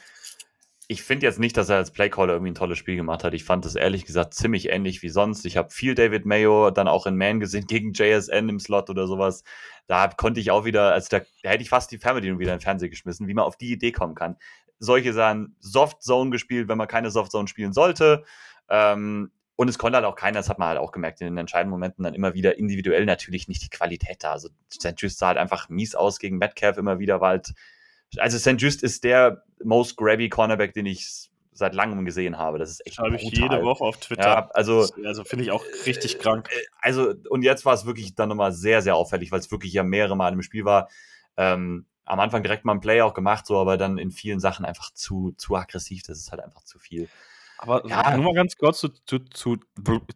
Ich 0.88 1.02
finde 1.02 1.26
jetzt 1.26 1.38
nicht, 1.38 1.56
dass 1.56 1.68
er 1.68 1.76
als 1.76 1.90
Playcaller 1.90 2.34
irgendwie 2.34 2.50
ein 2.50 2.56
tolles 2.56 2.76
Spiel 2.76 2.96
gemacht 2.96 3.24
hat. 3.24 3.34
Ich 3.34 3.44
fand 3.44 3.64
es 3.64 3.76
ehrlich 3.76 4.04
gesagt 4.04 4.34
ziemlich 4.34 4.68
ähnlich 4.68 5.02
wie 5.02 5.08
sonst. 5.08 5.46
Ich 5.46 5.56
habe 5.56 5.70
viel 5.70 5.94
David 5.94 6.26
Mayo 6.26 6.70
dann 6.70 6.88
auch 6.88 7.06
in 7.06 7.16
Man 7.16 7.40
gesehen 7.40 7.66
gegen 7.68 7.92
JSN 7.92 8.48
im 8.48 8.60
Slot 8.60 8.90
oder 8.90 9.06
sowas. 9.06 9.44
Da 9.86 10.08
konnte 10.08 10.40
ich 10.40 10.50
auch 10.50 10.64
wieder, 10.64 10.92
also 10.92 11.08
da, 11.10 11.24
hätte 11.48 11.62
ich 11.62 11.70
fast 11.70 11.90
die 11.92 11.98
Fernbedienung 11.98 12.38
wieder 12.38 12.52
in 12.52 12.58
den 12.58 12.62
Fernseher 12.62 12.88
geschmissen, 12.88 13.28
wie 13.28 13.34
man 13.34 13.44
auf 13.44 13.56
die 13.56 13.72
Idee 13.72 13.92
kommen 13.92 14.14
kann. 14.14 14.36
Solche 14.78 15.12
Sachen, 15.12 15.56
Soft 15.60 16.02
Zone 16.02 16.30
gespielt, 16.30 16.68
wenn 16.68 16.78
man 16.78 16.88
keine 16.88 17.10
Soft 17.10 17.32
Zone 17.32 17.48
spielen 17.48 17.72
sollte. 17.72 18.24
Ähm, 18.68 19.30
und 19.56 19.68
es 19.68 19.78
konnte 19.78 19.96
halt 19.96 20.06
auch 20.06 20.16
keiner, 20.16 20.38
das 20.38 20.48
hat 20.48 20.58
man 20.58 20.68
halt 20.68 20.78
auch 20.78 20.92
gemerkt, 20.92 21.20
in 21.20 21.26
den 21.26 21.38
entscheidenden 21.38 21.70
Momenten 21.70 22.04
dann 22.04 22.14
immer 22.14 22.34
wieder 22.34 22.58
individuell 22.58 23.04
natürlich 23.04 23.48
nicht 23.48 23.62
die 23.62 23.68
Qualität 23.68 24.24
da. 24.24 24.32
Also 24.32 24.48
St. 24.72 24.94
Just 24.96 25.18
sah 25.18 25.28
halt 25.28 25.38
einfach 25.38 25.68
mies 25.68 25.94
aus 25.94 26.18
gegen 26.18 26.38
Metcalf 26.38 26.78
immer 26.78 26.98
wieder, 26.98 27.20
weil 27.20 27.30
halt, 27.38 27.52
also 28.16 28.38
St. 28.38 28.60
Just 28.60 28.82
ist 28.82 29.04
der 29.04 29.44
most 29.62 29.96
grabby 29.96 30.28
Cornerback, 30.28 30.72
den 30.72 30.86
ich 30.86 31.30
seit 31.52 31.74
langem 31.74 32.04
gesehen 32.04 32.38
habe. 32.38 32.58
Das 32.58 32.70
ist 32.70 32.86
echt 32.86 32.96
Schreibe 32.96 33.16
ich 33.16 33.22
jede 33.22 33.62
Woche 33.62 33.84
auf 33.84 33.98
Twitter. 33.98 34.22
Ja, 34.22 34.48
also 34.54 34.88
also 35.04 35.22
finde 35.24 35.44
ich 35.44 35.50
auch 35.50 35.64
richtig 35.86 36.18
krank. 36.18 36.48
Äh, 36.50 36.60
also, 36.80 37.14
und 37.28 37.42
jetzt 37.42 37.64
war 37.64 37.74
es 37.74 37.84
wirklich 37.84 38.14
dann 38.14 38.30
nochmal 38.30 38.52
sehr, 38.52 38.82
sehr 38.82 38.96
auffällig, 38.96 39.30
weil 39.32 39.40
es 39.40 39.50
wirklich 39.50 39.72
ja 39.72 39.82
mehrere 39.82 40.16
Mal 40.16 40.32
im 40.32 40.42
Spiel 40.42 40.64
war. 40.64 40.88
Ähm, 41.36 41.86
am 42.04 42.20
Anfang 42.20 42.42
direkt 42.42 42.64
mal 42.64 42.72
ein 42.72 42.80
Play 42.80 43.02
auch 43.02 43.14
gemacht, 43.14 43.46
so, 43.46 43.58
aber 43.58 43.76
dann 43.76 43.98
in 43.98 44.10
vielen 44.10 44.40
Sachen 44.40 44.64
einfach 44.64 44.92
zu, 44.92 45.34
zu 45.36 45.54
aggressiv. 45.54 46.02
Das 46.02 46.18
ist 46.18 46.32
halt 46.32 46.42
einfach 46.42 46.64
zu 46.64 46.78
viel. 46.78 47.08
Aber 47.62 47.86
ja. 47.86 48.16
nur 48.16 48.24
mal 48.24 48.34
ganz 48.34 48.56
kurz 48.56 48.80
zu, 48.80 48.88
zu, 49.06 49.20
zu, 49.20 49.56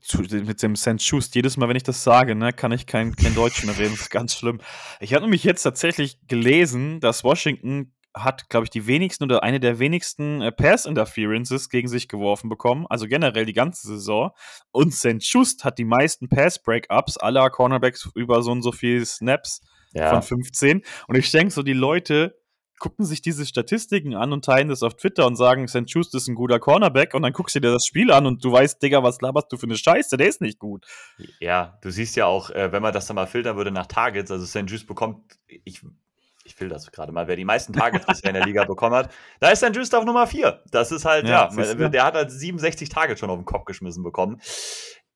zu 0.00 0.18
mit 0.18 0.62
dem 0.62 0.74
St. 0.74 0.96
Just. 0.98 1.36
Jedes 1.36 1.56
Mal, 1.56 1.68
wenn 1.68 1.76
ich 1.76 1.84
das 1.84 2.02
sage, 2.02 2.34
ne, 2.34 2.52
kann 2.52 2.72
ich 2.72 2.86
kein, 2.86 3.14
kein 3.14 3.36
Deutsch 3.36 3.62
mehr 3.64 3.78
reden. 3.78 3.92
Das 3.92 4.00
ist 4.00 4.10
ganz 4.10 4.34
schlimm. 4.34 4.60
Ich 4.98 5.14
habe 5.14 5.22
nämlich 5.22 5.44
jetzt 5.44 5.62
tatsächlich 5.62 6.18
gelesen, 6.26 6.98
dass 6.98 7.22
Washington 7.22 7.92
hat, 8.16 8.48
glaube 8.48 8.64
ich, 8.64 8.70
die 8.70 8.88
wenigsten 8.88 9.22
oder 9.22 9.44
eine 9.44 9.60
der 9.60 9.78
wenigsten 9.78 10.42
äh, 10.42 10.50
Pass-Interferences 10.50 11.68
gegen 11.68 11.86
sich 11.86 12.08
geworfen 12.08 12.48
bekommen, 12.48 12.86
also 12.88 13.06
generell 13.06 13.46
die 13.46 13.52
ganze 13.52 13.86
Saison. 13.86 14.32
Und 14.72 14.92
St. 14.92 15.18
Just 15.20 15.64
hat 15.64 15.78
die 15.78 15.84
meisten 15.84 16.28
Pass-Breakups 16.28 17.16
aller 17.16 17.48
Cornerbacks 17.50 18.10
über 18.16 18.42
so 18.42 18.50
und 18.50 18.62
so 18.62 18.72
viele 18.72 19.06
Snaps 19.06 19.60
ja. 19.92 20.10
von 20.10 20.22
15. 20.22 20.82
Und 21.06 21.16
ich 21.16 21.30
denke 21.30 21.52
so, 21.52 21.62
die 21.62 21.74
Leute 21.74 22.36
gucken 22.78 23.04
sich 23.04 23.22
diese 23.22 23.46
Statistiken 23.46 24.14
an 24.14 24.32
und 24.32 24.44
teilen 24.44 24.68
das 24.68 24.82
auf 24.82 24.94
Twitter 24.94 25.26
und 25.26 25.36
sagen, 25.36 25.68
St. 25.68 25.84
Just 25.86 26.14
ist 26.14 26.28
ein 26.28 26.34
guter 26.34 26.58
Cornerback 26.58 27.14
und 27.14 27.22
dann 27.22 27.32
guckst 27.32 27.54
du 27.54 27.60
dir 27.60 27.72
das 27.72 27.86
Spiel 27.86 28.10
an 28.12 28.26
und 28.26 28.44
du 28.44 28.52
weißt, 28.52 28.82
Digga, 28.82 29.02
was 29.02 29.20
laberst 29.20 29.52
du 29.52 29.56
für 29.56 29.66
eine 29.66 29.76
Scheiße, 29.76 30.16
der 30.16 30.28
ist 30.28 30.40
nicht 30.40 30.58
gut. 30.58 30.86
Ja, 31.40 31.78
du 31.82 31.90
siehst 31.90 32.16
ja 32.16 32.26
auch, 32.26 32.50
äh, 32.50 32.72
wenn 32.72 32.82
man 32.82 32.92
das 32.92 33.06
dann 33.06 33.14
mal 33.14 33.26
filtern 33.26 33.56
würde 33.56 33.70
nach 33.70 33.86
Targets, 33.86 34.30
also 34.30 34.44
St. 34.44 34.70
Just 34.70 34.86
bekommt, 34.86 35.38
ich, 35.46 35.82
ich 36.44 36.54
filter 36.54 36.74
das 36.74 36.90
gerade 36.92 37.12
mal, 37.12 37.26
wer 37.28 37.36
die 37.36 37.44
meisten 37.44 37.72
Targets 37.72 38.06
bisher 38.06 38.30
in 38.30 38.34
der 38.34 38.44
Liga 38.44 38.64
bekommen 38.64 38.94
hat, 38.94 39.12
da 39.40 39.50
ist 39.50 39.64
St. 39.64 39.74
Just 39.74 39.94
auf 39.94 40.04
Nummer 40.04 40.26
4. 40.26 40.62
Das 40.70 40.92
ist 40.92 41.04
halt, 41.04 41.26
ja, 41.26 41.50
ja 41.52 41.88
der 41.88 42.04
hat 42.04 42.14
halt 42.14 42.30
67 42.30 42.88
Targets 42.88 43.20
schon 43.20 43.30
auf 43.30 43.38
den 43.38 43.44
Kopf 43.44 43.64
geschmissen 43.64 44.02
bekommen 44.02 44.40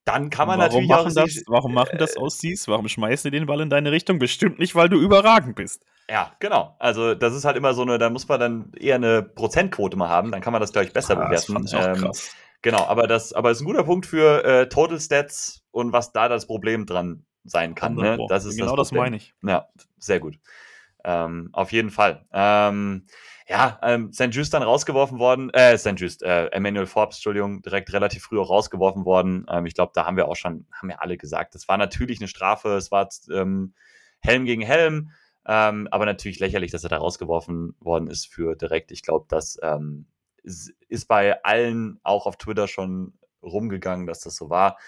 dann 0.04 0.30
kann 0.30 0.48
man 0.48 0.58
warum 0.58 0.86
natürlich 0.86 0.94
auch. 0.94 1.24
Das, 1.24 1.44
warum 1.46 1.74
machen 1.74 1.98
das 1.98 2.16
äh, 2.16 2.20
Aussies? 2.20 2.68
Warum 2.68 2.88
schmeißen 2.88 3.30
die 3.30 3.38
den 3.38 3.46
Ball 3.46 3.60
in 3.60 3.70
deine 3.70 3.92
Richtung? 3.92 4.18
Bestimmt 4.18 4.58
nicht, 4.58 4.74
weil 4.74 4.88
du 4.88 4.98
überragend 4.98 5.56
bist. 5.56 5.84
Ja, 6.08 6.32
genau. 6.40 6.74
Also, 6.78 7.14
das 7.14 7.34
ist 7.34 7.44
halt 7.44 7.56
immer 7.56 7.74
so 7.74 7.82
eine, 7.82 7.98
da 7.98 8.10
muss 8.10 8.26
man 8.26 8.40
dann 8.40 8.72
eher 8.78 8.96
eine 8.96 9.22
Prozentquote 9.22 9.96
mal 9.96 10.08
haben, 10.08 10.32
dann 10.32 10.40
kann 10.40 10.52
man 10.52 10.60
das, 10.60 10.72
glaube 10.72 10.86
ich, 10.86 10.92
besser 10.92 11.16
ah, 11.16 11.26
bewerten. 11.26 11.54
Das 11.62 11.72
ähm, 11.72 11.94
krass. 12.04 12.34
Genau, 12.62 12.84
aber 12.86 13.06
das 13.06 13.32
aber 13.32 13.50
ist 13.50 13.60
ein 13.60 13.66
guter 13.66 13.84
Punkt 13.84 14.06
für 14.06 14.44
äh, 14.44 14.68
Total 14.68 15.00
Stats 15.00 15.62
und 15.70 15.92
was 15.92 16.12
da 16.12 16.28
das 16.28 16.46
Problem 16.46 16.84
dran 16.84 17.24
sein 17.44 17.74
kann. 17.74 17.94
Ne? 17.94 18.18
Das 18.28 18.44
ist 18.44 18.56
genau 18.58 18.76
das, 18.76 18.88
das 18.88 18.98
meine 18.98 19.16
ich. 19.16 19.34
Ja, 19.42 19.68
sehr 19.98 20.20
gut. 20.20 20.38
Ähm, 21.04 21.48
auf 21.52 21.72
jeden 21.72 21.90
Fall. 21.90 22.26
Ähm, 22.32 23.06
ja, 23.50 23.80
ähm, 23.82 24.12
St. 24.12 24.28
Just 24.30 24.54
dann 24.54 24.62
rausgeworfen 24.62 25.18
worden, 25.18 25.50
äh, 25.50 25.76
St. 25.76 25.94
Just, 25.96 26.22
äh, 26.22 26.46
Emmanuel 26.52 26.86
Forbes, 26.86 27.16
Entschuldigung, 27.16 27.62
direkt 27.62 27.92
relativ 27.92 28.22
früh 28.22 28.38
auch 28.38 28.48
rausgeworfen 28.48 29.04
worden. 29.04 29.44
Ähm, 29.50 29.66
ich 29.66 29.74
glaube, 29.74 29.90
da 29.92 30.06
haben 30.06 30.16
wir 30.16 30.28
auch 30.28 30.36
schon, 30.36 30.66
haben 30.72 30.88
ja 30.88 30.98
alle 31.00 31.16
gesagt, 31.16 31.56
das 31.56 31.66
war 31.66 31.76
natürlich 31.76 32.20
eine 32.20 32.28
Strafe, 32.28 32.76
es 32.76 32.92
war 32.92 33.08
ähm, 33.32 33.74
Helm 34.20 34.44
gegen 34.44 34.62
Helm, 34.62 35.10
ähm, 35.46 35.88
aber 35.90 36.06
natürlich 36.06 36.38
lächerlich, 36.38 36.70
dass 36.70 36.84
er 36.84 36.90
da 36.90 36.98
rausgeworfen 36.98 37.74
worden 37.80 38.06
ist 38.06 38.28
für 38.28 38.54
direkt. 38.54 38.92
Ich 38.92 39.02
glaube, 39.02 39.26
das 39.28 39.58
ähm, 39.62 40.06
ist, 40.44 40.72
ist 40.88 41.06
bei 41.08 41.42
allen 41.42 41.98
auch 42.04 42.26
auf 42.26 42.36
Twitter 42.36 42.68
schon 42.68 43.14
rumgegangen, 43.42 44.06
dass 44.06 44.20
das 44.20 44.36
so 44.36 44.48
war. 44.48 44.78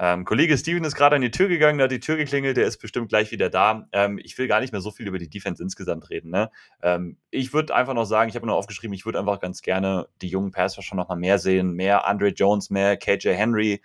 Ähm, 0.00 0.24
Kollege 0.24 0.56
Steven 0.56 0.84
ist 0.84 0.94
gerade 0.94 1.16
an 1.16 1.22
die 1.22 1.32
Tür 1.32 1.48
gegangen, 1.48 1.82
hat 1.82 1.90
die 1.90 1.98
Tür 1.98 2.16
geklingelt, 2.16 2.56
der 2.56 2.66
ist 2.66 2.78
bestimmt 2.78 3.08
gleich 3.08 3.32
wieder 3.32 3.50
da. 3.50 3.88
Ähm, 3.90 4.18
ich 4.22 4.38
will 4.38 4.46
gar 4.46 4.60
nicht 4.60 4.70
mehr 4.70 4.80
so 4.80 4.92
viel 4.92 5.08
über 5.08 5.18
die 5.18 5.28
Defense 5.28 5.60
insgesamt 5.60 6.08
reden. 6.08 6.30
Ne? 6.30 6.50
Ähm, 6.82 7.16
ich 7.30 7.52
würde 7.52 7.74
einfach 7.74 7.94
noch 7.94 8.04
sagen, 8.04 8.28
ich 8.28 8.36
habe 8.36 8.46
nur 8.46 8.54
aufgeschrieben, 8.54 8.94
ich 8.94 9.04
würde 9.04 9.18
einfach 9.18 9.40
ganz 9.40 9.60
gerne 9.60 10.06
die 10.22 10.28
jungen 10.28 10.52
Passer 10.52 10.82
schon 10.82 10.98
noch 10.98 11.08
mal 11.08 11.16
mehr 11.16 11.40
sehen. 11.40 11.72
Mehr 11.72 12.06
Andre 12.06 12.28
Jones, 12.28 12.70
mehr 12.70 12.96
KJ 12.96 13.30
Henry. 13.30 13.82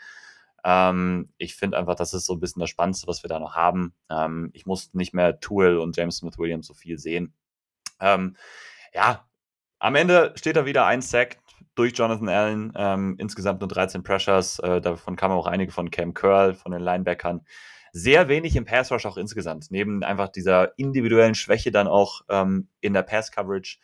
Ähm, 0.63 1.29
ich 1.39 1.55
finde 1.55 1.77
einfach, 1.79 1.95
das 1.95 2.13
ist 2.13 2.27
so 2.27 2.33
ein 2.33 2.39
bisschen 2.39 2.59
das 2.59 2.69
Spannendste, 2.69 3.07
was 3.07 3.23
wir 3.23 3.27
da 3.27 3.39
noch 3.39 3.55
haben. 3.55 3.95
Ähm, 4.11 4.51
ich 4.53 4.67
muss 4.67 4.93
nicht 4.93 5.15
mehr 5.15 5.39
Tool 5.39 5.77
und 5.79 5.97
James 5.97 6.17
Smith 6.17 6.37
Williams 6.37 6.67
so 6.67 6.75
viel 6.75 6.99
sehen. 6.99 7.33
Ähm, 7.99 8.35
ja, 8.93 9.27
am 9.79 9.95
Ende 9.95 10.33
steht 10.35 10.57
da 10.57 10.65
wieder 10.65 10.85
ein 10.85 11.01
Sack 11.01 11.42
durch 11.75 11.97
Jonathan 11.97 12.29
Allen. 12.29 12.73
Ähm, 12.75 13.15
insgesamt 13.17 13.61
nur 13.61 13.67
13 13.67 14.03
Pressures. 14.03 14.59
Äh, 14.59 14.81
davon 14.81 15.15
kamen 15.15 15.33
auch 15.33 15.47
einige 15.47 15.71
von 15.71 15.91
Cam 15.91 16.13
Curl, 16.13 16.53
von 16.53 16.71
den 16.71 16.81
Linebackern. 16.81 17.41
Sehr 17.91 18.27
wenig 18.27 18.55
im 18.55 18.65
Pass 18.65 18.91
Rush 18.91 19.05
auch 19.05 19.17
insgesamt. 19.17 19.67
Neben 19.69 20.03
einfach 20.03 20.29
dieser 20.29 20.77
individuellen 20.77 21.35
Schwäche 21.35 21.71
dann 21.71 21.87
auch 21.87 22.21
ähm, 22.29 22.67
in 22.81 22.93
der 22.93 23.03
Pass 23.03 23.31
Coverage 23.31 23.77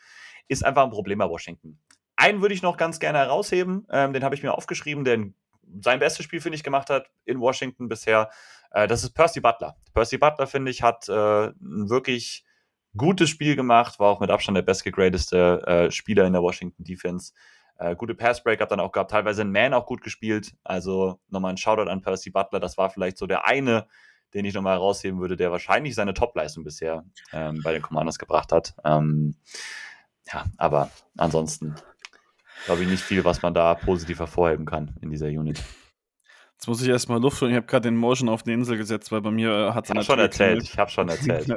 ist 0.48 0.64
einfach 0.64 0.82
ein 0.82 0.90
Problem 0.90 1.18
bei 1.18 1.28
Washington. 1.28 1.78
Einen 2.16 2.42
würde 2.42 2.54
ich 2.54 2.62
noch 2.62 2.76
ganz 2.76 2.98
gerne 2.98 3.18
herausheben. 3.18 3.86
Ähm, 3.90 4.12
den 4.12 4.24
habe 4.24 4.34
ich 4.34 4.42
mir 4.42 4.52
aufgeschrieben, 4.52 5.04
der 5.04 5.26
sein 5.80 6.00
bestes 6.00 6.24
Spiel, 6.24 6.40
finde 6.40 6.56
ich, 6.56 6.64
gemacht 6.64 6.90
hat 6.90 7.08
in 7.24 7.40
Washington 7.40 7.88
bisher. 7.88 8.30
Äh, 8.72 8.88
das 8.88 9.04
ist 9.04 9.14
Percy 9.14 9.40
Butler. 9.40 9.76
Percy 9.94 10.18
Butler, 10.18 10.46
finde 10.46 10.70
ich, 10.70 10.82
hat 10.82 11.08
äh, 11.08 11.46
ein 11.46 11.88
wirklich 11.88 12.44
gutes 12.96 13.30
Spiel 13.30 13.56
gemacht, 13.56 13.98
war 14.00 14.08
auch 14.08 14.20
mit 14.20 14.30
Abstand 14.30 14.56
der 14.56 14.62
bestgegradeste 14.62 15.62
äh, 15.66 15.90
Spieler 15.90 16.26
in 16.26 16.32
der 16.32 16.42
Washington 16.42 16.82
Defense. 16.84 17.32
Äh, 17.80 17.96
gute 17.96 18.14
Passbreak 18.14 18.60
hat 18.60 18.70
dann 18.70 18.78
auch 18.78 18.92
gehabt, 18.92 19.10
teilweise 19.10 19.40
ein 19.40 19.50
Man 19.50 19.72
auch 19.72 19.86
gut 19.86 20.02
gespielt. 20.02 20.52
Also 20.64 21.18
nochmal 21.30 21.52
ein 21.52 21.56
Shoutout 21.56 21.90
an 21.90 22.02
Percy 22.02 22.28
Butler. 22.28 22.60
Das 22.60 22.76
war 22.76 22.90
vielleicht 22.90 23.16
so 23.16 23.26
der 23.26 23.46
eine, 23.46 23.86
den 24.34 24.44
ich 24.44 24.52
nochmal 24.52 24.74
herausheben 24.74 25.18
würde, 25.18 25.34
der 25.34 25.50
wahrscheinlich 25.50 25.94
seine 25.94 26.12
Topleistung 26.12 26.62
bisher 26.62 27.04
ähm, 27.32 27.62
bei 27.64 27.72
den 27.72 27.80
Commanders 27.80 28.18
gebracht 28.18 28.52
hat. 28.52 28.74
Ähm, 28.84 29.34
ja, 30.30 30.44
aber 30.58 30.90
ansonsten 31.16 31.74
glaube 32.66 32.82
ich 32.82 32.88
nicht 32.88 33.02
viel, 33.02 33.24
was 33.24 33.40
man 33.40 33.54
da 33.54 33.74
positiv 33.74 34.18
hervorheben 34.18 34.66
kann 34.66 34.94
in 35.00 35.10
dieser 35.10 35.28
Unit. 35.28 35.64
Jetzt 36.52 36.68
muss 36.68 36.82
ich 36.82 36.88
erstmal 36.90 37.18
Luft 37.18 37.40
holen. 37.40 37.52
Ich 37.52 37.56
habe 37.56 37.66
gerade 37.66 37.88
den 37.88 37.96
Motion 37.96 38.28
auf 38.28 38.42
die 38.42 38.52
Insel 38.52 38.76
gesetzt, 38.76 39.10
weil 39.10 39.22
bei 39.22 39.30
mir 39.30 39.50
äh, 39.50 39.72
hat 39.72 39.84
es. 39.84 39.90
Ich 39.90 39.96
habe 39.96 40.04
schon 40.04 40.18
erzählt. 40.18 40.62
Ich 40.62 40.78
habe 40.78 40.90
schon 40.90 41.08
erzählt. 41.08 41.48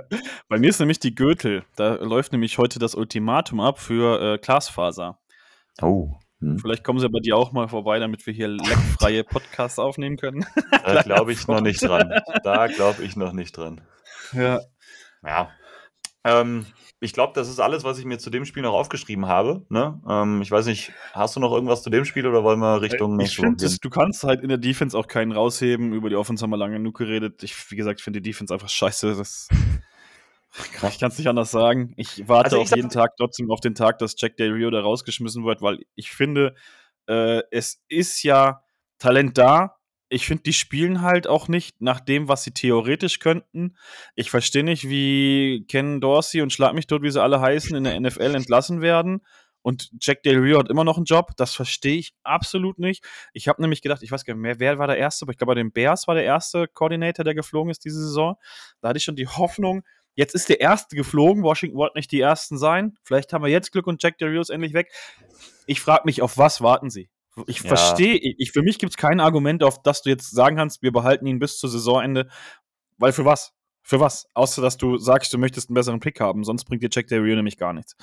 bei 0.47 0.57
mir 0.57 0.69
ist 0.69 0.79
nämlich 0.79 0.99
die 0.99 1.13
Gürtel. 1.13 1.65
Da 1.75 1.95
läuft 1.95 2.31
nämlich 2.31 2.57
heute 2.57 2.79
das 2.79 2.95
Ultimatum 2.95 3.59
ab 3.59 3.77
für 3.77 4.35
äh, 4.35 4.37
Glasfaser. 4.37 5.19
Oh. 5.81 6.13
Hm. 6.39 6.59
Vielleicht 6.59 6.83
kommen 6.83 6.99
sie 6.99 7.09
bei 7.09 7.19
dir 7.19 7.37
auch 7.37 7.51
mal 7.51 7.67
vorbei, 7.67 7.99
damit 7.99 8.25
wir 8.25 8.33
hier 8.33 8.49
leckfreie 8.49 9.23
Podcasts 9.23 9.79
aufnehmen 9.79 10.17
können. 10.17 10.45
Da 10.71 11.01
glaube 11.03 11.31
ich 11.31 11.47
noch 11.47 11.61
nicht 11.61 11.81
dran. 11.81 12.11
Da 12.43 12.67
glaube 12.67 13.03
ich 13.03 13.15
noch 13.15 13.33
nicht 13.33 13.55
dran. 13.55 13.81
Ja. 14.33 14.59
Ja. 15.25 15.49
Ähm, 16.25 16.65
ich 16.99 17.11
glaube, 17.11 17.33
das 17.35 17.49
ist 17.49 17.59
alles, 17.59 17.83
was 17.83 17.99
ich 17.99 18.05
mir 18.05 18.17
zu 18.17 18.29
dem 18.29 18.45
Spiel 18.45 18.63
noch 18.63 18.73
aufgeschrieben 18.73 19.27
habe. 19.27 19.65
Ne? 19.69 20.01
Ähm, 20.07 20.41
ich 20.41 20.49
weiß 20.51 20.67
nicht, 20.67 20.93
hast 21.11 21.35
du 21.35 21.39
noch 21.41 21.51
irgendwas 21.51 21.83
zu 21.83 21.89
dem 21.89 22.05
Spiel 22.05 22.25
oder 22.25 22.43
wollen 22.43 22.59
wir 22.59 22.81
Richtung 22.81 23.19
Ich 23.19 23.35
finde, 23.35 23.67
du 23.81 23.89
kannst 23.89 24.23
halt 24.23 24.41
in 24.41 24.49
der 24.49 24.57
Defense 24.57 24.97
auch 24.97 25.07
keinen 25.07 25.33
rausheben. 25.33 25.93
Über 25.93 26.09
die 26.09 26.15
Offense 26.15 26.43
haben 26.43 26.51
wir 26.51 26.57
lange 26.57 26.77
genug 26.77 26.97
geredet. 26.97 27.43
Ich, 27.43 27.71
wie 27.71 27.75
gesagt, 27.75 27.99
finde 27.99 28.21
die 28.21 28.29
Defense 28.29 28.53
einfach 28.53 28.69
scheiße. 28.69 29.15
Das 29.15 29.49
ich 30.57 30.99
kann 30.99 31.09
es 31.09 31.17
nicht 31.17 31.27
anders 31.27 31.51
sagen. 31.51 31.93
Ich 31.97 32.27
warte 32.27 32.51
also 32.51 32.57
ich 32.57 32.71
auf 32.71 32.75
jeden 32.75 32.89
Tag 32.89 33.15
trotzdem 33.17 33.49
auf 33.51 33.59
den 33.59 33.75
Tag, 33.75 33.97
dass 33.99 34.15
Jack 34.17 34.37
Del 34.37 34.51
Rio 34.51 34.69
da 34.69 34.81
rausgeschmissen 34.81 35.45
wird, 35.45 35.61
weil 35.61 35.79
ich 35.95 36.11
finde, 36.11 36.55
äh, 37.07 37.41
es 37.51 37.81
ist 37.87 38.23
ja 38.23 38.63
Talent 38.99 39.37
da. 39.37 39.77
ich 40.09 40.27
finde, 40.27 40.43
die 40.43 40.53
spielen 40.53 41.01
halt 41.01 41.25
auch 41.25 41.47
nicht 41.47 41.81
nach 41.81 41.99
dem, 41.99 42.27
was 42.27 42.43
sie 42.43 42.51
theoretisch 42.51 43.17
könnten. 43.19 43.75
Ich 44.15 44.29
verstehe 44.29 44.63
nicht, 44.63 44.87
wie 44.87 45.65
Ken 45.67 46.01
Dorsey 46.01 46.41
und 46.41 46.53
Schlag 46.53 46.73
mich 46.73 46.85
tot, 46.85 47.01
wie 47.01 47.09
sie 47.09 47.21
alle 47.21 47.41
heißen, 47.41 47.75
in 47.75 47.83
der 47.83 47.99
NFL 47.99 48.35
entlassen 48.35 48.81
werden. 48.81 49.21
Und 49.63 49.89
Jack 49.99 50.23
Del 50.23 50.39
Rio 50.39 50.59
hat 50.59 50.69
immer 50.69 50.83
noch 50.83 50.97
einen 50.97 51.05
Job. 51.05 51.31
Das 51.37 51.55
verstehe 51.55 51.97
ich 51.97 52.13
absolut 52.23 52.77
nicht. 52.77 53.03
Ich 53.31 53.47
habe 53.47 53.61
nämlich 53.61 53.81
gedacht, 53.81 54.03
ich 54.03 54.11
weiß 54.11 54.25
gar 54.25 54.35
nicht 54.35 54.41
mehr, 54.41 54.59
wer 54.59 54.77
war 54.77 54.87
der 54.87 54.97
Erste, 54.97 55.25
aber 55.25 55.31
ich 55.31 55.37
glaube, 55.37 55.51
bei 55.51 55.55
den 55.55 55.71
Bears 55.71 56.07
war 56.07 56.15
der 56.15 56.25
erste 56.25 56.67
Koordinator, 56.67 57.23
der 57.23 57.33
geflogen 57.33 57.71
ist 57.71 57.83
diese 57.83 58.03
Saison. 58.03 58.35
Da 58.81 58.89
hatte 58.89 58.97
ich 58.97 59.03
schon 59.03 59.15
die 59.15 59.27
Hoffnung, 59.27 59.83
jetzt 60.15 60.35
ist 60.35 60.49
der 60.49 60.61
Erste 60.61 60.95
geflogen. 60.95 61.43
Washington 61.43 61.77
wollte 61.77 61.97
nicht 61.97 62.11
die 62.11 62.21
Ersten 62.21 62.57
sein. 62.57 62.97
Vielleicht 63.03 63.33
haben 63.33 63.43
wir 63.43 63.51
jetzt 63.51 63.71
Glück 63.71 63.87
und 63.87 64.01
Jack 64.01 64.17
Del 64.17 64.29
Rio 64.29 64.41
ist 64.41 64.49
endlich 64.49 64.73
weg. 64.73 64.91
Ich 65.65 65.81
frage 65.81 66.03
mich, 66.05 66.21
auf 66.21 66.37
was 66.37 66.61
warten 66.61 66.89
sie? 66.89 67.09
Ich 67.47 67.61
ja. 67.61 67.69
verstehe, 67.69 68.15
ich, 68.15 68.51
für 68.51 68.61
mich 68.61 68.77
gibt 68.77 68.91
es 68.91 68.97
kein 68.97 69.19
Argument, 69.19 69.63
auf 69.63 69.81
das 69.81 70.03
du 70.03 70.09
jetzt 70.09 70.31
sagen 70.31 70.55
kannst, 70.55 70.83
wir 70.83 70.91
behalten 70.91 71.25
ihn 71.25 71.39
bis 71.39 71.57
zur 71.57 71.69
Saisonende. 71.69 72.29
Weil 72.97 73.11
für 73.11 73.25
was? 73.25 73.53
Für 73.81 73.99
was? 73.99 74.27
Außer, 74.33 74.61
dass 74.61 74.77
du 74.77 74.97
sagst, 74.97 75.33
du 75.33 75.37
möchtest 75.37 75.69
einen 75.69 75.75
besseren 75.75 75.99
Pick 75.99 76.19
haben. 76.19 76.43
Sonst 76.43 76.65
bringt 76.65 76.83
dir 76.83 76.89
Jack 76.91 77.07
Del 77.07 77.21
Rio 77.21 77.35
nämlich 77.35 77.57
gar 77.57 77.73
nichts. 77.73 77.95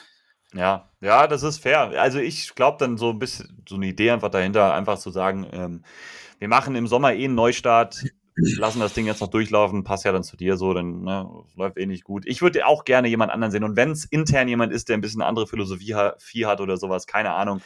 Ja, 0.52 0.90
ja, 1.00 1.28
das 1.28 1.42
ist 1.44 1.58
fair. 1.58 1.92
Also 2.00 2.18
ich 2.18 2.54
glaube 2.54 2.78
dann 2.78 2.96
so 2.96 3.10
ein 3.10 3.18
bisschen 3.18 3.62
so 3.68 3.76
eine 3.76 3.86
Idee 3.86 4.10
einfach 4.10 4.30
dahinter, 4.30 4.74
einfach 4.74 4.98
zu 4.98 5.10
sagen, 5.10 5.46
ähm, 5.52 5.84
wir 6.40 6.48
machen 6.48 6.74
im 6.74 6.88
Sommer 6.88 7.12
eh 7.12 7.24
einen 7.24 7.34
Neustart, 7.36 8.04
lassen 8.36 8.80
das 8.80 8.94
Ding 8.94 9.06
jetzt 9.06 9.20
noch 9.20 9.28
durchlaufen, 9.28 9.84
passt 9.84 10.04
ja 10.04 10.12
dann 10.12 10.22
zu 10.22 10.36
dir 10.36 10.56
so, 10.56 10.72
dann 10.72 11.02
ne, 11.02 11.28
läuft 11.56 11.78
eh 11.78 11.86
nicht 11.86 12.04
gut. 12.04 12.24
Ich 12.26 12.42
würde 12.42 12.66
auch 12.66 12.84
gerne 12.84 13.08
jemand 13.08 13.32
anderen 13.32 13.50
sehen. 13.50 13.64
Und 13.64 13.76
wenn 13.76 13.90
es 13.90 14.04
intern 14.04 14.48
jemand 14.48 14.72
ist, 14.72 14.88
der 14.88 14.96
ein 14.96 15.00
bisschen 15.00 15.22
andere 15.22 15.46
Philosophie 15.46 15.94
hat 15.94 16.60
oder 16.60 16.76
sowas, 16.76 17.06
keine 17.06 17.32
Ahnung, 17.32 17.60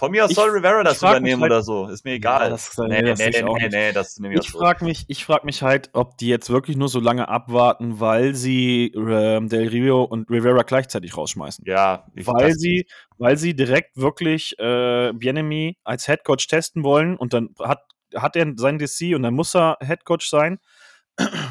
von 0.00 0.12
mir 0.12 0.24
aus 0.24 0.30
soll 0.30 0.48
Rivera 0.48 0.82
das 0.82 1.02
übernehmen 1.02 1.42
halt, 1.42 1.52
oder 1.52 1.62
so. 1.62 1.86
Ist 1.88 2.06
mir 2.06 2.12
egal. 2.12 2.44
Ja, 2.44 2.48
das, 2.48 2.74
nee, 2.78 3.02
nee, 3.02 3.14
nee, 3.14 3.42
nee, 3.42 3.68
nee, 3.68 3.92
das 3.92 4.18
nehme 4.18 4.32
ich 4.32 4.40
Ich 4.40 4.50
frage 4.50 4.82
mich, 4.82 5.04
frag 5.26 5.44
mich 5.44 5.62
halt, 5.62 5.90
ob 5.92 6.16
die 6.16 6.28
jetzt 6.28 6.48
wirklich 6.48 6.78
nur 6.78 6.88
so 6.88 7.00
lange 7.00 7.28
abwarten, 7.28 8.00
weil 8.00 8.34
sie 8.34 8.94
ähm, 8.96 9.50
Del 9.50 9.68
Rio 9.68 10.02
und 10.04 10.30
Rivera 10.30 10.62
gleichzeitig 10.62 11.18
rausschmeißen. 11.18 11.66
Ja. 11.66 12.06
weil 12.14 12.54
sie, 12.54 12.86
weil 13.18 13.36
sie 13.36 13.54
direkt 13.54 13.98
wirklich 13.98 14.58
äh, 14.58 15.12
Bienemy 15.12 15.76
als 15.84 16.08
Headcoach 16.08 16.46
testen 16.48 16.82
wollen 16.82 17.16
und 17.16 17.34
dann 17.34 17.50
hat, 17.58 17.82
hat 18.16 18.36
er 18.36 18.52
sein 18.56 18.78
DC 18.78 19.14
und 19.14 19.22
dann 19.22 19.34
muss 19.34 19.54
er 19.54 19.76
Headcoach 19.80 20.28
sein. 20.28 20.58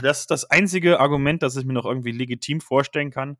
Das 0.01 0.21
ist 0.21 0.31
das 0.31 0.45
einzige 0.45 0.99
Argument, 0.99 1.43
das 1.43 1.55
ich 1.55 1.65
mir 1.65 1.73
noch 1.73 1.85
irgendwie 1.85 2.11
legitim 2.11 2.61
vorstellen 2.61 3.11
kann. 3.11 3.37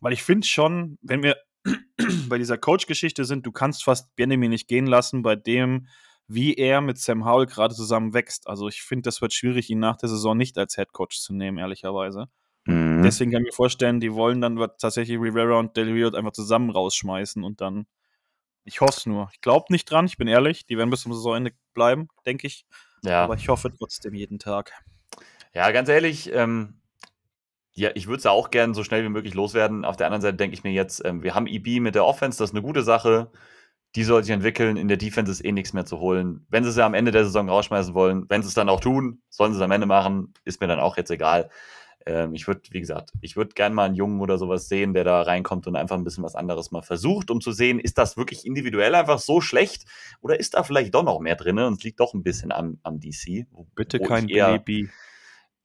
Weil 0.00 0.12
ich 0.12 0.22
finde 0.22 0.46
schon, 0.46 0.98
wenn 1.02 1.22
wir 1.22 1.36
bei 2.28 2.38
dieser 2.38 2.58
Coach-Geschichte 2.58 3.24
sind, 3.24 3.46
du 3.46 3.52
kannst 3.52 3.84
fast 3.84 4.14
Benjamin 4.16 4.50
nicht 4.50 4.68
gehen 4.68 4.86
lassen, 4.86 5.22
bei 5.22 5.36
dem, 5.36 5.86
wie 6.26 6.54
er 6.54 6.80
mit 6.80 6.98
Sam 6.98 7.24
Howell 7.24 7.46
gerade 7.46 7.74
zusammen 7.74 8.14
wächst. 8.14 8.46
Also 8.48 8.68
ich 8.68 8.82
finde, 8.82 9.02
das 9.02 9.20
wird 9.20 9.34
schwierig, 9.34 9.68
ihn 9.68 9.80
nach 9.80 9.96
der 9.96 10.08
Saison 10.08 10.36
nicht 10.36 10.56
als 10.58 10.76
Head 10.76 10.92
Coach 10.92 11.18
zu 11.18 11.34
nehmen, 11.34 11.58
ehrlicherweise. 11.58 12.26
Mhm. 12.66 13.02
Deswegen 13.02 13.30
kann 13.30 13.42
ich 13.42 13.48
mir 13.48 13.52
vorstellen, 13.52 14.00
die 14.00 14.12
wollen 14.14 14.40
dann 14.40 14.56
tatsächlich 14.78 15.18
Rivera 15.18 15.58
und 15.58 15.76
Del 15.76 15.92
Rio 15.92 16.10
einfach 16.12 16.32
zusammen 16.32 16.70
rausschmeißen 16.70 17.42
und 17.44 17.60
dann. 17.60 17.86
Ich 18.64 18.80
hoffe 18.80 18.94
es 18.96 19.06
nur. 19.06 19.28
Ich 19.32 19.40
glaube 19.40 19.66
nicht 19.70 19.90
dran, 19.90 20.06
ich 20.06 20.16
bin 20.16 20.28
ehrlich. 20.28 20.66
Die 20.66 20.76
werden 20.76 20.90
bis 20.90 21.02
zum 21.02 21.12
Saisonende 21.12 21.52
bleiben, 21.74 22.08
denke 22.26 22.46
ich. 22.46 22.64
Ja. 23.02 23.24
Aber 23.24 23.34
ich 23.34 23.48
hoffe 23.48 23.72
trotzdem 23.76 24.14
jeden 24.14 24.38
Tag. 24.38 24.72
Ja, 25.54 25.70
ganz 25.72 25.88
ehrlich, 25.88 26.32
ähm, 26.32 26.80
ja, 27.72 27.90
ich 27.94 28.06
würde 28.06 28.18
es 28.18 28.24
ja 28.24 28.30
auch 28.30 28.50
gerne 28.50 28.74
so 28.74 28.84
schnell 28.84 29.04
wie 29.04 29.08
möglich 29.08 29.34
loswerden. 29.34 29.84
Auf 29.84 29.96
der 29.96 30.06
anderen 30.06 30.22
Seite 30.22 30.36
denke 30.36 30.54
ich 30.54 30.64
mir 30.64 30.72
jetzt, 30.72 31.04
ähm, 31.04 31.22
wir 31.22 31.34
haben 31.34 31.46
EB 31.46 31.80
mit 31.80 31.94
der 31.94 32.04
Offense, 32.04 32.38
das 32.38 32.50
ist 32.50 32.54
eine 32.54 32.62
gute 32.62 32.82
Sache. 32.82 33.30
Die 33.96 34.04
soll 34.04 34.22
sich 34.22 34.32
entwickeln. 34.32 34.76
In 34.76 34.86
der 34.86 34.96
Defense 34.96 35.32
ist 35.32 35.44
eh 35.44 35.50
nichts 35.50 35.72
mehr 35.72 35.84
zu 35.84 35.98
holen. 35.98 36.46
Wenn 36.48 36.62
sie 36.62 36.70
es 36.70 36.76
ja 36.76 36.86
am 36.86 36.94
Ende 36.94 37.10
der 37.10 37.24
Saison 37.24 37.48
rausschmeißen 37.48 37.94
wollen, 37.94 38.26
wenn 38.28 38.42
sie 38.42 38.48
es 38.48 38.54
dann 38.54 38.68
auch 38.68 38.80
tun, 38.80 39.22
sollen 39.30 39.52
sie 39.52 39.58
es 39.58 39.64
am 39.64 39.72
Ende 39.72 39.86
machen. 39.86 40.34
Ist 40.44 40.60
mir 40.60 40.68
dann 40.68 40.78
auch 40.78 40.96
jetzt 40.96 41.10
egal. 41.10 41.50
Ähm, 42.10 42.34
ich 42.34 42.46
würde, 42.46 42.62
wie 42.70 42.80
gesagt, 42.80 43.12
ich 43.20 43.36
würde 43.36 43.54
gerne 43.54 43.74
mal 43.74 43.84
einen 43.84 43.94
Jungen 43.94 44.20
oder 44.20 44.36
sowas 44.36 44.68
sehen, 44.68 44.94
der 44.94 45.04
da 45.04 45.22
reinkommt 45.22 45.66
und 45.66 45.76
einfach 45.76 45.96
ein 45.96 46.04
bisschen 46.04 46.24
was 46.24 46.34
anderes 46.34 46.70
mal 46.70 46.82
versucht, 46.82 47.30
um 47.30 47.40
zu 47.40 47.52
sehen, 47.52 47.78
ist 47.78 47.98
das 47.98 48.16
wirklich 48.16 48.44
individuell 48.44 48.94
einfach 48.94 49.18
so 49.18 49.40
schlecht 49.40 49.84
oder 50.20 50.38
ist 50.38 50.54
da 50.54 50.62
vielleicht 50.62 50.94
doch 50.94 51.04
noch 51.04 51.20
mehr 51.20 51.36
drin 51.36 51.58
und 51.58 51.78
es 51.78 51.84
liegt 51.84 52.00
doch 52.00 52.14
ein 52.14 52.22
bisschen 52.22 52.52
am, 52.52 52.78
am 52.82 52.98
DC. 52.98 53.46
Bitte 53.74 54.00
kein 54.00 54.26
Baby. 54.26 54.90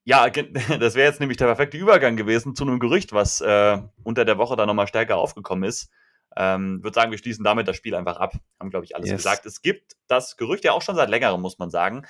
Ja, 0.03 0.29
das 0.79 0.95
wäre 0.95 1.07
jetzt 1.07 1.19
nämlich 1.19 1.37
der 1.37 1.47
perfekte 1.47 1.77
Übergang 1.77 2.15
gewesen 2.15 2.55
zu 2.55 2.63
einem 2.63 2.79
Gerücht, 2.79 3.11
was 3.11 3.41
äh, 3.41 3.79
unter 4.03 4.23
der 4.23 4.37
Woche 4.37 4.55
dann 4.55 4.67
nochmal 4.67 4.87
stärker 4.87 5.17
aufgekommen 5.17 5.67
ist. 5.67 5.89
Ähm, 6.37 6.83
würde 6.83 6.93
sagen, 6.93 7.11
wir 7.11 7.17
schließen 7.17 7.43
damit 7.43 7.67
das 7.67 7.75
Spiel 7.75 7.95
einfach 7.95 8.17
ab. 8.17 8.33
Haben, 8.59 8.69
glaube 8.69 8.85
ich, 8.85 8.95
alles 8.95 9.09
yes. 9.09 9.17
gesagt. 9.17 9.45
Es 9.45 9.61
gibt 9.61 9.93
das 10.07 10.37
Gerücht 10.37 10.63
ja 10.63 10.73
auch 10.73 10.81
schon 10.81 10.95
seit 10.95 11.09
längerem, 11.09 11.41
muss 11.41 11.57
man 11.57 11.69
sagen, 11.69 12.05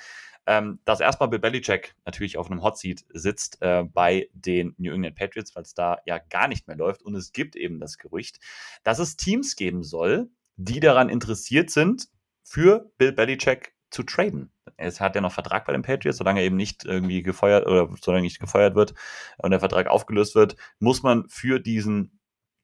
ähm, 0.46 0.78
dass 0.84 1.00
erstmal 1.00 1.28
Bill 1.28 1.38
Belichick 1.38 1.94
natürlich 2.04 2.38
auf 2.38 2.50
einem 2.50 2.62
Hot 2.62 2.78
Seat 2.78 3.04
sitzt 3.12 3.60
äh, 3.62 3.84
bei 3.84 4.28
den 4.32 4.74
New 4.78 4.92
England 4.92 5.16
Patriots, 5.16 5.54
weil 5.56 5.64
es 5.64 5.74
da 5.74 5.98
ja 6.06 6.18
gar 6.18 6.48
nicht 6.48 6.68
mehr 6.68 6.76
läuft. 6.76 7.02
Und 7.02 7.14
es 7.14 7.32
gibt 7.32 7.56
eben 7.56 7.80
das 7.80 7.98
Gerücht, 7.98 8.38
dass 8.84 8.98
es 8.98 9.16
Teams 9.16 9.56
geben 9.56 9.82
soll, 9.82 10.30
die 10.56 10.80
daran 10.80 11.08
interessiert 11.08 11.70
sind, 11.70 12.08
für 12.42 12.90
Bill 12.96 13.12
Belichick 13.12 13.74
zu 13.90 14.02
traden. 14.02 14.52
Er 14.76 14.92
hat 14.92 15.14
ja 15.14 15.20
noch 15.20 15.32
Vertrag 15.32 15.64
bei 15.64 15.72
den 15.72 15.82
Patriots, 15.82 16.18
solange 16.18 16.40
er 16.40 16.46
eben 16.46 16.56
nicht 16.56 16.84
irgendwie 16.84 17.22
gefeuert 17.22 17.66
oder 17.66 17.88
solange 18.00 18.22
nicht 18.22 18.40
gefeuert 18.40 18.74
wird 18.74 18.94
und 19.38 19.50
der 19.50 19.60
Vertrag 19.60 19.86
aufgelöst 19.86 20.34
wird, 20.34 20.56
muss 20.78 21.02
man 21.02 21.28
für 21.28 21.60
diesen 21.60 22.15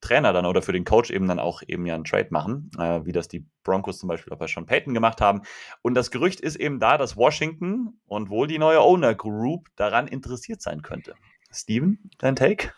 Trainer 0.03 0.35
dann 0.35 0.45
oder 0.45 0.61
für 0.61 0.73
den 0.73 0.85
Coach 0.85 1.11
eben 1.11 1.27
dann 1.29 1.39
auch 1.39 1.63
eben 1.67 1.87
ja 1.87 1.95
einen 1.95 2.05
Trade 2.05 2.29
machen, 2.31 2.71
äh, 2.79 3.01
wie 3.05 3.13
das 3.13 3.29
die 3.29 3.47
Broncos 3.63 3.99
zum 3.99 4.09
Beispiel 4.09 4.33
auch 4.33 4.39
bei 4.39 4.49
Sean 4.49 4.67
Payton 4.67 4.93
gemacht 4.93 5.23
haben. 5.23 5.43
Und 5.81 5.95
das 5.95 6.11
Gerücht 6.11 6.41
ist 6.41 6.57
eben 6.57 6.79
da, 6.81 6.99
dass 6.99 7.17
Washington 7.17 8.01
und 8.05 8.29
wohl 8.29 8.47
die 8.47 8.59
neue 8.59 8.81
Owner 8.81 9.15
Group 9.15 9.69
daran 9.77 10.09
interessiert 10.09 10.61
sein 10.61 10.83
könnte. 10.83 11.15
Steven, 11.51 12.11
dein 12.19 12.37
Take? 12.37 12.73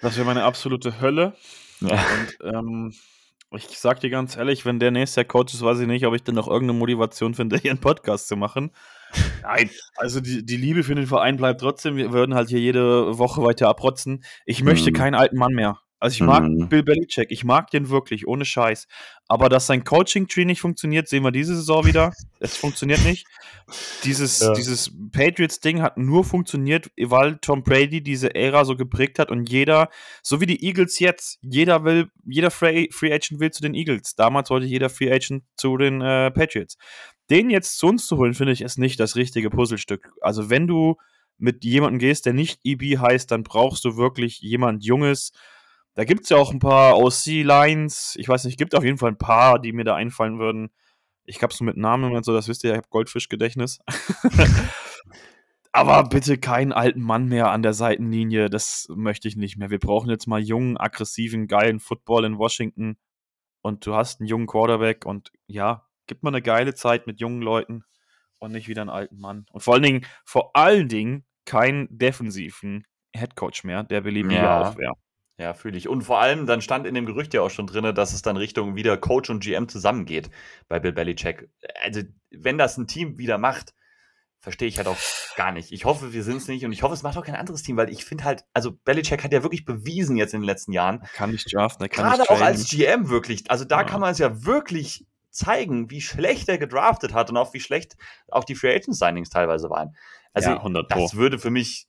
Das 0.00 0.16
wäre 0.16 0.26
meine 0.26 0.44
absolute 0.44 1.00
Hölle. 1.00 1.34
Ja. 1.80 1.92
Und 1.92 2.54
ähm, 2.54 2.92
ich 3.52 3.66
sag 3.78 4.00
dir 4.00 4.10
ganz 4.10 4.36
ehrlich, 4.36 4.64
wenn 4.64 4.78
der 4.78 4.90
nächste 4.90 5.24
Coach 5.24 5.52
ist, 5.52 5.62
weiß 5.62 5.80
ich 5.80 5.86
nicht, 5.86 6.06
ob 6.06 6.14
ich 6.14 6.22
dann 6.22 6.36
noch 6.36 6.48
irgendeine 6.48 6.78
Motivation 6.78 7.34
finde, 7.34 7.58
hier 7.58 7.72
einen 7.72 7.80
Podcast 7.80 8.28
zu 8.28 8.36
machen. 8.36 8.70
Nein, 9.42 9.70
also 9.96 10.20
die, 10.20 10.46
die 10.46 10.56
Liebe 10.56 10.84
für 10.84 10.94
den 10.94 11.06
Verein 11.06 11.36
bleibt 11.36 11.60
trotzdem. 11.60 11.96
Wir 11.96 12.12
würden 12.12 12.34
halt 12.34 12.48
hier 12.48 12.60
jede 12.60 13.18
Woche 13.18 13.42
weiter 13.42 13.68
abrotzen. 13.68 14.24
Ich 14.46 14.62
möchte 14.62 14.90
mhm. 14.90 14.94
keinen 14.94 15.14
alten 15.14 15.36
Mann 15.36 15.52
mehr. 15.52 15.78
Also 16.00 16.14
ich 16.14 16.20
mag 16.22 16.42
mhm. 16.42 16.68
Bill 16.70 16.82
Belichick, 16.82 17.30
ich 17.30 17.44
mag 17.44 17.70
den 17.70 17.90
wirklich, 17.90 18.26
ohne 18.26 18.46
Scheiß. 18.46 18.88
Aber 19.28 19.50
dass 19.50 19.66
sein 19.66 19.84
Coaching-Tree 19.84 20.46
nicht 20.46 20.62
funktioniert, 20.62 21.08
sehen 21.08 21.22
wir 21.22 21.30
diese 21.30 21.54
Saison 21.54 21.84
wieder. 21.84 22.12
Es 22.40 22.56
funktioniert 22.56 23.04
nicht. 23.04 23.26
Dieses, 24.02 24.40
ja. 24.40 24.54
dieses 24.54 24.90
Patriots-Ding 25.12 25.82
hat 25.82 25.98
nur 25.98 26.24
funktioniert, 26.24 26.90
weil 26.98 27.36
Tom 27.36 27.62
Brady 27.62 28.02
diese 28.02 28.34
Ära 28.34 28.64
so 28.64 28.76
geprägt 28.76 29.18
hat 29.18 29.30
und 29.30 29.50
jeder, 29.50 29.90
so 30.22 30.40
wie 30.40 30.46
die 30.46 30.64
Eagles 30.64 30.98
jetzt, 30.98 31.38
jeder 31.42 31.84
will, 31.84 32.10
jeder 32.24 32.50
Free, 32.50 32.88
Free 32.90 33.12
Agent 33.12 33.38
will 33.38 33.50
zu 33.50 33.60
den 33.60 33.74
Eagles. 33.74 34.16
Damals 34.16 34.48
wollte 34.48 34.66
jeder 34.66 34.88
Free 34.88 35.12
Agent 35.12 35.44
zu 35.56 35.76
den 35.76 36.00
äh, 36.00 36.30
Patriots. 36.30 36.78
Den 37.28 37.50
jetzt 37.50 37.78
zu 37.78 37.88
uns 37.88 38.06
zu 38.06 38.16
holen, 38.16 38.32
finde 38.32 38.54
ich, 38.54 38.62
ist 38.62 38.78
nicht 38.78 38.98
das 38.98 39.16
richtige 39.16 39.50
Puzzlestück. 39.50 40.10
Also 40.22 40.48
wenn 40.48 40.66
du 40.66 40.96
mit 41.36 41.62
jemandem 41.64 41.98
gehst, 41.98 42.26
der 42.26 42.32
nicht 42.32 42.60
EB 42.64 42.98
heißt, 42.98 43.30
dann 43.30 43.42
brauchst 43.42 43.84
du 43.84 43.96
wirklich 43.96 44.40
jemand 44.40 44.84
Junges, 44.84 45.32
da 45.94 46.04
gibt 46.04 46.24
es 46.24 46.30
ja 46.30 46.36
auch 46.36 46.52
ein 46.52 46.58
paar 46.58 46.98
OC-Lines. 46.98 48.14
Ich 48.16 48.28
weiß 48.28 48.44
nicht, 48.44 48.58
gibt 48.58 48.74
auf 48.74 48.84
jeden 48.84 48.98
Fall 48.98 49.10
ein 49.10 49.18
paar, 49.18 49.58
die 49.58 49.72
mir 49.72 49.84
da 49.84 49.94
einfallen 49.94 50.38
würden. 50.38 50.70
Ich 51.24 51.42
hab's 51.42 51.60
nur 51.60 51.66
mit 51.66 51.76
Namen 51.76 52.14
und 52.14 52.24
so, 52.24 52.32
das 52.32 52.48
wisst 52.48 52.64
ihr, 52.64 52.70
ich 52.70 52.76
habe 52.76 52.88
Goldfischgedächtnis. 52.90 53.78
Aber 55.72 56.02
bitte 56.04 56.36
keinen 56.38 56.72
alten 56.72 57.00
Mann 57.00 57.26
mehr 57.26 57.50
an 57.50 57.62
der 57.62 57.74
Seitenlinie, 57.74 58.50
das 58.50 58.88
möchte 58.94 59.28
ich 59.28 59.36
nicht 59.36 59.56
mehr. 59.56 59.70
Wir 59.70 59.78
brauchen 59.78 60.10
jetzt 60.10 60.26
mal 60.26 60.40
jungen, 60.40 60.76
aggressiven, 60.76 61.46
geilen 61.46 61.78
Football 61.78 62.24
in 62.24 62.38
Washington. 62.38 62.96
Und 63.62 63.86
du 63.86 63.94
hast 63.94 64.20
einen 64.20 64.28
jungen 64.28 64.46
Quarterback 64.46 65.04
und 65.04 65.30
ja, 65.46 65.86
gib 66.06 66.22
mal 66.22 66.30
eine 66.30 66.42
geile 66.42 66.74
Zeit 66.74 67.06
mit 67.06 67.20
jungen 67.20 67.42
Leuten 67.42 67.84
und 68.38 68.52
nicht 68.52 68.68
wieder 68.68 68.80
einen 68.80 68.90
alten 68.90 69.20
Mann. 69.20 69.46
Und 69.52 69.60
vor 69.60 69.74
allen 69.74 69.82
Dingen, 69.82 70.06
vor 70.24 70.56
allen 70.56 70.88
Dingen 70.88 71.24
keinen 71.44 71.86
defensiven 71.90 72.84
Headcoach 73.14 73.64
mehr, 73.64 73.84
der 73.84 74.00
beliebig 74.00 74.38
ja. 74.38 74.62
auch 74.62 74.78
wäre. 74.78 74.94
Ja, 75.40 75.54
fühle 75.54 75.78
ich. 75.78 75.88
Und 75.88 76.02
vor 76.02 76.20
allem, 76.20 76.44
dann 76.44 76.60
stand 76.60 76.86
in 76.86 76.94
dem 76.94 77.06
Gerücht 77.06 77.32
ja 77.32 77.40
auch 77.40 77.48
schon 77.48 77.66
drin, 77.66 77.94
dass 77.94 78.12
es 78.12 78.20
dann 78.20 78.36
Richtung 78.36 78.76
wieder 78.76 78.98
Coach 78.98 79.30
und 79.30 79.42
GM 79.42 79.68
zusammengeht 79.68 80.30
bei 80.68 80.78
Bill 80.78 80.92
Belichick. 80.92 81.48
Also, 81.82 82.02
wenn 82.30 82.58
das 82.58 82.76
ein 82.76 82.86
Team 82.86 83.16
wieder 83.16 83.38
macht, 83.38 83.72
verstehe 84.38 84.68
ich 84.68 84.76
halt 84.76 84.86
auch 84.86 84.98
gar 85.36 85.50
nicht. 85.50 85.72
Ich 85.72 85.86
hoffe, 85.86 86.12
wir 86.12 86.24
sind 86.24 86.36
es 86.36 86.48
nicht 86.48 86.66
und 86.66 86.72
ich 86.72 86.82
hoffe, 86.82 86.92
es 86.92 87.02
macht 87.02 87.16
auch 87.16 87.24
kein 87.24 87.36
anderes 87.36 87.62
Team, 87.62 87.78
weil 87.78 87.88
ich 87.88 88.04
finde 88.04 88.24
halt, 88.24 88.44
also 88.52 88.72
Belichick 88.84 89.24
hat 89.24 89.32
ja 89.32 89.42
wirklich 89.42 89.64
bewiesen 89.64 90.18
jetzt 90.18 90.34
in 90.34 90.42
den 90.42 90.46
letzten 90.46 90.72
Jahren. 90.72 91.08
kann 91.14 91.30
nicht 91.30 91.50
draften, 91.54 91.88
kann 91.88 92.04
Gerade 92.04 92.28
auch 92.28 92.42
als 92.42 92.68
GM 92.68 93.08
wirklich. 93.08 93.50
Also, 93.50 93.64
da 93.64 93.78
ja. 93.78 93.84
kann 93.84 94.02
man 94.02 94.12
es 94.12 94.18
ja 94.18 94.44
wirklich 94.44 95.06
zeigen, 95.30 95.88
wie 95.90 96.02
schlecht 96.02 96.50
er 96.50 96.58
gedraftet 96.58 97.14
hat 97.14 97.30
und 97.30 97.38
auch 97.38 97.54
wie 97.54 97.60
schlecht 97.60 97.96
auch 98.28 98.44
die 98.44 98.56
Free 98.56 98.74
Agent 98.74 98.94
Signings 98.94 99.30
teilweise 99.30 99.70
waren. 99.70 99.96
Also, 100.34 100.50
ja, 100.50 100.82
das 100.90 101.14
würde 101.14 101.38
für 101.38 101.50
mich 101.50 101.86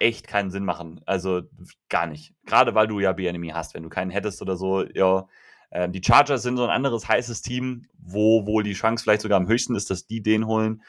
echt 0.00 0.26
keinen 0.26 0.50
Sinn 0.50 0.64
machen. 0.64 1.00
Also 1.06 1.42
gar 1.88 2.06
nicht. 2.06 2.34
Gerade 2.46 2.74
weil 2.74 2.88
du 2.88 2.98
ja 2.98 3.12
B-Enemy 3.12 3.50
hast. 3.50 3.74
Wenn 3.74 3.82
du 3.82 3.88
keinen 3.88 4.10
hättest 4.10 4.42
oder 4.42 4.56
so, 4.56 4.84
ja. 4.84 5.28
Äh, 5.70 5.88
die 5.88 6.02
Chargers 6.04 6.42
sind 6.42 6.56
so 6.56 6.64
ein 6.64 6.70
anderes 6.70 7.08
heißes 7.08 7.42
Team, 7.42 7.86
wo 7.98 8.46
wohl 8.46 8.62
die 8.62 8.72
Chance 8.72 9.04
vielleicht 9.04 9.22
sogar 9.22 9.36
am 9.36 9.46
höchsten 9.46 9.76
ist, 9.76 9.90
dass 9.90 10.06
die 10.06 10.22
den 10.22 10.46
holen. 10.46 10.82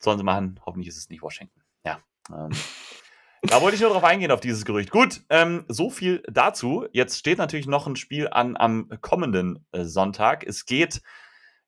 sollen 0.00 0.18
sie 0.18 0.24
machen. 0.24 0.58
Hoffentlich 0.66 0.88
ist 0.88 0.96
es 0.96 1.08
nicht 1.08 1.22
Washington. 1.22 1.62
Ja. 1.84 2.00
Ähm, 2.30 2.50
da 3.42 3.60
wollte 3.60 3.76
ich 3.76 3.82
nur 3.82 3.90
drauf 3.90 4.04
eingehen, 4.04 4.32
auf 4.32 4.40
dieses 4.40 4.64
Gerücht. 4.64 4.90
Gut, 4.90 5.22
ähm, 5.30 5.64
so 5.68 5.90
viel 5.90 6.22
dazu. 6.28 6.86
Jetzt 6.92 7.18
steht 7.18 7.38
natürlich 7.38 7.66
noch 7.66 7.86
ein 7.86 7.96
Spiel 7.96 8.28
an 8.28 8.56
am 8.56 8.88
kommenden 9.00 9.64
äh, 9.70 9.84
Sonntag. 9.84 10.44
Es 10.44 10.66
geht 10.66 11.02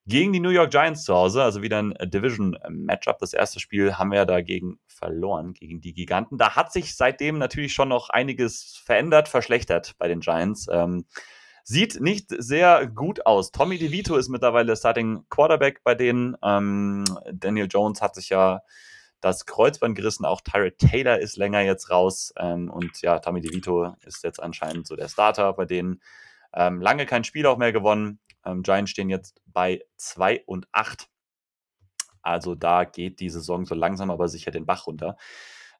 gegen 0.07 0.33
die 0.33 0.41
New 0.41 0.51
York 0.51 0.71
Giants 0.71 1.05
zu 1.05 1.15
Hause, 1.15 1.43
also 1.43 1.63
wieder 1.63 1.81
ein 1.81 1.95
Division-Matchup. 2.01 3.19
Das 3.19 3.33
erste 3.33 3.59
Spiel 3.59 3.95
haben 3.95 4.13
wir 4.13 4.27
dagegen 4.27 4.79
verloren, 4.87 5.55
gegen 5.55 5.81
die 5.81 5.95
Giganten. 5.95 6.37
Da 6.37 6.57
hat 6.57 6.73
sich 6.73 6.95
seitdem 6.95 7.39
natürlich 7.39 7.73
schon 7.73 7.89
noch 7.89 8.11
einiges 8.11 8.81
verändert, 8.85 9.29
verschlechtert 9.29 9.95
bei 9.99 10.09
den 10.09 10.21
Giants. 10.21 10.67
Ähm, 10.71 11.07
sieht 11.63 12.01
nicht 12.01 12.27
sehr 12.37 12.87
gut 12.87 13.25
aus. 13.25 13.51
Tommy 13.51 13.79
DeVito 13.79 14.17
ist 14.17 14.29
mittlerweile 14.29 14.77
Starting 14.77 15.25
Quarterback 15.31 15.83
bei 15.83 15.95
denen. 15.95 16.37
Ähm, 16.43 17.05
Daniel 17.33 17.69
Jones 17.71 18.03
hat 18.03 18.15
sich 18.15 18.29
ja 18.29 18.61
das 19.23 19.47
Kreuzband 19.47 19.97
gerissen. 19.97 20.27
Auch 20.27 20.43
Tyrod 20.43 20.77
Taylor 20.79 21.19
ist 21.19 21.39
länger 21.39 21.63
jetzt 21.63 21.91
raus. 21.91 22.35
Ähm, 22.37 22.71
und 22.71 23.01
ja, 23.01 23.19
Tommy 23.21 23.41
DeVito 23.41 23.95
ist 24.05 24.23
jetzt 24.23 24.43
anscheinend 24.43 24.87
so 24.87 24.97
der 24.97 25.09
Starter 25.09 25.55
bei 25.55 25.65
denen. 25.65 26.03
Ähm, 26.53 26.83
lange 26.83 27.07
kein 27.07 27.25
Spiel 27.25 27.47
auch 27.47 27.57
mehr 27.57 27.73
gewonnen. 27.73 28.21
Ähm, 28.45 28.63
Giants 28.63 28.91
stehen 28.91 29.11
jetzt 29.11 29.41
bei 29.47 29.85
2 29.97 30.45
und 30.47 30.67
8. 30.73 31.09
Also 32.23 32.55
da 32.55 32.85
geht 32.85 33.21
die 33.21 33.31
Saison 33.31 33.67
so 33.67 33.75
langsam 33.75 34.11
aber 34.11 34.29
sicher 34.29 34.51
den 34.51 34.67
Bach 34.67 34.87
runter. 34.87 35.17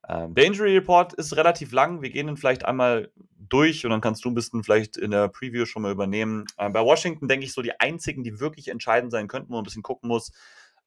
Ähm, 0.07 0.35
der 0.35 0.45
Injury 0.45 0.75
Report 0.77 1.13
ist 1.13 1.35
relativ 1.35 1.71
lang. 1.71 2.01
Wir 2.01 2.11
gehen 2.11 2.27
ihn 2.27 2.37
vielleicht 2.37 2.65
einmal 2.65 3.11
durch 3.37 3.85
und 3.85 3.91
dann 3.91 4.01
kannst 4.01 4.23
du 4.25 4.29
ein 4.29 4.35
bisschen 4.35 4.63
vielleicht 4.63 4.97
in 4.97 5.11
der 5.11 5.27
Preview 5.27 5.65
schon 5.65 5.81
mal 5.81 5.91
übernehmen. 5.91 6.45
Ähm, 6.57 6.73
bei 6.73 6.83
Washington 6.83 7.27
denke 7.27 7.45
ich 7.45 7.53
so, 7.53 7.61
die 7.61 7.79
einzigen, 7.79 8.23
die 8.23 8.39
wirklich 8.39 8.67
entscheidend 8.67 9.11
sein 9.11 9.27
könnten, 9.27 9.49
wo 9.49 9.53
man 9.53 9.61
ein 9.61 9.65
bisschen 9.65 9.83
gucken 9.83 10.07
muss, 10.07 10.31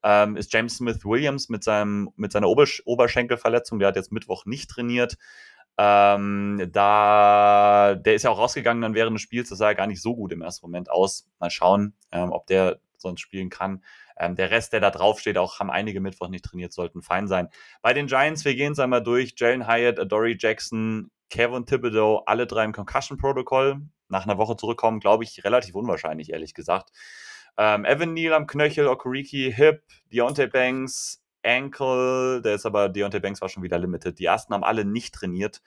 ähm, 0.05 0.37
ist 0.37 0.53
James 0.53 0.77
Smith 0.77 1.05
Williams 1.05 1.49
mit, 1.49 1.65
seinem, 1.65 2.11
mit 2.17 2.31
seiner 2.31 2.49
Obersch 2.49 2.83
Oberschenkelverletzung. 2.85 3.81
Der 3.81 3.89
hat 3.89 3.97
jetzt 3.97 4.13
Mittwoch 4.13 4.47
nicht 4.47 4.71
trainiert. 4.71 5.17
Ähm, 5.81 6.69
da, 6.73 7.95
der 7.95 8.15
ist 8.15 8.25
ja 8.25 8.31
auch 8.31 8.39
rausgegangen 8.39 8.83
dann 8.83 8.95
während 8.95 9.15
des 9.15 9.23
Spiels, 9.23 9.49
das 9.49 9.59
sah 9.59 9.69
ja 9.69 9.75
gar 9.75 9.87
nicht 9.87 10.03
so 10.03 10.17
gut 10.17 10.33
im 10.33 10.43
ersten 10.43 10.67
Moment 10.67 10.91
aus. 10.91 11.29
Mal 11.39 11.51
schauen, 11.51 11.95
ähm, 12.11 12.33
ob 12.33 12.47
der 12.49 12.81
sonst 12.97 13.21
spielen 13.21 13.49
kann. 13.49 13.85
Ähm, 14.19 14.35
der 14.35 14.51
Rest, 14.51 14.73
der 14.73 14.81
da 14.81 14.91
draufsteht, 14.91 15.39
auch 15.39 15.61
haben 15.61 15.71
einige 15.71 16.01
Mittwoch 16.01 16.29
nicht 16.29 16.45
trainiert, 16.45 16.73
sollten 16.73 17.01
fein 17.03 17.29
sein. 17.29 17.49
Bei 17.81 17.95
den 17.95 18.09
Giants, 18.09 18.45
wir 18.45 18.57
gehen 18.57 18.73
es 18.73 18.81
einmal 18.81 19.03
durch. 19.03 19.35
Jalen 19.37 19.69
Hyatt, 19.69 20.01
Adoree 20.01 20.37
Jackson, 20.37 21.13
Kevin 21.31 21.65
Thibodeau, 21.65 22.25
alle 22.27 22.49
drei 22.49 22.65
im 22.65 22.73
Concussion-Protokoll. 22.73 23.81
Nach 24.09 24.25
einer 24.25 24.39
Woche 24.39 24.57
zurückkommen, 24.57 24.99
glaube 24.99 25.23
ich, 25.23 25.45
relativ 25.45 25.77
unwahrscheinlich, 25.77 26.33
ehrlich 26.33 26.55
gesagt. 26.55 26.91
Ähm, 27.57 27.85
Evan 27.85 28.15
Neal 28.15 28.35
am 28.35 28.47
Knöchel, 28.47 28.89
Okuriki, 28.89 29.53
Hip, 29.55 29.83
Deontay 30.13 30.49
Banks, 30.49 31.23
Ankle, 31.49 32.43
der 32.43 32.55
ist 32.55 32.67
aber, 32.67 32.89
Deontay 32.89 33.21
Banks 33.21 33.41
war 33.41 33.49
schon 33.49 33.63
wieder 33.63 33.79
limited. 33.79 34.19
Die 34.19 34.25
ersten 34.27 34.55
haben 34.55 34.65
alle 34.65 34.85
nicht 34.85 35.15
trainiert. 35.15 35.63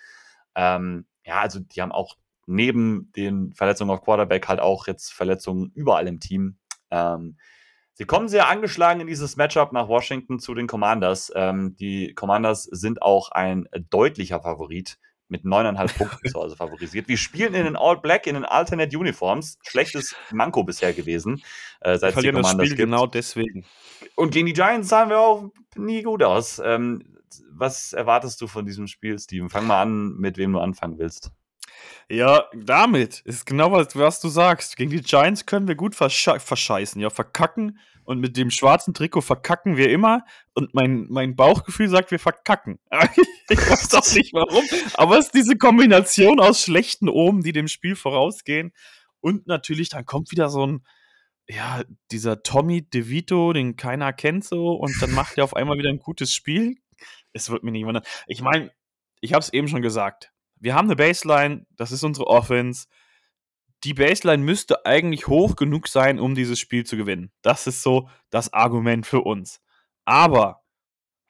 Ähm, 0.56 1.06
ja, 1.26 1.40
also 1.42 1.60
die 1.60 1.82
haben 1.82 1.92
auch 1.92 2.16
neben 2.46 3.12
den 3.16 3.54
Verletzungen 3.54 3.92
auf 3.92 4.04
Quarterback 4.04 4.48
halt 4.48 4.60
auch 4.60 4.88
jetzt 4.88 5.14
Verletzungen 5.14 5.72
überall 5.74 6.08
im 6.08 6.20
Team. 6.20 6.58
Ähm, 6.90 7.38
sie 7.94 8.06
kommen 8.06 8.28
sehr 8.28 8.50
angeschlagen 8.50 9.02
in 9.02 9.08
dieses 9.08 9.38
Matchup 9.38 9.72
nach 9.72 9.88
Washington 9.88 10.40
zu 10.40 10.54
den 10.54 10.68
Commanders. 10.68 11.32
Ähm, 11.36 11.76
die 11.76 12.14
Commanders 12.14 12.64
sind 12.64 13.02
auch 13.02 13.32
ein 13.32 13.68
deutlicher 13.90 14.42
Favorit 14.42 14.98
mit 15.32 15.46
neuneinhalb 15.46 15.98
Punkten 15.98 16.30
zu 16.30 16.40
Hause 16.40 16.56
favorisiert. 16.56 17.08
Wir 17.08 17.18
spielen 17.18 17.54
in 17.56 17.64
den 17.64 17.76
All 17.78 17.98
Black, 18.00 18.28
in 18.28 18.36
den 18.36 18.46
Alternate 18.46 18.96
Uniforms. 18.98 19.58
Schlechtes 19.64 20.14
Manko 20.32 20.64
bisher 20.64 20.94
gewesen, 20.94 21.42
äh, 21.80 21.98
seit 21.98 22.16
es 22.16 22.22
die 22.22 22.32
das 22.32 22.52
Spiel 22.52 22.68
gibt. 22.68 22.78
genau 22.78 23.08
deswegen. 23.08 23.66
Und 24.16 24.32
gegen 24.32 24.46
die 24.46 24.54
Giants 24.54 24.90
sahen 24.90 25.10
wir 25.10 25.20
auch 25.20 25.50
nie 25.76 26.04
gut 26.04 26.22
aus. 26.22 26.62
Ähm, 26.64 27.18
was 27.50 27.94
erwartest 27.94 28.42
du 28.42 28.48
von 28.48 28.66
diesem 28.66 28.88
Spiel, 28.88 29.18
Steven? 29.18 29.50
Fang 29.50 29.66
mal 29.66 29.82
an, 29.82 30.18
mit 30.18 30.38
wem 30.38 30.52
du 30.52 30.60
anfangen 30.60 31.00
willst. 31.00 31.32
Ja, 32.10 32.46
damit 32.54 33.22
ist 33.22 33.46
genau 33.46 33.72
was, 33.72 33.96
was 33.96 34.20
du 34.20 34.28
sagst. 34.28 34.76
Gegen 34.76 34.92
die 34.92 35.02
Giants 35.02 35.46
können 35.46 35.68
wir 35.68 35.76
gut 35.76 35.96
versche 35.96 36.40
verscheißen, 36.40 37.02
ja, 37.02 37.10
verkacken. 37.10 37.80
Und 38.04 38.20
mit 38.20 38.36
dem 38.36 38.50
schwarzen 38.50 38.94
Trikot 38.94 39.22
verkacken 39.22 39.78
wir 39.78 39.90
immer. 39.90 40.26
Und 40.54 40.74
mein, 40.74 41.08
mein 41.10 41.36
Bauchgefühl 41.36 41.88
sagt, 41.88 42.12
wir 42.12 42.20
verkacken. 42.20 42.80
ich 43.50 43.58
weiß 43.58 43.94
auch 43.94 44.14
nicht 44.14 44.34
warum. 44.34 44.66
Aber 44.96 45.18
es 45.18 45.28
ist 45.28 45.36
diese 45.36 45.58
Kombination 45.58 46.40
aus 46.40 46.64
schlechten 46.64 47.08
Omen, 47.08 47.44
die 47.44 47.54
dem 47.54 47.68
Spiel 47.68 47.96
vorausgehen. 47.96 48.74
Und 49.22 49.48
natürlich, 49.48 49.90
dann 49.90 50.06
kommt 50.06 50.32
wieder 50.32 50.50
so 50.50 50.66
ein, 50.66 50.86
ja, 51.48 51.84
dieser 52.12 52.44
Tommy 52.44 52.82
DeVito, 52.82 53.54
den 53.54 53.78
keiner 53.78 54.12
kennt 54.12 54.44
so. 54.44 54.74
Und 54.74 55.02
dann 55.02 55.12
macht 55.12 55.38
er 55.38 55.44
auf 55.46 55.56
einmal 55.56 55.78
wieder 55.78 55.90
ein 55.90 56.00
gutes 56.00 56.34
Spiel. 56.34 56.76
Es 57.32 57.50
wird 57.50 57.64
mir 57.64 57.72
nicht 57.72 57.86
wundern. 57.86 58.04
Ich 58.28 58.42
meine, 58.42 58.72
ich 59.22 59.32
habe 59.34 59.42
es 59.42 59.54
eben 59.54 59.68
schon 59.68 59.82
gesagt 59.82 60.32
wir 60.62 60.76
haben 60.76 60.88
eine 60.88 60.96
Baseline, 60.96 61.66
das 61.76 61.92
ist 61.92 62.04
unsere 62.04 62.28
Offense. 62.28 62.88
Die 63.84 63.94
Baseline 63.94 64.44
müsste 64.44 64.86
eigentlich 64.86 65.28
hoch 65.28 65.56
genug 65.56 65.88
sein, 65.88 66.20
um 66.20 66.36
dieses 66.36 66.60
Spiel 66.60 66.86
zu 66.86 66.98
gewinnen. 66.98 67.32
Das 67.42 67.68
ist 67.68 67.82
so 67.82 68.08
das 68.30 68.54
Argument 68.54 69.06
für 69.06 69.22
uns. 69.22 69.60
Aber 70.06 70.62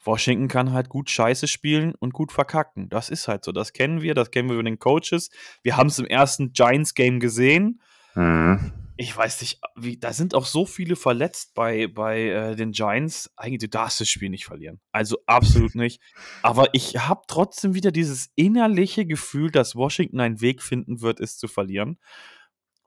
Washington 0.03 0.47
kann 0.47 0.73
halt 0.73 0.89
gut 0.89 1.09
Scheiße 1.09 1.47
spielen 1.47 1.95
und 1.99 2.13
gut 2.13 2.31
verkacken. 2.31 2.89
Das 2.89 3.09
ist 3.09 3.27
halt 3.27 3.45
so. 3.45 3.51
Das 3.51 3.71
kennen 3.71 4.01
wir, 4.01 4.13
das 4.15 4.31
kennen 4.31 4.49
wir 4.49 4.57
von 4.57 4.65
den 4.65 4.79
Coaches. 4.79 5.29
Wir 5.63 5.77
haben 5.77 5.87
es 5.87 5.99
im 5.99 6.05
ersten 6.05 6.51
Giants-Game 6.51 7.19
gesehen. 7.19 7.81
Mhm 8.15 8.73
ich 9.01 9.17
weiß 9.17 9.41
nicht, 9.41 9.59
wie, 9.75 9.97
da 9.97 10.13
sind 10.13 10.35
auch 10.35 10.45
so 10.45 10.63
viele 10.63 10.95
verletzt 10.95 11.55
bei, 11.55 11.87
bei 11.87 12.21
äh, 12.21 12.55
den 12.55 12.71
Giants. 12.71 13.31
Eigentlich, 13.35 13.61
du 13.61 13.69
darfst 13.69 13.99
das 13.99 14.07
Spiel 14.07 14.29
nicht 14.29 14.45
verlieren. 14.45 14.79
Also 14.91 15.17
absolut 15.25 15.73
nicht. 15.73 15.99
Aber 16.43 16.69
ich 16.73 16.97
habe 16.97 17.21
trotzdem 17.27 17.73
wieder 17.73 17.91
dieses 17.91 18.29
innerliche 18.35 19.07
Gefühl, 19.07 19.49
dass 19.49 19.75
Washington 19.75 20.19
einen 20.19 20.39
Weg 20.39 20.61
finden 20.61 21.01
wird, 21.01 21.19
es 21.19 21.39
zu 21.39 21.47
verlieren. 21.47 21.97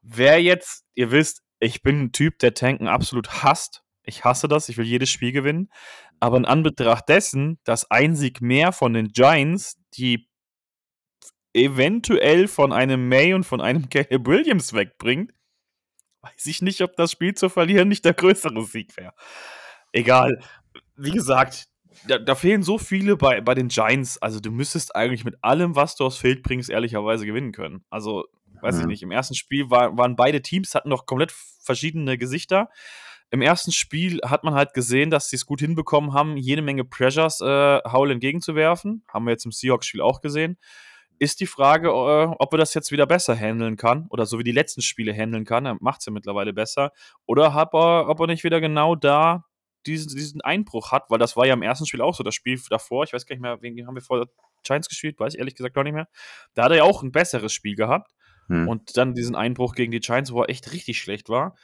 Wer 0.03 0.41
jetzt, 0.41 0.85
ihr 0.95 1.11
wisst, 1.11 1.43
ich 1.59 1.83
bin 1.83 2.03
ein 2.03 2.13
Typ, 2.13 2.39
der 2.39 2.55
Tanken 2.55 2.87
absolut 2.87 3.43
hasst. 3.43 3.83
Ich 4.05 4.25
hasse 4.25 4.47
das, 4.47 4.69
ich 4.69 4.77
will 4.77 4.87
jedes 4.87 5.11
Spiel 5.11 5.33
gewinnen. 5.33 5.69
Aber 6.21 6.37
in 6.37 6.45
Anbetracht 6.45 7.09
dessen, 7.09 7.59
dass 7.65 7.91
ein 7.91 8.15
Sieg 8.15 8.41
mehr 8.41 8.71
von 8.71 8.93
den 8.93 9.09
Giants, 9.09 9.81
die 9.95 10.29
eventuell 11.55 12.47
von 12.47 12.73
einem 12.73 13.09
May 13.09 13.35
und 13.35 13.43
von 13.43 13.61
einem 13.61 13.89
Caleb 13.91 14.29
Williams 14.29 14.75
wegbringt, 14.75 15.34
weiß 16.25 16.47
ich 16.47 16.63
nicht, 16.63 16.81
ob 16.81 16.97
das 16.97 17.13
Spiel 17.13 17.35
zu 17.35 17.49
verlieren 17.49 17.89
nicht 17.89 18.05
der 18.05 18.15
größere 18.15 18.65
Sieg 18.65 18.97
wäre. 18.97 19.13
Egal. 19.93 20.41
Wie 20.97 21.11
gesagt, 21.11 21.69
da, 22.09 22.19
da, 22.19 22.35
fehlen 22.35 22.63
so 22.63 22.79
viele 22.79 23.17
bei, 23.17 23.41
bei 23.41 23.55
den 23.55 23.69
Giants. 23.69 24.21
Also, 24.21 24.41
du 24.41 24.51
müsstest 24.51 24.97
eigentlich 24.97 25.25
mit 25.25 25.37
allem, 25.43 25.77
was 25.77 25.97
du 25.97 26.05
aufs 26.05 26.19
Feld 26.19 26.43
bringst, 26.43 26.71
ehrlicherweise 26.71 27.27
gewinnen 27.27 27.53
können. 27.53 27.85
Also, 27.91 28.25
weiß 28.61 28.77
mhm. 28.77 28.81
ich 28.83 28.87
nicht. 28.87 29.03
Im 29.03 29.11
ersten 29.11 29.35
Spiel 29.35 29.71
war, 29.71 29.97
waren 29.97 30.17
beide 30.17 30.43
Teams, 30.43 30.75
hatten 30.75 30.89
noch 30.89 31.07
komplett 31.07 31.33
verschiedene 31.33 32.19
Gesichter. 32.19 32.69
Im 33.31 33.43
ersten 33.43 33.73
Spiel 33.73 34.21
hat 34.25 34.45
man 34.45 34.55
halt 34.55 34.75
gesehen, 34.75 35.11
dass 35.11 35.29
sie 35.29 35.37
es 35.37 35.47
gut 35.47 35.61
hinbekommen 35.61 36.13
haben, 36.13 36.37
jede 36.37 36.63
Menge 36.63 36.85
Pressures 36.85 37.41
äh, 37.41 37.81
Howell 37.85 38.13
entgegenzuwerfen. 38.13 39.05
Haben 39.09 39.25
wir 39.25 39.33
jetzt 39.33 39.45
im 39.45 39.53
Seahawks-Spiel 39.53 40.01
auch 40.01 40.21
gesehen 40.21 40.59
ist 41.19 41.41
die 41.41 41.47
Frage, 41.47 41.89
äh, 41.89 42.35
ob 42.39 42.53
er 42.53 42.59
das 42.59 42.75
jetzt 42.75 42.93
wieder 42.93 43.07
besser 43.07 43.37
handeln 43.37 43.77
kann 43.77 44.07
oder 44.11 44.27
so 44.27 44.39
wie 44.39 44.45
die 44.45 44.53
letzten 44.53 44.83
Spiele 44.83 45.13
handeln 45.13 45.45
kann. 45.45 45.67
Er 45.67 45.77
macht 45.81 46.01
es 46.01 46.07
ja 46.07 46.13
mittlerweile 46.13 46.53
besser. 46.53 46.93
Oder 47.27 47.55
ob 47.55 47.75
er, 47.75 48.09
ob 48.09 48.21
er 48.21 48.27
nicht 48.27 48.45
wieder 48.45 48.61
genau 48.61 48.95
da 48.95 49.45
diesen, 49.87 50.15
diesen 50.15 50.41
Einbruch 50.41 50.93
hat, 50.93 51.11
weil 51.11 51.19
das 51.19 51.37
war 51.37 51.47
ja 51.47 51.55
im 51.55 51.63
ersten 51.63 51.87
Spiel 51.87 52.01
auch 52.01 52.15
so. 52.15 52.23
Das 52.23 52.35
Spiel 52.35 52.61
davor, 52.71 53.05
ich 53.05 53.13
weiß 53.13 53.27
gar 53.27 53.35
nicht 53.35 53.43
mehr, 53.43 53.61
wen 53.61 53.87
haben 53.87 53.95
wir 53.95 54.03
vor 54.03 54.27
Giants 54.63 54.89
gespielt, 54.89 55.19
weiß 55.21 55.35
ich 55.35 55.39
ehrlich 55.39 55.55
gesagt 55.55 55.75
gar 55.75 55.85
nicht 55.85 55.95
mehr. 55.95 56.09
Da 56.55 56.65
hat 56.65 56.71
er 56.73 56.79
ja 56.79 56.85
auch 56.85 57.03
ein 57.03 57.13
besseres 57.13 57.53
Spiel 57.53 57.77
gehabt. 57.77 58.13
Hm. 58.49 58.69
Und 58.69 58.97
dann 58.97 59.15
diesen 59.15 59.35
Einbruch 59.35 59.75
gegen 59.75 59.93
die 59.93 60.01
Giants, 60.01 60.33
wo 60.33 60.43
er 60.43 60.51
echt 60.51 60.73
richtig 60.73 60.99
schlecht 60.99 61.29
war. 61.29 61.55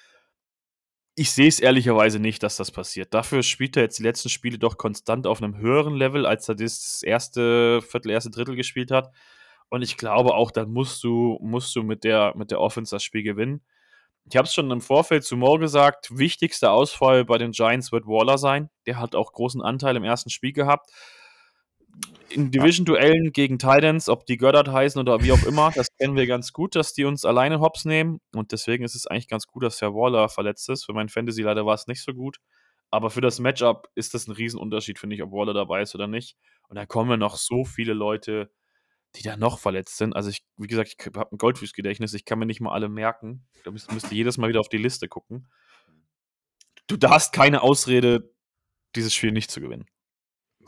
Ich 1.16 1.32
sehe 1.32 1.48
es 1.48 1.60
ehrlicherweise 1.60 2.18
nicht, 2.18 2.42
dass 2.42 2.56
das 2.56 2.70
passiert. 2.70 3.12
Dafür 3.12 3.42
spielt 3.42 3.76
er 3.76 3.82
jetzt 3.82 3.98
die 3.98 4.02
letzten 4.02 4.28
Spiele 4.28 4.58
doch 4.58 4.78
konstant 4.78 5.26
auf 5.26 5.42
einem 5.42 5.58
höheren 5.58 5.94
Level, 5.94 6.24
als 6.24 6.48
er 6.48 6.54
das 6.54 7.02
erste 7.02 7.82
Viertel, 7.82 8.10
erste 8.10 8.30
Drittel 8.30 8.56
gespielt 8.56 8.90
hat. 8.90 9.10
Und 9.70 9.82
ich 9.82 9.96
glaube 9.96 10.34
auch, 10.34 10.50
dann 10.50 10.72
musst 10.72 11.02
du, 11.04 11.38
musst 11.40 11.74
du 11.76 11.82
mit 11.82 12.04
der, 12.04 12.34
mit 12.36 12.50
der 12.50 12.60
Offense 12.60 12.94
das 12.94 13.04
Spiel 13.04 13.22
gewinnen. 13.22 13.62
Ich 14.28 14.36
habe 14.36 14.46
es 14.46 14.52
schon 14.52 14.70
im 14.70 14.80
Vorfeld 14.80 15.24
zu 15.24 15.36
Moore 15.36 15.60
gesagt, 15.60 16.16
wichtigster 16.16 16.72
Ausfall 16.72 17.24
bei 17.24 17.38
den 17.38 17.52
Giants 17.52 17.92
wird 17.92 18.06
Waller 18.06 18.36
sein. 18.36 18.68
Der 18.86 18.98
hat 18.98 19.14
auch 19.14 19.32
großen 19.32 19.62
Anteil 19.62 19.96
im 19.96 20.04
ersten 20.04 20.28
Spiel 20.28 20.52
gehabt. 20.52 20.90
In 22.28 22.50
Division-Duellen 22.50 23.32
gegen 23.32 23.58
Titans, 23.58 24.08
ob 24.08 24.26
die 24.26 24.36
Goddard 24.36 24.68
heißen 24.68 25.00
oder 25.00 25.22
wie 25.22 25.32
auch 25.32 25.42
immer, 25.44 25.72
das 25.74 25.88
kennen 25.96 26.16
wir 26.16 26.26
ganz 26.26 26.52
gut, 26.52 26.76
dass 26.76 26.92
die 26.92 27.04
uns 27.04 27.24
alleine 27.24 27.60
hops 27.60 27.84
nehmen. 27.84 28.20
Und 28.34 28.52
deswegen 28.52 28.84
ist 28.84 28.94
es 28.94 29.06
eigentlich 29.06 29.28
ganz 29.28 29.46
gut, 29.46 29.62
dass 29.62 29.80
Herr 29.80 29.94
Waller 29.94 30.28
verletzt 30.28 30.68
ist. 30.68 30.84
Für 30.84 30.92
mein 30.92 31.08
Fantasy 31.08 31.42
leider 31.42 31.64
war 31.64 31.74
es 31.74 31.86
nicht 31.86 32.02
so 32.02 32.12
gut. 32.12 32.38
Aber 32.90 33.10
für 33.10 33.20
das 33.20 33.38
Matchup 33.38 33.88
ist 33.94 34.14
das 34.14 34.26
ein 34.26 34.32
Riesenunterschied, 34.32 34.98
finde 34.98 35.14
ich, 35.14 35.22
ob 35.22 35.30
Waller 35.30 35.54
dabei 35.54 35.82
ist 35.82 35.94
oder 35.94 36.08
nicht. 36.08 36.36
Und 36.68 36.76
da 36.76 36.86
kommen 36.86 37.20
noch 37.20 37.36
so 37.36 37.64
viele 37.64 37.94
Leute 37.94 38.50
die 39.16 39.22
da 39.22 39.36
noch 39.36 39.58
verletzt 39.58 39.96
sind. 39.96 40.14
Also 40.14 40.30
ich, 40.30 40.44
wie 40.56 40.66
gesagt, 40.66 40.94
ich 40.96 41.06
habe 41.06 41.32
ein 41.32 41.38
Goldfußgedächtnis, 41.38 42.14
ich 42.14 42.24
kann 42.24 42.38
mir 42.38 42.46
nicht 42.46 42.60
mal 42.60 42.72
alle 42.72 42.88
merken. 42.88 43.46
Da 43.64 43.70
müsste 43.70 43.92
müsst 43.92 44.10
jedes 44.12 44.38
Mal 44.38 44.48
wieder 44.48 44.60
auf 44.60 44.68
die 44.68 44.78
Liste 44.78 45.08
gucken. 45.08 45.48
Du 46.86 46.96
darfst 46.96 47.32
keine 47.32 47.62
Ausrede, 47.62 48.32
dieses 48.94 49.14
Spiel 49.14 49.32
nicht 49.32 49.50
zu 49.50 49.60
gewinnen. 49.60 49.86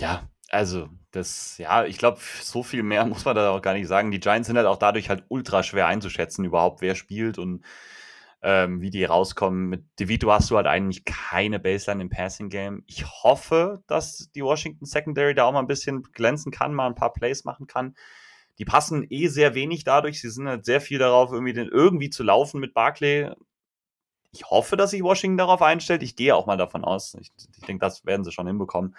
Ja, 0.01 0.28
also 0.49 0.88
das 1.12 1.59
ja, 1.59 1.84
ich 1.84 1.99
glaube, 1.99 2.20
so 2.40 2.62
viel 2.62 2.82
mehr 2.82 3.07
muss 3.07 3.24
man 3.24 3.36
da 3.36 3.51
auch 3.51 3.62
gar 3.62 3.74
nicht 3.74 3.88
sagen. 3.88 4.11
Die 4.11 4.20
Giants 4.20 4.47
sind 4.47 4.57
halt 4.57 4.66
auch 4.66 4.78
dadurch 4.78 5.09
halt 5.09 5.24
ultra 5.28 5.62
schwer 5.62 5.86
einzuschätzen 5.86 6.45
überhaupt, 6.45 6.80
wer 6.80 6.95
spielt 6.95 7.38
und, 7.38 7.64
ähm, 8.43 8.80
wie 8.80 8.90
die 8.90 9.05
rauskommen. 9.05 9.68
Mit 9.68 9.84
DeVito 10.01 10.30
hast 10.32 10.51
du 10.51 10.57
halt 10.57 10.66
eigentlich 10.66 11.05
keine 11.05 11.61
Baseline 11.61 12.03
im 12.03 12.11
Passing 12.11 12.49
Game. 12.49 12.82
Ich 12.86 13.07
hoffe, 13.07 13.82
dass 13.86 14.30
die 14.34 14.43
Washington 14.43 14.84
Secondary 14.84 15.34
da 15.34 15.45
auch 15.45 15.53
mal 15.53 15.61
ein 15.61 15.68
bisschen 15.68 16.03
glänzen 16.12 16.51
kann, 16.51 16.74
mal 16.74 16.86
ein 16.86 16.97
paar 16.97 17.12
Plays 17.12 17.45
machen 17.45 17.66
kann. 17.66 17.95
Die 18.59 18.65
passen 18.65 19.07
eh 19.11 19.29
sehr 19.29 19.55
wenig 19.55 19.85
dadurch. 19.85 20.21
Sie 20.21 20.31
sind 20.31 20.49
halt 20.49 20.65
sehr 20.65 20.81
viel 20.81 20.99
darauf, 20.99 21.33
irgendwie 21.33 21.53
den 21.53 21.69
irgendwie 21.69 22.11
zu 22.11 22.23
laufen 22.23 22.61
mit 22.61 22.75
Barkley. 22.75 23.31
Ich 24.33 24.45
hoffe, 24.51 24.77
dass 24.77 24.91
sich 24.91 25.03
Washington 25.03 25.39
darauf 25.39 25.63
einstellt. 25.63 26.03
Ich 26.03 26.17
gehe 26.17 26.35
auch 26.35 26.47
mal 26.47 26.57
davon 26.57 26.85
aus. 26.85 27.15
Ich 27.21 27.31
ich 27.39 27.67
denke, 27.67 27.85
das 27.85 28.05
werden 28.07 28.25
sie 28.25 28.33
schon 28.33 28.47
hinbekommen. 28.47 28.97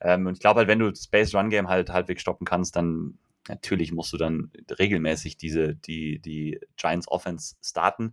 Ähm, 0.00 0.26
und 0.26 0.34
ich 0.34 0.40
glaube 0.40 0.58
halt, 0.58 0.68
wenn 0.68 0.78
du 0.78 0.92
Base 1.10 1.36
Run 1.36 1.50
Game 1.50 1.68
halt 1.68 1.90
halbwegs 1.90 2.22
stoppen 2.22 2.44
kannst, 2.44 2.76
dann 2.76 3.18
natürlich 3.48 3.92
musst 3.92 4.12
du 4.12 4.16
dann 4.16 4.50
regelmäßig 4.78 5.36
diese, 5.36 5.74
die, 5.74 6.18
die 6.18 6.60
Giants 6.76 7.08
Offense 7.08 7.56
starten. 7.62 8.12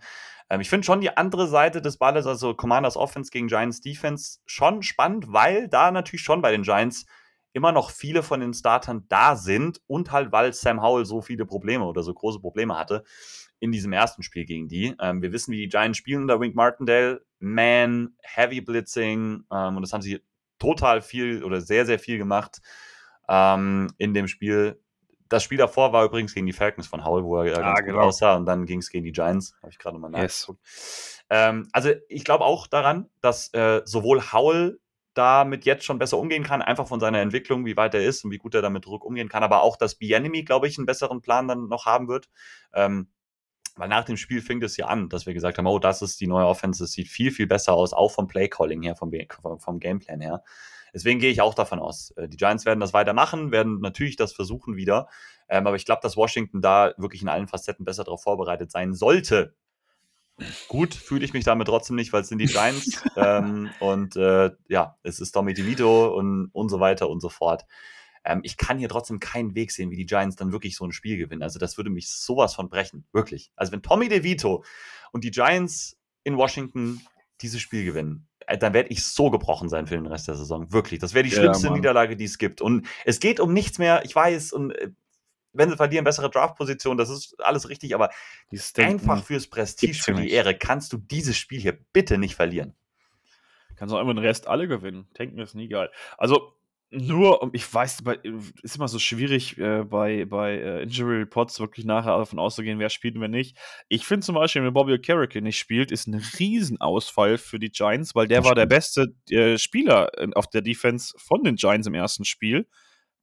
Ähm, 0.50 0.62
ich 0.62 0.70
finde 0.70 0.86
schon 0.86 1.02
die 1.02 1.16
andere 1.16 1.48
Seite 1.48 1.82
des 1.82 1.98
Balles, 1.98 2.26
also 2.28 2.54
Commanders 2.54 2.98
Offense 2.98 3.32
gegen 3.32 3.48
Giants 3.48 3.82
Defense, 3.82 4.39
schon 4.46 4.84
spannend, 4.84 5.26
weil 5.32 5.68
da 5.68 5.91
natürlich 5.91 6.22
schon 6.22 6.41
bei 6.41 6.52
den 6.52 6.64
Giants 6.64 7.06
immer 7.54 7.72
noch 7.72 7.91
viele 7.91 8.24
von 8.24 8.39
den 8.39 8.54
Startern 8.54 9.06
da 9.08 9.36
sind 9.36 9.80
und 9.88 10.12
halt, 10.12 10.32
weil 10.32 10.54
Sam 10.54 10.82
Howell 10.82 11.06
so 11.06 11.22
viele 11.22 11.45
Probleme 11.45 11.86
oder 11.86 12.04
so 12.04 12.14
große 12.14 12.39
Probleme 12.39 12.78
hatte 12.78 13.04
in 13.60 13.72
diesem 13.72 13.93
ersten 13.93 14.24
Spiel 14.24 14.45
gegen 14.45 14.68
die. 14.68 14.95
Ähm, 14.99 15.22
wir 15.22 15.32
wissen, 15.32 15.51
wie 15.51 15.58
die 15.58 15.70
Giants 15.70 15.97
spielen 15.97 16.24
unter 16.24 16.39
Wink 16.41 16.56
Martindale. 16.56 17.24
Man, 17.39 18.16
Heavy 18.22 18.60
Blitzing 18.60 19.45
ähm, 19.51 19.76
und 19.78 19.82
das 19.82 19.93
haben 19.93 20.01
sie 20.01 20.22
total 20.60 21.01
viel 21.01 21.43
oder 21.43 21.62
sehr, 21.62 21.86
sehr 21.86 21.99
viel 21.99 22.18
gemacht 22.18 22.62
ähm, 23.30 23.89
in 23.97 24.14
dem 24.14 24.28
Spiel. 24.28 24.80
Das 25.30 25.43
Spiel 25.43 25.58
davor 25.58 25.93
war 25.93 26.06
übrigens 26.06 26.34
gegen 26.34 26.45
die 26.45 26.54
Falcons 26.54 26.88
von 26.88 27.06
Howell, 27.06 27.24
wo 27.24 27.38
er 27.38 27.58
ah, 27.58 27.62
ganz 27.62 27.80
genau. 27.82 27.99
gut 27.99 28.04
aussah 28.08 28.36
und 28.36 28.45
dann 28.45 28.66
ging 28.66 28.80
es 28.80 28.89
gegen 28.89 29.06
die 29.06 29.12
Giants. 29.12 29.56
Habe 29.62 29.72
ich 29.72 29.80
gerade 29.80 29.95
nochmal 29.95 30.12
nachgeguckt. 30.12 30.60
Yes. 30.64 31.24
Ähm, 31.30 31.68
also 31.72 31.91
ich 32.10 32.24
glaube 32.24 32.43
auch 32.43 32.68
daran, 32.68 33.10
dass 33.22 33.54
äh, 33.54 33.82
sowohl 33.86 34.22
Howell 34.32 34.80
damit 35.14 35.66
jetzt 35.66 35.86
schon 35.86 35.99
besser 35.99 36.18
umgehen 36.18 36.43
kann, 36.43 36.61
einfach 36.61 36.88
von 36.88 36.99
seiner 36.99 37.20
Entwicklung, 37.20 37.66
wie 37.66 37.78
weit 37.78 37.93
er 37.93 38.03
ist 38.03 38.24
und 38.26 38.32
wie 38.32 38.38
gut 38.38 38.55
er 38.55 38.61
damit 38.61 38.86
Druck 38.86 39.05
umgehen 39.05 39.30
kann, 39.30 39.43
aber 39.43 39.61
auch, 39.61 39.78
dass 39.78 39.95
Bienemy, 39.95 40.43
glaube 40.43 40.68
ich, 40.68 40.78
einen 40.78 40.86
besseren 40.86 41.22
Plan 41.22 41.47
dann 41.47 41.68
noch 41.68 41.86
haben 41.86 42.07
wird. 42.07 42.30
Ähm, 42.74 43.09
weil 43.76 43.89
nach 43.89 44.05
dem 44.05 44.18
Spiel 44.18 44.41
fing 44.41 44.61
es 44.61 44.78
ja 44.78 44.86
an, 44.86 45.09
dass 45.09 45.26
wir 45.26 45.34
gesagt 45.34 45.57
haben, 45.57 45.66
oh, 45.66 45.80
das 45.80 46.01
ist 46.01 46.22
die 46.22 46.28
neue 46.28 46.45
Offense, 46.45 46.84
das 46.84 46.91
sieht 46.91 47.07
viel, 47.07 47.32
viel 47.32 47.47
besser 47.47 47.74
aus, 47.74 47.93
auch 47.93 48.11
vom 48.11 48.28
Playcalling 48.28 48.84
her, 48.84 48.95
vom, 48.95 49.11
vom 49.57 49.80
Gameplan 49.80 50.22
her. 50.22 50.43
Deswegen 50.93 51.20
gehe 51.20 51.32
ich 51.32 51.41
auch 51.41 51.55
davon 51.55 51.80
aus. 51.80 52.11
Äh, 52.11 52.30
die 52.30 52.38
Giants 52.38 52.66
werden 52.66 52.80
das 52.80 52.93
weitermachen, 52.93 53.51
werden 53.51 53.80
natürlich 53.80 54.16
das 54.16 54.34
versuchen 54.34 54.76
wieder. 54.76 55.07
Ähm, 55.49 55.66
aber 55.66 55.76
ich 55.76 55.86
glaube, 55.86 56.01
dass 56.03 56.16
Washington 56.16 56.61
da 56.61 56.93
wirklich 56.97 57.24
in 57.24 57.30
allen 57.30 57.47
Facetten 57.47 57.84
besser 57.84 58.03
darauf 58.03 58.22
vorbereitet 58.22 58.72
sein 58.72 58.93
sollte. 58.93 59.55
Gut 60.67 60.93
fühle 60.95 61.23
ich 61.23 61.34
mich 61.34 61.45
damit 61.45 61.67
trotzdem 61.67 61.95
nicht, 61.95 62.11
weil 62.11 62.21
es 62.21 62.27
sind 62.27 62.39
die 62.39 62.45
Giants. 62.45 63.03
ähm, 63.17 63.69
und 63.79 64.15
äh, 64.15 64.51
ja, 64.67 64.97
es 65.03 65.19
ist 65.19 65.31
Tommy 65.31 65.53
DeVito 65.53 66.15
und, 66.15 66.49
und 66.53 66.69
so 66.69 66.79
weiter 66.79 67.09
und 67.09 67.21
so 67.21 67.29
fort. 67.29 67.65
Ähm, 68.25 68.41
ich 68.43 68.57
kann 68.57 68.79
hier 68.79 68.89
trotzdem 68.89 69.19
keinen 69.19 69.55
Weg 69.55 69.71
sehen, 69.71 69.91
wie 69.91 69.97
die 69.97 70.05
Giants 70.05 70.36
dann 70.36 70.51
wirklich 70.51 70.75
so 70.75 70.86
ein 70.86 70.91
Spiel 70.91 71.17
gewinnen. 71.17 71.43
Also 71.43 71.59
das 71.59 71.77
würde 71.77 71.89
mich 71.89 72.09
sowas 72.09 72.55
von 72.55 72.69
brechen, 72.69 73.05
wirklich. 73.11 73.51
Also 73.55 73.71
wenn 73.71 73.81
Tommy 73.81 74.09
DeVito 74.09 74.63
und 75.11 75.23
die 75.23 75.31
Giants 75.31 75.97
in 76.23 76.38
Washington 76.38 77.01
dieses 77.41 77.61
Spiel 77.61 77.86
gewinnen, 77.86 78.27
äh, 78.47 78.57
dann 78.57 78.73
werde 78.73 78.89
ich 78.89 79.03
so 79.03 79.29
gebrochen 79.29 79.69
sein 79.69 79.88
für 79.88 79.95
den 79.95 80.07
Rest 80.07 80.27
der 80.27 80.36
Saison. 80.36 80.71
Wirklich. 80.71 80.99
Das 80.99 81.13
wäre 81.13 81.23
die 81.23 81.31
schlimmste 81.31 81.67
ja, 81.67 81.73
Niederlage, 81.73 82.15
die 82.15 82.25
es 82.25 82.38
gibt. 82.38 82.61
Und 82.61 82.88
es 83.05 83.19
geht 83.19 83.39
um 83.39 83.53
nichts 83.53 83.77
mehr, 83.77 84.03
ich 84.05 84.15
weiß, 84.15 84.53
und 84.53 84.71
äh, 84.71 84.91
wenn 85.54 85.70
sie 85.70 85.78
verlieren, 85.78 86.04
bessere 86.04 86.30
Draftposition, 86.30 86.97
das 86.97 87.10
ist 87.10 87.36
alles 87.39 87.70
richtig, 87.70 87.95
aber 87.95 88.10
einfach 88.78 89.24
fürs 89.24 89.47
Prestige, 89.47 89.93
für 89.93 90.14
die 90.14 90.32
Ehre, 90.32 90.58
kannst 90.58 90.91
du 90.93 90.97
dieses 90.97 91.38
Spiel 91.38 91.62
hier 91.62 91.78
bitte 91.93 92.18
nicht 92.18 92.36
verlieren. 92.36 92.74
Kannst 93.76 93.93
du 93.93 93.97
auch 93.97 94.01
immer 94.01 94.14
den 94.14 94.24
Rest 94.24 94.47
alle 94.47 94.68
gewinnen. 94.68 95.08
Tanken 95.14 95.39
ist 95.39 95.56
nie 95.56 95.68
geil. 95.68 95.89
Also, 96.18 96.54
nur, 96.95 97.49
ich 97.54 97.74
weiß, 97.74 98.04
ist 98.62 98.76
immer 98.76 98.88
so 98.88 98.99
schwierig 98.99 99.58
äh, 99.58 99.84
bei, 99.84 100.26
bei 100.26 100.58
äh, 100.58 100.84
Injury 100.84 101.18
Reports 101.18 101.60
wirklich 101.60 101.86
nachher 101.86 102.16
davon 102.18 102.38
auszugehen, 102.38 102.78
wer 102.78 102.89
spielt 102.89 103.16
und 103.16 103.22
wer 103.22 103.30
nicht. 103.30 103.58
Ich 103.89 104.06
finde 104.06 104.24
zum 104.24 104.36
Beispiel, 104.36 104.64
wenn 104.64 104.74
Bobby 104.74 104.93
O'Carrick 104.93 105.41
nicht 105.41 105.58
spielt, 105.58 105.91
ist 105.91 106.08
ein 106.08 106.22
Riesenausfall 106.38 107.39
für 107.39 107.58
die 107.58 107.72
Giants, 107.72 108.14
weil 108.14 108.28
der 108.28 108.45
war 108.45 108.54
der 108.54 108.68
beste 108.68 109.08
äh, 109.32 109.58
Spieler 109.58 110.12
auf 110.36 110.47
der 110.47 110.62
Defense 110.62 111.16
von 111.18 111.43
den 111.43 111.56
Giants 111.56 111.88
im 111.88 111.95
ersten 111.95 112.26
Spiel. 112.26 112.68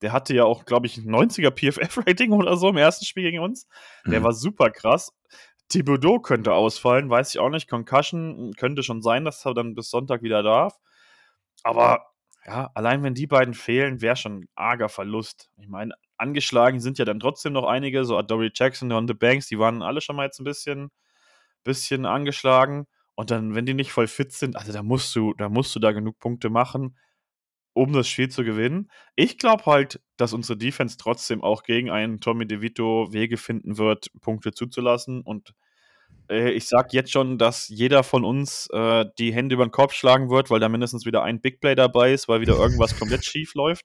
Der 0.02 0.12
hatte 0.12 0.34
ja 0.34 0.44
auch, 0.44 0.64
glaube 0.64 0.86
ich, 0.86 0.96
ein 0.96 1.14
90er 1.14 1.50
PFF-Rating 1.50 2.32
oder 2.32 2.56
so 2.56 2.68
im 2.68 2.76
ersten 2.76 3.04
Spiel 3.04 3.24
gegen 3.24 3.40
uns. 3.40 3.66
Der 4.06 4.20
mhm. 4.20 4.24
war 4.24 4.32
super 4.32 4.70
krass. 4.70 5.12
Thibodeau 5.68 6.18
könnte 6.18 6.52
ausfallen, 6.52 7.10
weiß 7.10 7.34
ich 7.34 7.40
auch 7.40 7.48
nicht. 7.48 7.68
Concussion 7.68 8.52
könnte 8.56 8.82
schon 8.82 9.02
sein, 9.02 9.24
dass 9.24 9.44
er 9.44 9.54
dann 9.54 9.74
bis 9.74 9.90
Sonntag 9.90 10.22
wieder 10.22 10.42
darf. 10.42 10.78
Aber 11.62 12.06
ja, 12.46 12.70
allein 12.74 13.02
wenn 13.02 13.14
die 13.14 13.26
beiden 13.26 13.54
fehlen, 13.54 14.00
wäre 14.00 14.16
schon 14.16 14.40
ein 14.40 14.48
arger 14.54 14.88
Verlust. 14.88 15.50
Ich 15.58 15.68
meine, 15.68 15.94
angeschlagen 16.16 16.80
sind 16.80 16.98
ja 16.98 17.04
dann 17.04 17.20
trotzdem 17.20 17.52
noch 17.52 17.66
einige, 17.66 18.04
so 18.04 18.20
Dory 18.22 18.50
Jackson 18.52 18.92
und 18.92 19.08
The 19.08 19.14
Banks, 19.14 19.46
die 19.46 19.58
waren 19.58 19.82
alle 19.82 20.00
schon 20.00 20.16
mal 20.16 20.24
jetzt 20.24 20.40
ein 20.40 20.44
bisschen, 20.44 20.90
bisschen 21.64 22.06
angeschlagen. 22.06 22.86
Und 23.14 23.30
dann, 23.30 23.54
wenn 23.54 23.66
die 23.66 23.74
nicht 23.74 23.92
voll 23.92 24.06
fit 24.06 24.32
sind, 24.32 24.56
also 24.56 24.72
da 24.72 24.82
musst 24.82 25.14
du, 25.14 25.34
da 25.34 25.48
musst 25.48 25.74
du 25.74 25.78
da 25.80 25.92
genug 25.92 26.18
Punkte 26.18 26.48
machen, 26.48 26.96
um 27.72 27.92
das 27.92 28.08
Spiel 28.08 28.28
zu 28.28 28.44
gewinnen. 28.44 28.90
Ich 29.14 29.38
glaube 29.38 29.66
halt, 29.66 30.00
dass 30.16 30.32
unsere 30.32 30.58
Defense 30.58 30.96
trotzdem 30.96 31.42
auch 31.42 31.62
gegen 31.62 31.90
einen 31.90 32.20
Tommy 32.20 32.46
DeVito 32.46 33.12
Wege 33.12 33.36
finden 33.36 33.78
wird, 33.78 34.10
Punkte 34.20 34.52
zuzulassen. 34.52 35.22
Und 35.22 35.54
äh, 36.28 36.50
ich 36.50 36.66
sag 36.66 36.92
jetzt 36.92 37.12
schon, 37.12 37.38
dass 37.38 37.68
jeder 37.68 38.02
von 38.02 38.24
uns 38.24 38.68
äh, 38.72 39.06
die 39.18 39.32
Hände 39.32 39.54
über 39.54 39.66
den 39.66 39.72
Kopf 39.72 39.94
schlagen 39.94 40.30
wird, 40.30 40.50
weil 40.50 40.60
da 40.60 40.68
mindestens 40.68 41.06
wieder 41.06 41.22
ein 41.22 41.40
Big 41.40 41.60
Play 41.60 41.74
dabei 41.74 42.12
ist, 42.12 42.28
weil 42.28 42.40
wieder 42.40 42.56
irgendwas 42.56 42.98
komplett 42.98 43.24
schief 43.26 43.54
läuft. 43.54 43.84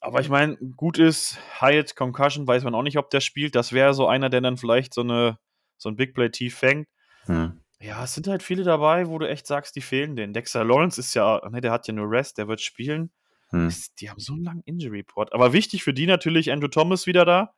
Aber 0.00 0.20
ich 0.20 0.28
meine, 0.28 0.56
gut 0.76 0.98
ist, 0.98 1.38
Hyatt 1.60 1.94
Concussion 1.94 2.46
weiß 2.46 2.64
man 2.64 2.74
auch 2.74 2.82
nicht, 2.82 2.98
ob 2.98 3.10
der 3.10 3.20
spielt. 3.20 3.54
Das 3.54 3.72
wäre 3.72 3.94
so 3.94 4.08
einer, 4.08 4.30
der 4.30 4.40
dann 4.40 4.56
vielleicht 4.56 4.94
so, 4.94 5.02
eine, 5.02 5.38
so 5.76 5.88
ein 5.88 5.96
Big 5.96 6.14
Play 6.14 6.30
tief 6.30 6.56
fängt. 6.56 6.88
Hm. 7.26 7.61
Ja, 7.82 8.04
es 8.04 8.14
sind 8.14 8.28
halt 8.28 8.44
viele 8.44 8.62
dabei, 8.62 9.08
wo 9.08 9.18
du 9.18 9.28
echt 9.28 9.46
sagst, 9.46 9.74
die 9.74 9.80
fehlen 9.80 10.14
den. 10.14 10.32
Dexter 10.32 10.64
Lawrence 10.64 11.00
ist 11.00 11.14
ja, 11.14 11.40
ne, 11.50 11.60
der 11.60 11.72
hat 11.72 11.88
ja 11.88 11.92
nur 11.92 12.08
Rest, 12.08 12.38
der 12.38 12.46
wird 12.46 12.60
spielen. 12.60 13.10
Hm. 13.50 13.74
Die 13.98 14.08
haben 14.08 14.20
so 14.20 14.34
einen 14.34 14.44
langen 14.44 14.62
Injury 14.64 14.98
Report. 14.98 15.32
Aber 15.32 15.52
wichtig 15.52 15.82
für 15.82 15.92
die 15.92 16.06
natürlich, 16.06 16.52
Andrew 16.52 16.68
Thomas 16.68 17.06
wieder 17.06 17.24
da. 17.24 17.54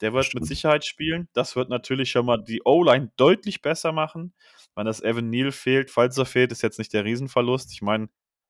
Der 0.00 0.12
wird 0.12 0.26
Stimmt. 0.26 0.42
mit 0.42 0.48
Sicherheit 0.48 0.84
spielen. 0.84 1.28
Das 1.32 1.56
wird 1.56 1.68
natürlich 1.68 2.10
schon 2.10 2.26
mal 2.26 2.42
die 2.42 2.62
O-Line 2.64 3.10
deutlich 3.16 3.60
besser 3.60 3.92
machen. 3.92 4.34
Wenn 4.76 4.86
das 4.86 5.02
Evan 5.02 5.30
Neal 5.30 5.50
fehlt, 5.52 5.90
falls 5.90 6.16
er 6.16 6.26
fehlt, 6.26 6.52
ist 6.52 6.62
jetzt 6.62 6.78
nicht 6.78 6.92
der 6.92 7.04
Riesenverlust. 7.04 7.72
Ich 7.72 7.82
meine, 7.82 8.08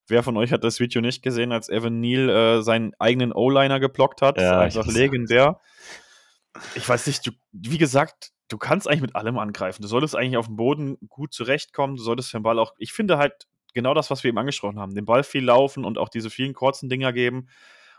wer 0.09 0.23
von 0.23 0.37
euch 0.37 0.53
hat 0.53 0.65
das 0.65 0.81
Video 0.81 1.01
nicht 1.01 1.23
gesehen, 1.23 1.53
als 1.53 1.69
Evan 1.69 2.01
Neal 2.01 2.29
äh, 2.29 2.63
seinen 2.63 2.93
eigenen 2.99 3.33
O-Liner 3.33 3.81
geblockt 3.81 4.23
hat? 4.23 4.39
Ja, 4.39 4.61
einfach 4.61 4.87
legendär. 4.87 5.61
Ich 6.75 6.89
weiß 6.89 7.07
nicht, 7.07 7.27
du, 7.27 7.31
wie 7.53 7.79
gesagt, 7.79 8.33
du 8.49 8.59
kannst 8.59 8.89
eigentlich 8.89 9.03
mit 9.03 9.17
allem 9.17 9.39
angreifen. 9.39 9.83
Du 9.83 9.89
solltest 9.89 10.17
eigentlich 10.17 10.37
auf 10.37 10.47
dem 10.47 10.57
Boden 10.57 10.97
gut 11.09 11.33
zurechtkommen. 11.33 11.97
Du 11.97 12.03
solltest 12.03 12.33
den 12.33 12.43
Ball 12.43 12.59
auch. 12.59 12.75
Ich 12.79 12.93
finde 12.93 13.19
halt 13.19 13.47
genau 13.75 13.95
das, 13.95 14.11
was 14.11 14.25
wir 14.25 14.29
eben 14.29 14.39
angesprochen 14.39 14.79
haben: 14.79 14.95
den 14.95 15.05
Ball 15.05 15.23
viel 15.23 15.45
laufen 15.45 15.85
und 15.85 15.99
auch 15.99 16.09
diese 16.09 16.31
vielen 16.31 16.55
kurzen 16.55 16.89
Dinger 16.89 17.13
geben. 17.13 17.49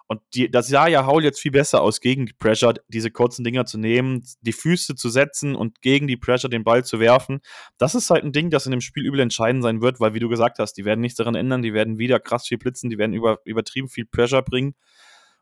Und 0.10 0.22
die, 0.34 0.50
das 0.50 0.70
sah 0.70 0.88
ja 0.88 1.06
Haul 1.06 1.26
jetzt 1.26 1.42
viel 1.42 1.52
besser 1.52 1.82
aus, 1.82 2.00
gegen 2.00 2.26
die 2.26 2.34
Pressure 2.34 2.76
diese 2.88 3.12
kurzen 3.12 3.44
Dinger 3.44 3.66
zu 3.66 3.78
nehmen, 3.78 4.24
die 4.40 4.54
Füße 4.54 4.96
zu 4.96 5.10
setzen 5.10 5.54
und 5.54 5.82
gegen 5.82 6.08
die 6.08 6.16
Pressure 6.16 6.50
den 6.50 6.64
Ball 6.64 6.86
zu 6.86 7.02
werfen. 7.02 7.42
Das 7.78 7.94
ist 7.94 8.10
halt 8.10 8.24
ein 8.24 8.32
Ding, 8.32 8.50
das 8.50 8.66
in 8.66 8.72
dem 8.72 8.80
Spiel 8.80 9.06
übel 9.06 9.20
entscheidend 9.20 9.64
sein 9.64 9.82
wird, 9.82 10.00
weil, 10.00 10.14
wie 10.14 10.20
du 10.20 10.30
gesagt 10.30 10.60
hast, 10.60 10.74
die 10.76 10.86
werden 10.86 11.02
nichts 11.02 11.18
daran 11.18 11.36
ändern, 11.36 11.62
die 11.62 11.74
werden 11.74 11.98
wieder 11.98 12.22
krass 12.22 12.48
viel 12.48 12.58
blitzen, 12.58 12.90
die 12.90 12.98
werden 12.98 13.12
über, 13.12 13.40
übertrieben 13.44 13.90
viel 13.90 14.06
Pressure 14.06 14.42
bringen. 14.42 14.76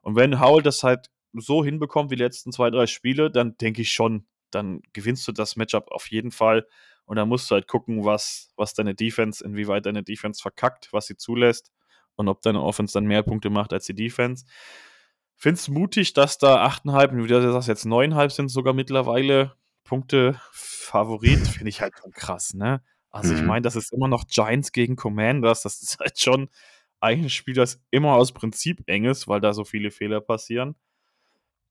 Und 0.01 0.15
wenn 0.15 0.41
Howell 0.41 0.63
das 0.63 0.81
halt 0.81 1.11
so 1.33 1.63
hinbekommt 1.63 2.09
wie 2.09 2.15
die 2.15 2.23
letzten 2.23 2.51
zwei, 2.51 2.71
drei 2.71 2.87
Spiele, 2.87 3.29
dann 3.29 3.57
denke 3.57 3.83
ich 3.83 3.91
schon, 3.91 4.25
dann 4.55 4.81
gewinnst 4.93 5.27
du 5.27 5.31
das 5.31 5.55
Matchup 5.55 5.91
auf 5.91 6.09
jeden 6.09 6.31
Fall. 6.31 6.65
Und 7.05 7.17
dann 7.17 7.29
musst 7.29 7.51
du 7.51 7.55
halt 7.55 7.67
gucken, 7.67 8.03
was, 8.03 8.51
was 8.55 8.73
deine 8.73 8.95
Defense, 8.95 9.45
inwieweit 9.45 9.85
deine 9.85 10.03
Defense 10.03 10.41
verkackt, 10.41 10.89
was 10.91 11.05
sie 11.05 11.17
zulässt 11.17 11.71
und 12.15 12.27
ob 12.27 12.41
deine 12.41 12.63
Offense 12.63 12.93
dann 12.93 13.05
mehr 13.05 13.21
Punkte 13.21 13.49
macht 13.49 13.73
als 13.73 13.85
die 13.85 13.93
Defense. 13.93 14.45
Find's 15.35 15.67
mutig, 15.67 16.13
dass 16.13 16.37
da 16.37 16.65
8,5, 16.65 17.23
wie 17.23 17.27
du 17.27 17.51
sagst, 17.51 17.67
jetzt 17.67 17.85
9,5 17.85 18.29
sind 18.31 18.49
sogar 18.49 18.73
mittlerweile 18.73 19.55
Punkte 19.83 20.39
Favorit. 20.51 21.47
Finde 21.47 21.69
ich 21.69 21.81
halt 21.81 21.93
schon 22.01 22.11
krass, 22.11 22.53
ne? 22.53 22.81
Also, 23.11 23.33
mhm. 23.33 23.39
ich 23.39 23.45
meine, 23.45 23.61
das 23.61 23.75
ist 23.75 23.93
immer 23.93 24.07
noch 24.07 24.25
Giants 24.27 24.71
gegen 24.71 24.95
Commanders. 24.95 25.61
Das 25.61 25.81
ist 25.81 25.99
halt 25.99 26.19
schon 26.19 26.49
ein 26.99 27.29
Spiel, 27.29 27.53
das 27.53 27.81
immer 27.91 28.13
aus 28.13 28.31
Prinzip 28.31 28.83
eng 28.87 29.05
ist, 29.05 29.27
weil 29.27 29.41
da 29.41 29.53
so 29.53 29.63
viele 29.63 29.91
Fehler 29.91 30.21
passieren. 30.21 30.75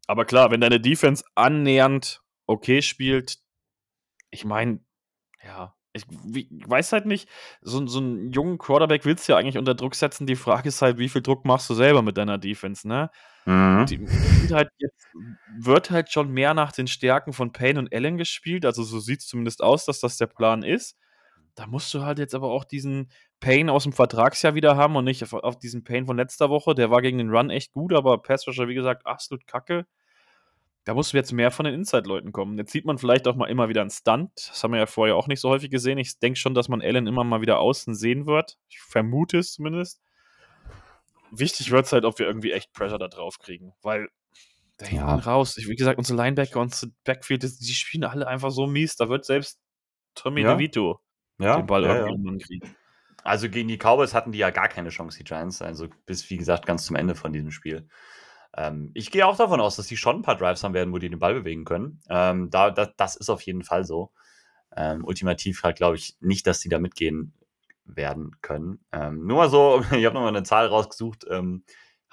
Aber 0.07 0.25
klar, 0.25 0.51
wenn 0.51 0.61
deine 0.61 0.81
Defense 0.81 1.25
annähernd 1.35 2.23
okay 2.47 2.83
spielt, 2.83 3.39
ich 4.31 4.45
meine, 4.45 4.81
ja, 5.45 5.75
Ich, 5.95 6.05
ich 6.35 6.49
weiß 6.69 6.93
halt 6.93 7.07
nicht, 7.07 7.29
so, 7.61 7.87
so 7.87 8.01
einen 8.01 8.33
jungen 8.33 8.59
Quarterback 8.59 9.05
willst 9.05 9.29
du 9.29 9.33
ja 9.33 9.39
eigentlich 9.39 9.59
unter 9.59 9.75
Druck 9.77 9.95
setzen. 9.95 10.27
Die 10.27 10.37
Frage 10.37 10.69
ist 10.69 10.83
halt, 10.83 10.99
wie 10.99 11.09
viel 11.09 11.23
Druck 11.23 11.45
machst 11.45 11.71
du 11.71 11.75
selber 11.75 12.03
mit 12.03 12.17
deiner 12.19 12.39
Defense, 12.39 12.89
ne? 12.89 13.11
Mhm. 13.47 13.87
Die, 13.87 13.99
halt 14.53 14.71
jetzt, 14.79 15.07
wird 15.59 15.91
halt 15.91 16.11
schon 16.11 16.31
mehr 16.33 16.55
nach 16.55 16.73
den 16.73 16.89
Stärken 16.89 17.33
von 17.33 17.53
Payne 17.53 17.79
und 17.79 17.95
Allen 17.95 18.17
gespielt. 18.19 18.65
Also 18.67 18.83
so 18.83 18.99
sieht 19.01 19.21
es 19.21 19.29
zumindest 19.29 19.63
aus, 19.63 19.85
dass 19.87 20.01
das 20.01 20.17
der 20.17 20.27
Plan 20.27 20.63
ist. 20.65 20.97
Da 21.57 21.67
musst 21.67 21.95
du 21.95 22.03
halt 22.03 22.19
jetzt 22.19 22.35
aber 22.35 22.51
auch 22.51 22.65
diesen 22.65 23.11
Payne 23.41 23.73
aus 23.73 23.85
dem 23.85 23.93
Vertragsjahr 23.93 24.55
wieder 24.57 24.77
haben 24.77 24.97
und 24.97 25.05
nicht 25.05 25.23
auf, 25.23 25.33
auf 25.35 25.59
diesen 25.59 25.85
Payne 25.85 26.07
von 26.07 26.17
letzter 26.17 26.51
Woche. 26.51 26.75
Der 26.75 26.91
war 26.91 27.03
gegen 27.03 27.19
den 27.19 27.31
Run 27.31 27.51
echt 27.51 27.73
gut, 27.73 27.93
aber 27.95 28.21
Pass 28.23 28.47
Rusher, 28.49 28.69
wie 28.69 28.75
gesagt, 28.75 29.07
absolut 29.07 29.47
kacke. 29.47 29.87
Da 30.85 30.93
musst 30.93 31.13
du 31.13 31.17
jetzt 31.17 31.33
mehr 31.33 31.51
von 31.51 31.65
den 31.65 31.75
Inside-Leuten 31.75 32.33
kommen. 32.33 32.59
Jetzt 32.59 32.73
sieht 32.73 32.85
man 32.85 32.99
vielleicht 32.99 33.27
auch 33.27 33.37
mal 33.37 33.47
immer 33.47 33.69
wieder 33.71 33.81
einen 33.81 33.91
Stunt. 33.91 34.31
Das 34.37 34.63
haben 34.63 34.73
wir 34.73 34.81
ja 34.81 34.87
vorher 34.87 35.17
auch 35.17 35.29
nicht 35.29 35.41
so 35.41 35.49
häufig 35.49 35.71
gesehen. 35.71 35.97
Ich 35.97 36.19
denke 36.19 36.39
schon, 36.39 36.55
dass 36.55 36.69
man 36.69 36.83
Allen 36.83 37.07
immer 37.07 37.25
mal 37.25 37.41
wieder 37.41 37.59
außen 37.59 37.95
sehen 37.95 38.27
wird. 38.27 38.59
Ich 38.69 38.81
vermute 38.81 39.39
es 39.39 39.53
zumindest. 39.53 40.03
Wichtig 41.31 41.71
wird 41.71 41.87
es 41.87 41.93
halt, 41.93 42.05
ob 42.05 42.19
wir 42.19 42.27
irgendwie 42.27 42.53
echt 42.53 42.73
Pressure 42.73 42.99
da 42.99 43.09
drauf 43.09 43.39
kriegen, 43.39 43.73
weil 43.83 44.09
da 44.77 44.87
hinten 44.87 45.07
Ja. 45.07 45.15
raus, 45.17 45.57
ich, 45.57 45.69
wie 45.69 45.75
gesagt, 45.77 45.99
unsere 45.99 46.17
Linebacker 46.23 46.61
und 46.61 46.67
unsere 46.67 46.93
Backfield, 47.05 47.43
die 47.43 47.75
spielen 47.75 48.05
alle 48.05 48.27
einfach 48.27 48.51
so 48.51 48.67
mies. 48.67 48.97
Da 48.97 49.09
wird 49.09 49.25
selbst 49.25 49.61
Tommy 50.15 50.43
Ja. 50.43 50.55
DeVito 50.55 51.01
Ja, 51.39 51.57
den 51.57 51.67
Ball 51.67 51.83
ja, 51.83 51.89
irgendwie 51.89 52.07
ja. 52.07 52.13
irgendwann 52.13 52.39
kriegen. 52.39 52.77
Also 53.23 53.49
gegen 53.49 53.69
die 53.69 53.79
Cowboys 53.79 54.13
hatten 54.13 54.33
die 54.33 54.39
ja 54.39 54.51
gar 54.51 54.69
keine 54.69 54.91
Chance, 54.91 55.17
die 55.17 55.25
Giants. 55.25 55.63
Also 55.63 55.89
bis, 56.05 56.29
wie 56.29 56.37
gesagt, 56.37 56.67
ganz 56.67 56.85
zum 56.85 56.95
Ende 56.95 57.15
von 57.15 57.33
diesem 57.33 57.51
Spiel. 57.51 57.89
Ähm, 58.57 58.91
ich 58.95 59.11
gehe 59.11 59.27
auch 59.27 59.37
davon 59.37 59.61
aus, 59.61 59.77
dass 59.77 59.87
die 59.87 59.97
schon 59.97 60.17
ein 60.17 60.23
paar 60.23 60.37
Drives 60.37 60.63
haben 60.63 60.75
werden, 60.75 60.93
wo 60.93 60.99
die 60.99 61.11
den 61.11 61.19
Ball 61.19 61.35
bewegen 61.35 61.65
können. 61.65 62.01
Ähm, 62.09 62.51
da, 62.51 62.71
da, 62.71 62.87
das 62.87 63.17
ist 63.17 63.31
auf 63.31 63.43
jeden 63.43 63.63
Fall 63.63 63.85
so. 63.85 64.13
Ähm, 64.77 65.05
ultimativ 65.05 65.63
halt, 65.63 65.77
glaube 65.77 65.97
ich, 65.97 66.17
nicht, 66.21 66.47
dass 66.47 66.61
die 66.61 66.69
da 66.69 66.79
mitgehen 66.79 67.33
werden 67.85 68.33
können. 68.41 68.85
Ähm, 68.93 69.27
nur 69.27 69.37
mal 69.37 69.51
so, 69.51 69.81
ich 69.93 70.05
habe 70.05 70.15
nochmal 70.15 70.29
eine 70.29 70.43
Zahl 70.43 70.67
rausgesucht, 70.67 71.27
ähm, 71.31 71.65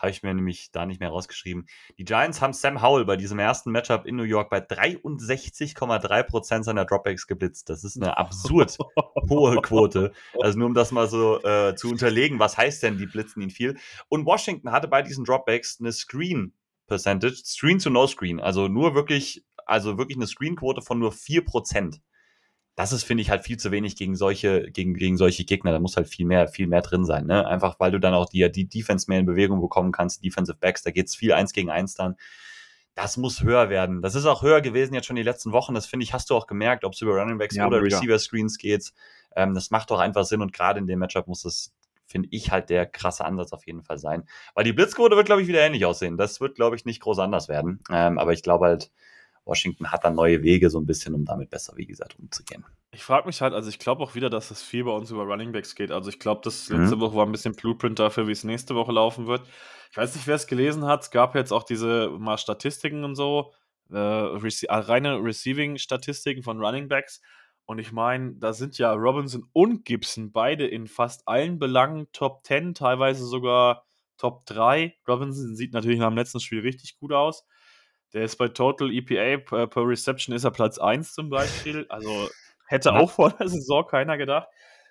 habe 0.02 0.12
ich 0.12 0.24
mir 0.24 0.34
nämlich 0.34 0.72
da 0.72 0.86
nicht 0.86 1.00
mehr 1.00 1.10
rausgeschrieben. 1.10 1.68
Die 1.98 2.04
Giants 2.04 2.42
haben 2.42 2.54
Sam 2.54 2.82
Howell 2.82 3.06
bei 3.06 3.18
diesem 3.18 3.40
ersten 3.40 3.72
Matchup 3.72 4.06
in 4.06 4.16
New 4.16 4.24
York 4.24 4.50
bei 4.50 4.60
63,3% 4.60 6.64
seiner 6.64 6.86
Dropbacks 6.86 7.28
geblitzt. 7.28 7.70
Das 7.70 7.84
ist 7.84 8.02
eine 8.02 8.18
absurd 8.18 8.78
hohe 9.30 9.62
Quote. 9.62 10.12
Also 10.40 10.58
nur 10.58 10.68
um 10.68 10.74
das 10.74 10.92
mal 10.92 11.08
so 11.08 11.42
äh, 11.44 11.76
zu 11.76 11.90
unterlegen, 11.90 12.40
was 12.40 12.58
heißt 12.58 12.84
denn, 12.84 12.98
die 12.98 13.06
blitzen 13.06 13.42
ihn 13.42 13.52
viel. 13.52 13.78
Und 14.10 14.26
Washington 14.26 14.72
hatte 14.72 14.88
bei 14.88 15.02
diesen 15.02 15.24
Dropbacks 15.24 15.78
eine 15.80 15.92
Screen 15.92 16.54
Percentage, 16.92 17.46
Screen 17.46 17.80
to 17.80 17.90
No 17.90 18.06
Screen, 18.06 18.42
also 18.42 18.68
nur 18.68 18.96
wirklich, 18.96 19.46
also 19.66 19.98
wirklich 19.98 20.18
eine 20.18 20.28
Screen-Quote 20.28 20.82
von 20.82 21.00
nur 21.00 21.14
4%. 21.14 22.02
Das 22.76 22.94
ist, 22.94 23.04
finde 23.04 23.22
ich, 23.22 23.30
halt 23.30 23.44
viel 23.44 23.58
zu 23.58 23.72
wenig 23.72 23.96
gegen 23.96 24.16
solche, 24.16 24.72
gegen, 24.72 24.94
gegen 24.94 25.18
solche 25.18 25.44
Gegner. 25.44 25.72
Da 25.72 25.80
muss 25.80 25.98
halt 25.98 26.08
viel 26.08 26.26
mehr, 26.26 26.48
viel 26.48 26.68
mehr 26.68 26.82
drin 26.82 27.06
sein. 27.06 27.26
Ne? 27.26 27.46
Einfach 27.46 27.80
weil 27.80 27.92
du 27.92 28.00
dann 28.00 28.14
auch 28.14 28.28
die, 28.28 28.50
die 28.52 28.68
Defense 28.68 29.06
mehr 29.10 29.20
in 29.20 29.26
Bewegung 29.26 29.62
bekommen 29.62 29.92
kannst, 29.92 30.24
Defensive 30.24 30.58
Backs, 30.58 30.82
da 30.82 30.92
geht 30.92 31.08
es 31.08 31.16
viel 31.16 31.34
eins 31.34 31.54
gegen 31.54 31.70
eins 31.70 31.96
dann. 31.96 32.16
Das 32.96 33.18
muss 33.18 33.42
höher 33.42 33.70
werden. 33.70 34.02
Das 34.02 34.16
ist 34.16 34.26
auch 34.26 34.42
höher 34.42 34.62
gewesen 34.62 34.94
jetzt 34.94 35.06
schon 35.06 35.16
die 35.16 35.24
letzten 35.24 35.52
Wochen. 35.54 35.74
Das 35.74 35.86
finde 35.86 36.04
ich, 36.04 36.14
hast 36.14 36.30
du 36.30 36.36
auch 36.36 36.48
gemerkt, 36.48 36.84
ob 36.84 36.94
es 36.94 37.02
über 37.02 37.14
Running 37.14 37.38
Backs 37.38 37.56
Ja, 37.56 37.68
oder 37.68 37.82
mega. 37.82 37.98
Receiver 37.98 38.20
Screens 38.20 38.58
geht. 38.58 38.92
Ähm, 39.36 39.54
das 39.54 39.72
macht 39.72 39.92
doch 39.92 40.00
einfach 40.00 40.26
Sinn 40.26 40.42
und 40.42 40.54
gerade 40.54 40.80
in 40.80 40.88
dem 40.88 41.00
Matchup 41.00 41.28
muss 41.28 41.44
das, 41.44 41.74
finde 42.06 42.28
ich, 42.32 42.52
halt 42.52 42.70
der 42.70 42.86
krasse 42.86 43.24
Ansatz 43.24 43.54
auf 43.54 43.66
jeden 43.66 43.84
Fall 43.84 43.98
sein. 43.98 44.24
Weil 44.56 44.66
die 44.66 44.74
Blitzquote 44.74 45.16
wird, 45.16 45.26
glaube 45.26 45.42
ich, 45.42 45.48
wieder 45.48 45.62
ähnlich 45.62 45.86
aussehen. 45.86 46.18
Das 46.18 46.42
wird, 46.42 46.56
glaube 46.56 46.76
ich, 46.76 46.84
nicht 46.84 47.02
groß 47.02 47.20
anders 47.20 47.48
werden. 47.48 47.82
Ähm, 47.90 48.18
aber 48.18 48.34
ich 48.34 48.44
glaube 48.44 48.66
halt, 48.66 48.92
Washington 49.46 49.92
hat 49.92 50.04
da 50.04 50.12
neue 50.12 50.44
Wege 50.44 50.70
so 50.70 50.80
ein 50.80 50.86
bisschen, 50.86 51.14
um 51.16 51.26
damit 51.26 51.50
besser, 51.50 51.74
wie 51.76 51.86
gesagt, 51.86 52.18
umzugehen. 52.20 52.64
Ich 52.92 53.04
frage 53.04 53.26
mich 53.26 53.42
halt, 53.42 53.54
also 53.54 53.70
ich 53.70 53.80
glaube 53.80 54.04
auch 54.04 54.16
wieder, 54.16 54.30
dass 54.30 54.52
es 54.52 54.62
viel 54.62 54.84
bei 54.84 54.92
uns 54.92 55.10
über 55.12 55.24
Running 55.24 55.52
Backs 55.52 55.76
geht. 55.76 55.92
Also 55.92 56.10
ich 56.10 56.20
glaube, 56.20 56.42
das 56.44 56.70
Mhm. 56.70 56.82
letzte 56.82 57.00
Woche 57.00 57.16
war 57.16 57.26
ein 57.26 57.32
bisschen 57.32 57.56
Blueprint 57.56 58.00
dafür, 58.00 58.28
wie 58.28 58.34
es 58.34 58.44
nächste 58.44 58.76
Woche 58.76 58.92
laufen 58.92 59.28
wird. 59.28 59.42
Ich 59.90 59.98
weiß 59.98 60.16
nicht, 60.16 60.28
wer 60.28 60.36
es 60.36 60.48
gelesen 60.48 60.86
hat. 60.86 61.02
Es 61.04 61.12
gab 61.12 61.36
jetzt 61.36 61.52
auch 61.52 61.64
diese 61.64 62.10
mal 62.18 62.38
Statistiken 62.38 63.04
und 63.04 63.16
so, 63.16 63.54
äh, 63.92 63.98
rece 63.98 64.64
äh, 64.64 64.74
reine 64.74 65.18
Receiving-Statistiken 65.24 66.44
von 66.44 66.60
Running 66.64 66.88
Backs. 66.88 67.22
Und 67.66 67.80
ich 67.80 67.92
meine, 67.92 68.34
da 68.36 68.54
sind 68.54 68.78
ja 68.78 68.92
Robinson 68.94 69.46
und 69.54 69.86
Gibson 69.86 70.32
beide 70.32 70.68
in 70.68 70.88
fast 70.88 71.28
allen 71.28 71.60
Belangen 71.60 72.08
Top 72.12 72.46
10, 72.46 72.74
teilweise 72.74 73.26
sogar 73.26 73.86
Top 74.18 74.46
3. 74.46 74.96
Robinson 75.08 75.56
sieht 75.56 75.74
natürlich 75.74 76.00
nach 76.00 76.10
dem 76.10 76.18
letzten 76.18 76.40
Spiel 76.40 76.60
richtig 76.62 76.98
gut 76.98 77.14
aus. 77.14 77.46
Der 78.14 78.24
ist 78.24 78.38
bei 78.38 78.50
Total 78.50 78.92
EPA 78.92 79.44
per, 79.44 79.68
per 79.68 79.88
Reception 79.88 80.36
ist 80.36 80.44
er 80.44 80.52
Platz 80.52 80.78
1 80.78 81.14
zum 81.14 81.30
Beispiel. 81.30 81.86
Also 81.90 82.30
hätte 82.68 82.94
auch 82.94 83.12
vor 83.12 83.32
der 83.32 83.48
Saison 83.48 83.86
keiner 83.86 84.18
gedacht. 84.18 84.48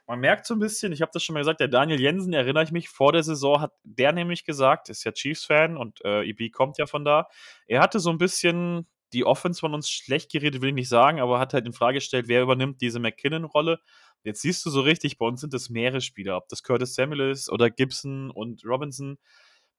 Man 0.06 0.20
merkt 0.20 0.44
so 0.44 0.54
ein 0.54 0.58
bisschen, 0.58 0.92
ich 0.92 1.02
habe 1.02 1.12
das 1.14 1.22
schon 1.22 1.34
mal 1.34 1.40
gesagt, 1.40 1.60
der 1.60 1.68
Daniel 1.68 2.00
Jensen, 2.00 2.32
erinnere 2.32 2.64
ich 2.64 2.72
mich, 2.72 2.88
vor 2.88 3.12
der 3.12 3.22
Saison 3.22 3.60
hat 3.60 3.72
der 3.84 4.12
nämlich 4.12 4.44
gesagt, 4.44 4.88
ist 4.88 5.04
ja 5.04 5.12
Chiefs-Fan 5.12 5.76
und 5.76 6.04
äh, 6.04 6.28
EB 6.28 6.50
kommt 6.50 6.78
ja 6.78 6.86
von 6.86 7.04
da. 7.04 7.28
Er 7.68 7.80
hatte 7.80 8.00
so 8.00 8.10
ein 8.10 8.18
bisschen 8.18 8.88
die 9.12 9.24
Offense 9.24 9.60
von 9.60 9.72
uns 9.72 9.88
schlecht 9.88 10.32
geredet, 10.32 10.62
will 10.62 10.70
ich 10.70 10.74
nicht 10.74 10.88
sagen, 10.88 11.20
aber 11.20 11.38
hat 11.38 11.54
halt 11.54 11.66
in 11.66 11.72
Frage 11.72 11.98
gestellt, 11.98 12.26
wer 12.28 12.42
übernimmt 12.42 12.80
diese 12.80 12.98
McKinnon-Rolle. 12.98 13.78
Jetzt 14.24 14.42
siehst 14.42 14.66
du 14.66 14.70
so 14.70 14.80
richtig, 14.80 15.18
bei 15.18 15.26
uns 15.26 15.40
sind 15.40 15.54
es 15.54 15.70
mehrere 15.70 16.00
Spieler, 16.00 16.36
ob 16.36 16.48
das 16.48 16.62
Curtis 16.62 16.94
Samuel 16.94 17.30
ist 17.30 17.50
oder 17.50 17.70
Gibson 17.70 18.30
und 18.30 18.64
Robinson. 18.64 19.16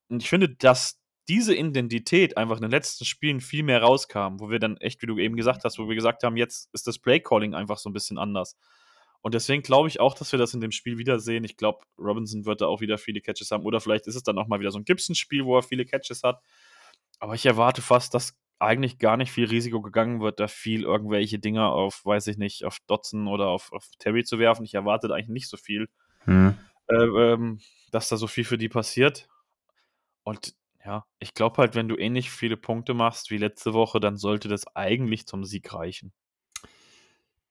Und 0.09 0.23
ich 0.23 0.29
finde, 0.29 0.49
dass 0.49 1.00
diese 1.27 1.55
Identität 1.55 2.37
einfach 2.37 2.57
in 2.57 2.63
den 2.63 2.71
letzten 2.71 3.05
Spielen 3.05 3.41
viel 3.41 3.63
mehr 3.63 3.81
rauskam, 3.81 4.39
wo 4.39 4.49
wir 4.49 4.59
dann 4.59 4.77
echt, 4.77 5.01
wie 5.01 5.07
du 5.07 5.17
eben 5.17 5.35
gesagt 5.35 5.63
hast, 5.63 5.79
wo 5.79 5.87
wir 5.87 5.95
gesagt 5.95 6.23
haben, 6.23 6.37
jetzt 6.37 6.69
ist 6.73 6.87
das 6.87 6.99
Play-Calling 6.99 7.53
einfach 7.53 7.77
so 7.77 7.89
ein 7.89 7.93
bisschen 7.93 8.17
anders. 8.17 8.57
Und 9.21 9.35
deswegen 9.35 9.61
glaube 9.61 9.87
ich 9.87 9.99
auch, 9.99 10.15
dass 10.15 10.31
wir 10.31 10.39
das 10.39 10.53
in 10.53 10.61
dem 10.61 10.71
Spiel 10.71 10.97
wiedersehen. 10.97 11.43
Ich 11.43 11.55
glaube, 11.55 11.85
Robinson 11.97 12.45
wird 12.45 12.61
da 12.61 12.65
auch 12.65 12.81
wieder 12.81 12.97
viele 12.97 13.21
Catches 13.21 13.51
haben. 13.51 13.65
Oder 13.65 13.79
vielleicht 13.79 14.07
ist 14.07 14.15
es 14.15 14.23
dann 14.23 14.37
auch 14.39 14.47
mal 14.47 14.59
wieder 14.59 14.71
so 14.71 14.79
ein 14.79 14.85
Gibson-Spiel, 14.85 15.45
wo 15.45 15.57
er 15.57 15.63
viele 15.63 15.85
Catches 15.85 16.23
hat. 16.23 16.41
Aber 17.19 17.35
ich 17.35 17.45
erwarte 17.45 17.83
fast, 17.83 18.15
dass 18.15 18.35
eigentlich 18.57 18.97
gar 18.97 19.17
nicht 19.17 19.31
viel 19.31 19.45
Risiko 19.45 19.81
gegangen 19.81 20.21
wird, 20.21 20.39
da 20.39 20.47
viel 20.47 20.83
irgendwelche 20.83 21.39
Dinger 21.39 21.71
auf, 21.71 22.03
weiß 22.05 22.27
ich 22.27 22.37
nicht, 22.37 22.63
auf 22.63 22.79
Dotson 22.87 23.27
oder 23.27 23.47
auf, 23.47 23.71
auf 23.73 23.87
Terry 23.99 24.23
zu 24.23 24.39
werfen. 24.39 24.65
Ich 24.65 24.73
erwarte 24.73 25.07
da 25.07 25.15
eigentlich 25.15 25.29
nicht 25.29 25.49
so 25.49 25.57
viel, 25.57 25.87
Hm. 26.25 26.55
äh, 26.87 26.95
ähm, 26.95 27.59
dass 27.91 28.09
da 28.09 28.17
so 28.17 28.27
viel 28.27 28.43
für 28.43 28.57
die 28.57 28.69
passiert. 28.69 29.27
Und 30.23 30.53
ja, 30.85 31.05
ich 31.19 31.33
glaube 31.33 31.57
halt, 31.57 31.75
wenn 31.75 31.87
du 31.87 31.97
ähnlich 31.97 32.31
viele 32.31 32.57
Punkte 32.57 32.93
machst 32.93 33.31
wie 33.31 33.37
letzte 33.37 33.73
Woche, 33.73 33.99
dann 33.99 34.17
sollte 34.17 34.47
das 34.47 34.65
eigentlich 34.75 35.27
zum 35.27 35.45
Sieg 35.45 35.73
reichen. 35.73 36.13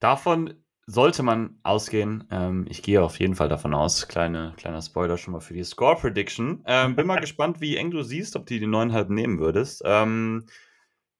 Davon 0.01 0.55
sollte 0.87 1.22
man 1.22 1.59
ausgehen. 1.62 2.26
Ähm, 2.31 2.66
ich 2.68 2.83
gehe 2.83 3.03
auf 3.03 3.20
jeden 3.20 3.37
Fall 3.37 3.49
davon 3.49 3.74
aus. 3.74 4.09
Kleine, 4.09 4.55
kleiner 4.57 4.83
Spoiler 4.83 5.18
schon 5.18 5.33
mal 5.33 5.41
für 5.41 5.55
die 5.55 5.62
Score 5.62 5.97
Prediction. 5.97 6.64
Ähm, 6.66 6.97
bin 6.97 7.07
mal 7.07 7.20
gespannt, 7.20 7.61
wie 7.61 7.76
eng 7.76 7.91
du 7.91 8.03
siehst, 8.03 8.35
ob 8.35 8.47
du 8.47 8.59
die 8.59 8.66
9,5 8.66 9.12
nehmen 9.12 9.39
würdest. 9.39 9.83
Ähm, 9.85 10.47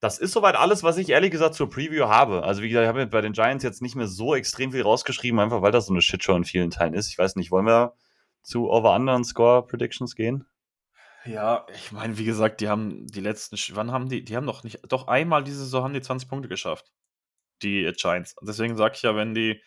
das 0.01 0.17
ist 0.17 0.33
soweit 0.33 0.55
alles, 0.55 0.83
was 0.83 0.97
ich 0.97 1.09
ehrlich 1.09 1.31
gesagt 1.31 1.53
zur 1.53 1.69
Preview 1.69 2.05
habe. 2.07 2.43
Also, 2.43 2.63
wie 2.63 2.69
gesagt, 2.69 2.85
ich 2.85 2.89
habe 2.89 3.05
bei 3.07 3.21
den 3.21 3.33
Giants 3.33 3.63
jetzt 3.63 3.83
nicht 3.83 3.95
mehr 3.95 4.07
so 4.07 4.33
extrem 4.35 4.71
viel 4.71 4.81
rausgeschrieben, 4.81 5.39
einfach 5.39 5.61
weil 5.61 5.71
das 5.71 5.85
so 5.85 5.93
eine 5.93 6.01
Shitshow 6.01 6.35
in 6.35 6.43
vielen 6.43 6.71
Teilen 6.71 6.95
ist. 6.95 7.09
Ich 7.09 7.17
weiß 7.17 7.35
nicht, 7.35 7.51
wollen 7.51 7.67
wir 7.67 7.93
zu 8.41 8.69
over-under 8.69 9.15
und 9.15 9.25
Score 9.25 9.65
Predictions 9.65 10.15
gehen? 10.15 10.45
Ja, 11.25 11.65
ich 11.75 11.91
meine, 11.91 12.17
wie 12.17 12.25
gesagt, 12.25 12.61
die 12.61 12.67
haben 12.69 13.05
die 13.07 13.21
letzten, 13.21 13.55
Sch- 13.55 13.71
wann 13.75 13.91
haben 13.91 14.09
die, 14.09 14.23
die 14.23 14.35
haben 14.35 14.45
doch 14.47 14.63
nicht, 14.63 14.79
doch 14.87 15.07
einmal 15.07 15.43
diese 15.43 15.59
Saison 15.59 15.83
haben 15.83 15.93
die 15.93 16.01
20 16.01 16.27
Punkte 16.27 16.49
geschafft. 16.49 16.91
Die 17.61 17.83
äh, 17.85 17.93
Giants. 17.93 18.35
Deswegen 18.41 18.75
sage 18.75 18.95
ich 18.95 19.03
ja, 19.03 19.15
wenn 19.15 19.35
die, 19.35 19.61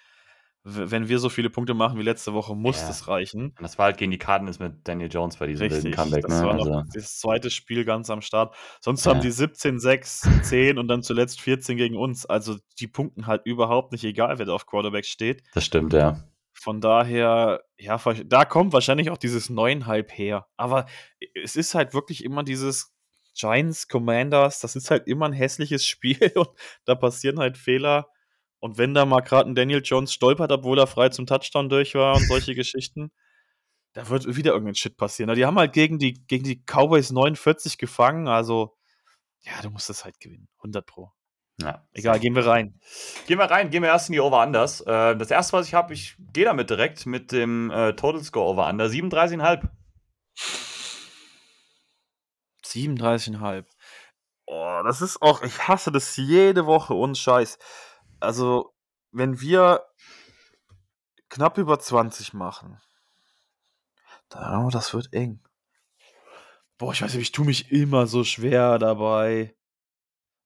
w- 0.65 0.91
wenn 0.91 1.09
wir 1.09 1.21
so 1.21 1.29
viele 1.29 1.51
Punkte 1.51 1.73
machen 1.75 1.97
wie 1.99 2.03
letzte 2.03 2.33
Woche, 2.33 2.57
muss 2.57 2.81
Ja. 2.81 2.89
das 2.89 3.07
reichen. 3.07 3.51
Und 3.51 3.63
das 3.63 3.79
war 3.79 3.85
halt 3.87 3.99
gegen 3.99 4.11
die 4.11 4.19
Cardinals 4.19 4.59
mit 4.59 4.89
Daniel 4.89 5.09
Jones 5.13 5.37
bei 5.37 5.47
diesem 5.47 5.61
wilden 5.71 5.75
Richtig. 5.75 5.95
Comeback. 5.95 6.23
das 6.27 6.41
Ne? 6.41 6.47
war 6.47 6.55
Also, 6.55 6.71
noch 6.71 6.85
das 6.93 7.19
zweite 7.21 7.51
Spiel 7.51 7.85
ganz 7.85 8.11
am 8.11 8.21
Start. 8.21 8.57
Sonst 8.81 9.05
Ja. 9.07 9.13
haben 9.13 9.21
die 9.21 9.31
17, 9.31 9.79
6, 9.79 10.29
10 10.43 10.77
und 10.79 10.89
dann 10.89 11.05
zuletzt 11.05 11.41
14 11.41 11.77
gegen 11.77 11.97
uns. 11.97 12.27
Also 12.27 12.57
die 12.81 12.89
punkten 12.89 13.29
halt 13.29 13.43
überhaupt 13.47 13.93
nicht, 13.93 14.03
egal 14.03 14.39
wer 14.41 14.47
da 14.47 14.55
auf 14.55 14.67
Quarterback 14.67 15.05
steht. 15.07 15.45
das 15.55 15.65
stimmt, 15.65 15.93
ja. 15.93 16.25
Von 16.65 16.81
daher, 16.81 17.63
ja, 17.77 18.01
da 18.25 18.47
kommt 18.47 18.73
wahrscheinlich 18.73 19.11
auch 19.11 19.19
dieses 19.19 19.51
Neunhalb 19.51 20.17
her. 20.17 20.47
Aber 20.57 20.87
es 21.35 21.57
ist 21.57 21.75
halt 21.75 21.93
wirklich 21.93 22.25
immer 22.25 22.43
dieses 22.43 22.95
Giants, 23.39 23.87
Commanders, 23.87 24.61
das 24.61 24.75
ist 24.75 24.91
halt 24.91 25.07
immer 25.07 25.27
ein 25.27 25.35
hässliches 25.35 25.85
Spiel 25.87 26.33
und 26.35 26.49
da 26.87 26.95
passieren 26.95 27.39
halt 27.39 27.59
Fehler. 27.59 28.09
Und 28.61 28.79
wenn 28.79 28.95
da 28.95 29.05
mal 29.05 29.21
gerade 29.21 29.51
ein 29.51 29.55
Daniel 29.55 29.83
Jones 29.85 30.15
stolpert, 30.15 30.53
obwohl 30.53 30.79
er 30.79 30.87
frei 30.87 31.11
zum 31.11 31.27
Touchdown 31.27 31.69
durch 31.69 31.95
war 31.97 32.17
und 32.17 32.27
solche 32.29 32.55
Geschichten, 32.55 33.13
da 33.93 34.09
wird 34.09 34.35
wieder 34.35 34.53
irgendein 34.53 34.75
Shit 34.75 34.97
passieren. 34.97 35.35
Die 35.35 35.45
haben 35.45 35.59
halt 35.59 35.75
gegen 35.75 35.99
die, 35.99 36.15
gegen 36.27 36.45
die 36.45 36.65
Cowboys 36.65 37.11
49 37.11 37.77
gefangen, 37.77 38.27
also 38.27 38.75
ja, 39.43 39.61
du 39.61 39.69
musst 39.69 39.91
das 39.91 40.07
halt 40.07 40.19
gewinnen. 40.19 40.49
100 40.61 40.87
Pro. 40.87 41.13
Ja. 41.61 41.87
Egal, 41.93 42.19
gehen 42.19 42.35
wir 42.35 42.47
rein. 42.47 42.79
Gehen 43.27 43.39
wir 43.39 43.51
rein, 43.51 43.71
gehen 43.71 43.83
wir 43.83 43.91
erst 43.91 44.09
in 44.09 44.15
die 44.15 44.21
Over-Unders. 44.21 44.81
Äh, 44.83 45.17
das 45.17 45.31
erste, 45.31 45.53
was 45.55 45.69
ich 45.69 45.75
habe, 45.75 45.95
ich 45.95 46.17
gehe 46.33 46.45
damit 46.45 46.71
direkt 46.71 47.07
mit 47.07 47.33
dem 47.33 47.71
äh, 47.71 47.95
Total 47.95 48.23
Score 48.23 48.51
Over-Under. 48.51 48.87
37,5. 48.87 49.69
37,5. 52.65 53.65
Oh, 54.47 54.81
das 54.85 55.01
ist 55.01 55.23
auch, 55.23 55.43
ich 55.43 55.69
hasse 55.69 55.93
das 55.93 56.17
jede 56.17 56.67
Woche, 56.67 56.95
ohne 56.95 57.15
Scheiß. 57.15 57.59
Also, 58.21 58.75
wenn 59.13 59.41
wir 59.41 59.85
knapp 61.29 61.57
über 61.59 61.79
20 61.79 62.33
machen. 62.35 62.81
Oh, 64.35 64.69
das 64.73 64.93
wird 64.93 65.13
eng. 65.13 65.41
Boah, 66.79 66.93
ich 66.93 67.03
weiß 67.03 67.15
nicht, 67.15 67.23
ich 67.23 67.33
tue 67.33 67.47
mich 67.47 67.71
immer 67.71 68.07
so 68.07 68.25
schwer 68.25 68.79
dabei. 68.79 69.55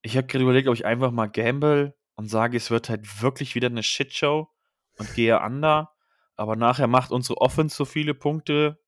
Ich 0.02 0.16
habe 0.16 0.26
gerade 0.26 0.44
überlegt, 0.44 0.68
ob 0.68 0.74
ich 0.74 0.86
einfach 0.86 1.10
mal 1.10 1.26
gamble 1.26 1.96
und 2.14 2.28
sage, 2.28 2.56
es 2.56 2.70
wird 2.70 2.88
halt 2.88 3.22
wirklich 3.22 3.54
wieder 3.54 3.68
eine 3.68 3.82
Shitshow 3.82 4.48
und 4.98 5.14
gehe 5.14 5.40
under. 5.40 5.94
Aber 6.36 6.56
nachher 6.56 6.86
macht 6.86 7.10
unsere 7.10 7.40
Offense 7.40 7.76
so 7.76 7.84
viele 7.84 8.14
Punkte. 8.14 8.80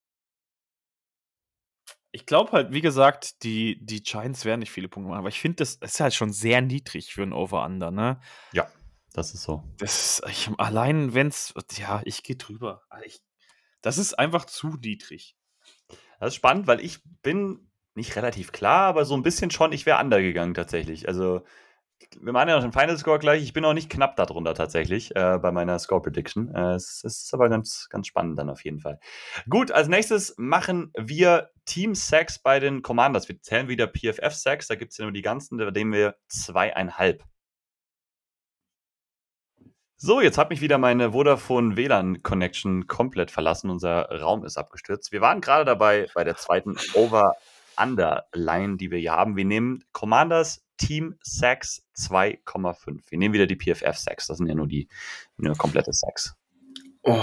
Ich 2.12 2.26
glaube 2.26 2.52
halt, 2.52 2.72
wie 2.72 2.80
gesagt, 2.80 3.42
die, 3.44 3.84
die 3.84 4.02
Giants 4.02 4.44
werden 4.44 4.60
nicht 4.60 4.72
viele 4.72 4.88
Punkte 4.88 5.08
machen, 5.08 5.20
aber 5.20 5.28
ich 5.28 5.40
finde, 5.40 5.56
das 5.56 5.76
ist 5.76 6.00
halt 6.00 6.14
schon 6.14 6.32
sehr 6.32 6.60
niedrig 6.60 7.12
für 7.12 7.22
ein 7.22 7.32
Over-Under, 7.32 7.90
ne? 7.90 8.20
Ja, 8.52 8.68
das 9.12 9.34
ist 9.34 9.42
so. 9.42 9.64
Das 9.78 10.20
ist, 10.20 10.28
ich, 10.28 10.50
allein 10.58 11.14
wenn 11.14 11.28
es, 11.28 11.54
ja, 11.72 12.02
ich 12.04 12.22
gehe 12.22 12.36
drüber. 12.36 12.82
Ich, 13.04 13.20
das 13.80 13.98
ist 13.98 14.18
einfach 14.18 14.44
zu 14.44 14.76
niedrig. 14.76 15.36
Das 16.18 16.28
ist 16.28 16.34
spannend, 16.34 16.66
weil 16.66 16.80
ich 16.80 17.00
bin 17.22 17.69
nicht 18.00 18.16
relativ 18.16 18.52
klar, 18.52 18.86
aber 18.86 19.04
so 19.04 19.14
ein 19.14 19.22
bisschen 19.22 19.50
schon, 19.50 19.72
ich 19.72 19.86
wäre 19.86 20.00
undergegangen 20.02 20.54
tatsächlich. 20.54 21.06
Also, 21.06 21.42
wir 22.20 22.32
machen 22.32 22.48
ja 22.48 22.56
noch 22.56 22.62
den 22.62 22.72
Final 22.72 22.96
Score 22.98 23.18
gleich. 23.18 23.42
Ich 23.42 23.52
bin 23.52 23.64
auch 23.64 23.74
nicht 23.74 23.90
knapp 23.90 24.16
darunter 24.16 24.54
tatsächlich 24.54 25.14
äh, 25.14 25.38
bei 25.38 25.52
meiner 25.52 25.78
Score 25.78 26.02
Prediction. 26.02 26.52
Äh, 26.54 26.74
es, 26.74 27.04
ist 27.04 27.32
aber 27.34 27.48
ganz, 27.48 27.88
ganz 27.90 28.06
spannend 28.06 28.38
dann 28.38 28.50
auf 28.50 28.64
jeden 28.64 28.80
Fall. 28.80 28.98
Gut, 29.48 29.70
als 29.70 29.88
nächstes 29.88 30.34
machen 30.38 30.92
wir 30.96 31.50
Team 31.66 31.94
Sacks 31.94 32.38
bei 32.38 32.58
den 32.58 32.82
Commanders. 32.82 33.28
Wir 33.28 33.40
zählen 33.40 33.68
wieder 33.68 33.86
PFF 33.86 34.32
Sacks. 34.32 34.66
Da 34.66 34.74
gibt 34.74 34.92
es 34.92 34.98
ja 34.98 35.04
nur 35.04 35.12
die 35.12 35.22
ganzen, 35.22 35.58
bei 35.58 35.70
denen 35.70 35.92
wir 35.92 36.16
zweieinhalb 36.28 37.22
so, 40.02 40.22
jetzt 40.22 40.38
hat 40.38 40.48
mich 40.48 40.62
wieder 40.62 40.78
meine 40.78 41.12
Vodafone 41.12 41.76
WLAN 41.76 42.22
Connection 42.22 42.86
komplett 42.86 43.30
verlassen. 43.30 43.68
Unser 43.68 44.08
Raum 44.08 44.46
ist 44.46 44.56
abgestürzt. 44.56 45.12
Wir 45.12 45.20
waren 45.20 45.42
gerade 45.42 45.66
dabei 45.66 46.08
bei 46.14 46.24
der 46.24 46.36
zweiten 46.36 46.78
Over-Under-Line, 47.80 48.76
die 48.76 48.90
wir 48.90 48.98
hier 48.98 49.12
haben. 49.12 49.36
Wir 49.36 49.44
nehmen 49.44 49.84
Commanders 49.92 50.64
Team 50.76 51.16
Sacks 51.22 51.86
2,5. 51.96 53.02
Wir 53.08 53.18
nehmen 53.18 53.34
wieder 53.34 53.46
die 53.46 53.56
PFF 53.56 53.96
Sacks. 53.96 54.26
Das 54.26 54.38
sind 54.38 54.46
ja 54.46 54.54
nur 54.54 54.66
die 54.66 54.88
nur 55.36 55.56
komplette 55.56 55.92
Sacks. 55.92 56.36
Oh. 57.02 57.22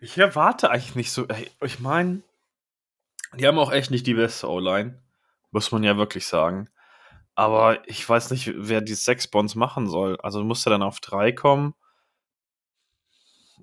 Ich 0.00 0.18
erwarte 0.18 0.70
eigentlich 0.70 0.94
nicht 0.94 1.12
so. 1.12 1.26
Ich 1.62 1.80
meine, 1.80 2.22
die 3.34 3.46
haben 3.46 3.58
auch 3.58 3.72
echt 3.72 3.90
nicht 3.90 4.06
die 4.06 4.14
beste 4.14 4.48
O-Line. 4.48 4.98
Muss 5.50 5.70
man 5.70 5.82
ja 5.82 5.96
wirklich 5.96 6.26
sagen. 6.26 6.68
Aber 7.34 7.86
ich 7.88 8.06
weiß 8.06 8.30
nicht, 8.30 8.52
wer 8.54 8.80
die 8.80 8.94
sechs 8.94 9.28
Bonds 9.28 9.54
machen 9.54 9.88
soll. 9.88 10.18
Also 10.22 10.42
musst 10.44 10.66
ja 10.66 10.70
dann 10.70 10.82
auf 10.82 11.00
drei 11.00 11.32
kommen. 11.32 11.74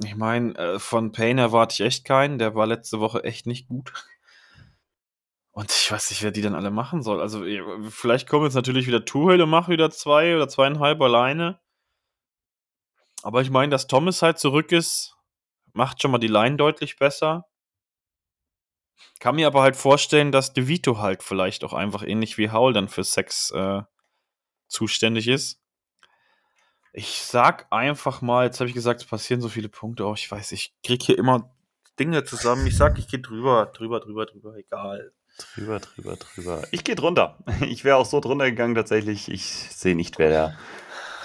Ich 0.04 0.16
meine, 0.16 0.56
äh, 0.56 0.80
von 0.80 1.12
Payne 1.12 1.42
erwarte 1.42 1.74
ich 1.74 1.82
echt 1.82 2.06
keinen. 2.06 2.40
Der 2.40 2.56
war 2.56 2.66
letzte 2.66 3.00
Woche 3.00 3.24
echt 3.24 3.46
nicht 3.48 3.68
gut. 3.68 3.92
Und 5.60 5.72
ich 5.72 5.92
weiß 5.92 6.12
nicht, 6.12 6.24
wer 6.24 6.32
die 6.32 6.42
dann 6.42 6.56
alle 6.56 6.72
machen 6.72 7.04
soll. 7.04 7.20
Also 7.20 7.44
vielleicht 7.90 8.30
kommen 8.30 8.46
jetzt 8.46 8.54
natürlich 8.54 8.88
wieder 8.88 9.04
und 9.44 9.50
machen 9.50 9.74
wieder 9.74 9.92
zwei 9.92 10.34
oder 10.34 10.48
zweieinhalb 10.48 11.02
alleine. 11.02 11.60
Aber 13.24 13.42
ich 13.42 13.50
meine, 13.50 13.70
dass 13.70 13.88
Thomas 13.88 14.22
halt 14.22 14.40
zurück 14.40 14.72
ist, 14.72 15.18
macht 15.74 16.02
schon 16.02 16.12
mal 16.12 16.18
die 16.18 16.28
Line 16.28 16.56
deutlich 16.56 16.96
besser. 16.96 17.46
Kann 19.20 19.36
mir 19.36 19.48
aber 19.48 19.62
halt 19.62 19.76
vorstellen, 19.76 20.32
dass 20.32 20.54
DeVito 20.54 21.00
halt 21.00 21.24
vielleicht 21.24 21.66
auch 21.66 21.74
einfach 21.74 22.04
ähnlich 22.04 22.38
wie 22.38 22.52
Howell 22.52 22.72
dann 22.72 22.88
für 22.88 23.04
Sex 23.04 23.52
äh, 23.52 23.82
zuständig 24.70 25.28
ist. 25.28 25.62
Ich 26.94 27.22
sag 27.22 27.68
einfach 27.70 28.22
mal, 28.22 28.46
jetzt 28.46 28.62
habe 28.62 28.70
ich 28.70 28.76
gesagt, 28.76 29.02
es 29.02 29.08
passieren 29.10 29.42
so 29.42 29.50
viele 29.50 29.68
Punkte. 29.68 30.06
Oh, 30.06 30.14
ich 30.14 30.32
weiß, 30.32 30.54
ich 30.54 30.74
krieg 30.86 31.04
hier 31.04 31.18
immer 31.18 31.54
Dinge 32.00 32.24
zusammen. 32.24 32.66
Ich 32.66 32.78
sag, 32.78 32.98
ich 32.98 33.10
gehe 33.10 33.20
drüber, 33.20 33.66
drüber, 33.76 34.00
drüber, 34.00 34.26
drüber, 34.26 34.56
egal. 34.56 35.12
Drüber, 35.40 35.80
drüber, 35.80 36.16
drüber. 36.16 36.62
Ich 36.72 36.84
gehe 36.84 36.96
drunter. 36.96 37.38
Ich 37.62 37.84
wäre 37.84 37.98
auch 37.98 38.06
so 38.06 38.20
drunter 38.20 38.50
gegangen 38.50 38.76
tatsächlich. 38.76 39.30
Ich 39.30 39.46
sehe 39.46 39.96
nicht, 39.96 40.20
wer 40.20 40.30
da 40.30 40.58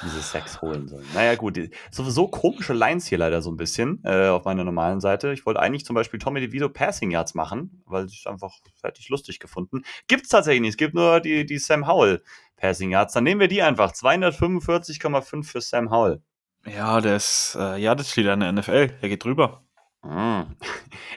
diese 0.04 0.20
Sex 0.20 0.60
holen 0.60 0.88
sollen. 0.88 1.06
Naja, 1.14 1.34
gut. 1.34 1.58
Sowieso 1.90 2.28
komische 2.28 2.72
Lines 2.72 3.06
hier 3.06 3.18
leider 3.18 3.42
so 3.42 3.50
ein 3.50 3.56
bisschen 3.56 4.00
äh, 4.04 4.28
auf 4.28 4.44
meiner 4.44 4.64
normalen 4.64 5.00
Seite. 5.00 5.32
Ich 5.32 5.46
wollte 5.46 5.60
eigentlich 5.60 5.84
zum 5.84 5.94
Beispiel 5.94 6.20
Tommy 6.20 6.40
DeVito 6.40 6.68
Passing 6.68 7.10
Yards 7.10 7.34
machen, 7.34 7.82
weil 7.86 8.06
ich 8.06 8.20
es 8.20 8.26
einfach 8.26 8.52
ich 8.98 9.08
lustig 9.08 9.40
gefunden. 9.40 9.82
Gibt 10.06 10.24
es 10.24 10.28
tatsächlich 10.28 10.60
nicht. 10.60 10.70
Es 10.70 10.76
gibt 10.76 10.94
nur 10.94 11.20
die, 11.20 11.46
die 11.46 11.58
Sam 11.58 11.86
Howell 11.86 12.22
Passing 12.56 12.90
Yards. 12.90 13.14
Dann 13.14 13.24
nehmen 13.24 13.40
wir 13.40 13.48
die 13.48 13.62
einfach. 13.62 13.92
245,5 13.92 15.44
für 15.44 15.60
Sam 15.60 15.90
Howell. 15.90 16.22
Ja, 16.66 17.00
der 17.00 17.16
ist, 17.16 17.56
äh, 17.58 17.76
ja, 17.76 17.94
das 17.94 18.10
steht 18.10 18.26
an 18.26 18.40
der 18.40 18.52
NFL. 18.52 18.88
Der 19.00 19.08
geht 19.08 19.24
drüber. 19.24 19.63
Hm. 20.04 20.54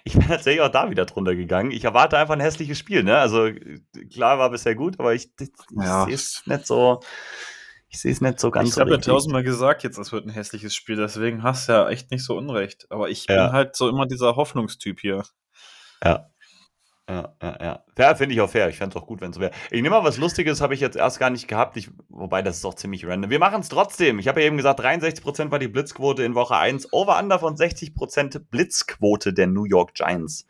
Ich 0.06 0.14
bin 0.14 0.28
tatsächlich 0.28 0.62
auch 0.62 0.72
da 0.72 0.90
wieder 0.90 1.06
drunter 1.06 1.36
gegangen. 1.36 1.72
Ich 1.72 1.84
erwarte 1.84 2.18
einfach 2.18 2.36
ein 2.36 2.40
hässliches 2.40 2.78
Spiel, 2.78 3.04
ne? 3.04 3.18
Also 3.18 3.50
klar 4.12 4.40
war 4.40 4.50
bisher 4.50 4.76
gut, 4.76 5.00
aber 5.00 5.14
ich, 5.14 5.30
ich 5.40 5.50
ja. 5.72 6.06
sehe 6.06 6.16
es 6.16 6.44
nicht 6.46 6.66
so. 6.66 7.02
Ich 7.90 8.00
sehe 8.00 8.12
es 8.12 8.22
nicht 8.22 8.40
so 8.40 8.50
ganz 8.50 8.70
ich 8.70 8.76
so. 8.76 8.82
Ich 8.82 8.86
habe 8.86 8.92
ja 8.92 8.98
tausendmal 8.98 9.44
gesagt, 9.44 9.84
jetzt 9.84 9.98
es 9.98 10.12
wird 10.12 10.26
ein 10.26 10.32
hässliches 10.32 10.74
Spiel, 10.74 10.96
deswegen 10.96 11.44
hast 11.44 11.68
du 11.68 11.74
ja 11.74 11.90
echt 11.90 12.12
nicht 12.12 12.24
so 12.24 12.38
unrecht. 12.38 12.88
Aber 12.90 13.10
ich 13.10 13.26
ja. 13.28 13.48
bin 13.48 13.54
halt 13.54 13.76
so 13.76 13.90
immer 13.90 14.06
dieser 14.06 14.38
Hoffnungstyp 14.38 15.02
hier. 15.02 15.24
Ja. 16.04 16.30
Ja, 17.10 17.34
ja, 17.42 17.58
ja. 17.62 17.84
Ja, 17.98 18.16
finde 18.16 18.36
ich 18.36 18.42
auch 18.42 18.50
fair. 18.50 18.68
Ich 18.68 18.78
fände 18.78 18.98
es 18.98 19.02
auch 19.02 19.08
gut, 19.08 19.22
wenn 19.22 19.30
es 19.30 19.36
so 19.36 19.42
wäre. 19.42 19.54
Ich 19.72 19.82
nehme 19.82 19.92
mal 19.92 20.04
was 20.04 20.18
Lustiges, 20.18 20.60
habe 20.60 20.74
ich 20.74 20.82
jetzt 20.82 20.98
erst 20.98 21.20
gar 21.20 21.30
nicht 21.30 21.48
gehabt. 21.48 21.78
Ich, 21.78 21.90
wobei, 22.10 22.42
das 22.42 22.58
ist 22.58 22.66
auch 22.66 22.74
ziemlich 22.74 23.06
random. 23.06 23.30
Wir 23.32 23.40
machen 23.40 23.62
es 23.62 23.70
trotzdem. 23.70 24.20
Ich 24.20 24.28
habe 24.28 24.42
ja 24.42 24.48
eben 24.48 24.58
gesagt, 24.58 24.82
63% 24.82 25.50
war 25.50 25.60
die 25.60 25.70
Blitzquote 25.70 26.24
in 26.24 26.36
Woche 26.36 26.58
1. 26.58 26.92
Over-Under 26.92 27.40
von 27.40 27.56
60% 27.56 28.40
Blitzquote 28.50 29.34
der 29.34 29.48
New 29.48 29.64
York 29.64 29.94
Giants. 29.94 30.46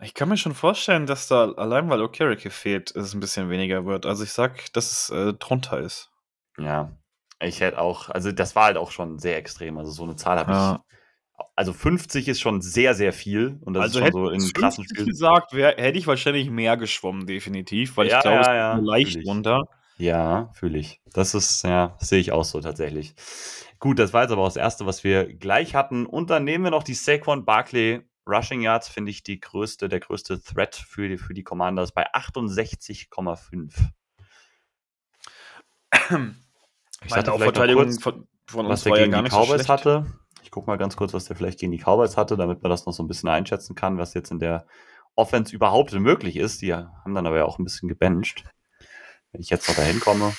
Ich 0.00 0.14
kann 0.14 0.28
mir 0.28 0.36
schon 0.36 0.54
vorstellen, 0.54 1.06
dass 1.06 1.28
da 1.28 1.52
allein 1.52 1.88
weil 1.88 2.02
Okereke 2.02 2.50
fehlt, 2.50 2.94
es 2.94 3.14
ein 3.14 3.20
bisschen 3.20 3.50
weniger 3.50 3.84
wird. 3.84 4.06
Also 4.06 4.24
ich 4.24 4.32
sag, 4.32 4.72
dass 4.72 4.90
es 4.90 5.10
äh, 5.10 5.34
drunter 5.34 5.80
ist. 5.80 6.10
Ja, 6.58 6.92
ich 7.40 7.60
hätte 7.60 7.78
auch, 7.78 8.08
also 8.08 8.32
das 8.32 8.56
war 8.56 8.64
halt 8.64 8.76
auch 8.76 8.90
schon 8.90 9.18
sehr 9.18 9.36
extrem. 9.36 9.78
Also 9.78 9.90
so 9.90 10.04
eine 10.04 10.16
Zahl 10.16 10.38
habe 10.38 10.52
ja. 10.52 10.74
ich. 10.74 10.95
Also 11.54 11.72
50 11.72 12.28
ist 12.28 12.40
schon 12.40 12.60
sehr, 12.60 12.94
sehr 12.94 13.12
viel. 13.12 13.58
Und 13.62 13.74
das 13.74 13.84
also 13.84 13.98
ist 14.00 14.04
schon 14.04 14.12
so 14.12 14.30
in 14.30 14.52
krassen 14.52 14.84
Spielen. 14.84 15.06
gesagt, 15.06 15.52
wär, 15.52 15.76
hätte 15.76 15.98
ich 15.98 16.06
wahrscheinlich 16.06 16.50
mehr 16.50 16.76
geschwommen, 16.76 17.26
definitiv, 17.26 17.96
weil 17.96 18.08
ja, 18.08 18.18
ich 18.18 18.22
glaube, 18.22 18.44
ja, 18.44 18.54
ja, 18.54 18.78
es 18.78 18.84
leicht 18.84 19.26
runter. 19.26 19.62
Ja, 19.98 20.50
fühle 20.54 20.78
ich. 20.78 21.00
Das 21.12 21.34
ist, 21.34 21.62
ja, 21.62 21.96
sehe 21.98 22.20
ich 22.20 22.32
auch 22.32 22.44
so 22.44 22.60
tatsächlich. 22.60 23.14
Gut, 23.78 23.98
das 23.98 24.12
war 24.12 24.22
jetzt 24.22 24.32
aber 24.32 24.42
auch 24.42 24.48
das 24.48 24.56
Erste, 24.56 24.86
was 24.86 25.04
wir 25.04 25.32
gleich 25.32 25.74
hatten. 25.74 26.06
Und 26.06 26.30
dann 26.30 26.44
nehmen 26.44 26.64
wir 26.64 26.70
noch 26.70 26.82
die 26.82 26.94
Saquon 26.94 27.44
Barkley 27.44 28.02
Rushing 28.26 28.60
Yards 28.60 28.88
finde 28.88 29.10
ich 29.10 29.22
die 29.22 29.40
größte, 29.40 29.88
der 29.88 30.00
größte 30.00 30.42
Threat 30.42 30.74
für 30.74 31.08
die, 31.08 31.16
für 31.16 31.32
die 31.32 31.44
Commanders 31.44 31.92
bei 31.92 32.12
68,5. 32.12 33.72
Ich 37.04 37.14
hatte 37.14 37.32
auch 37.32 37.38
Verteidigung 37.38 37.84
kurz, 37.84 38.02
von, 38.02 38.26
von 38.46 38.68
was 38.68 38.82
der 38.82 38.92
gegen 38.94 39.12
ja 39.12 39.22
die 39.22 39.28
Cowboys 39.28 39.62
so 39.62 39.68
hatte. 39.68 40.06
Ich 40.46 40.52
gucke 40.52 40.70
mal 40.70 40.78
ganz 40.78 40.94
kurz, 40.94 41.12
was 41.12 41.24
der 41.24 41.34
vielleicht 41.34 41.58
gegen 41.58 41.72
die 41.72 41.82
Cowboys 41.82 42.16
hatte, 42.16 42.36
damit 42.36 42.62
man 42.62 42.70
das 42.70 42.86
noch 42.86 42.92
so 42.92 43.02
ein 43.02 43.08
bisschen 43.08 43.28
einschätzen 43.28 43.74
kann, 43.74 43.98
was 43.98 44.14
jetzt 44.14 44.30
in 44.30 44.38
der 44.38 44.64
Offense 45.16 45.52
überhaupt 45.52 45.92
möglich 45.92 46.36
ist. 46.36 46.62
Die 46.62 46.72
haben 46.72 47.14
dann 47.16 47.26
aber 47.26 47.38
ja 47.38 47.44
auch 47.46 47.58
ein 47.58 47.64
bisschen 47.64 47.88
gebencht. 47.88 48.44
Wenn 49.32 49.40
ich 49.40 49.50
jetzt 49.50 49.68
noch 49.68 49.74
dahin 49.74 49.98
komme. 49.98 50.36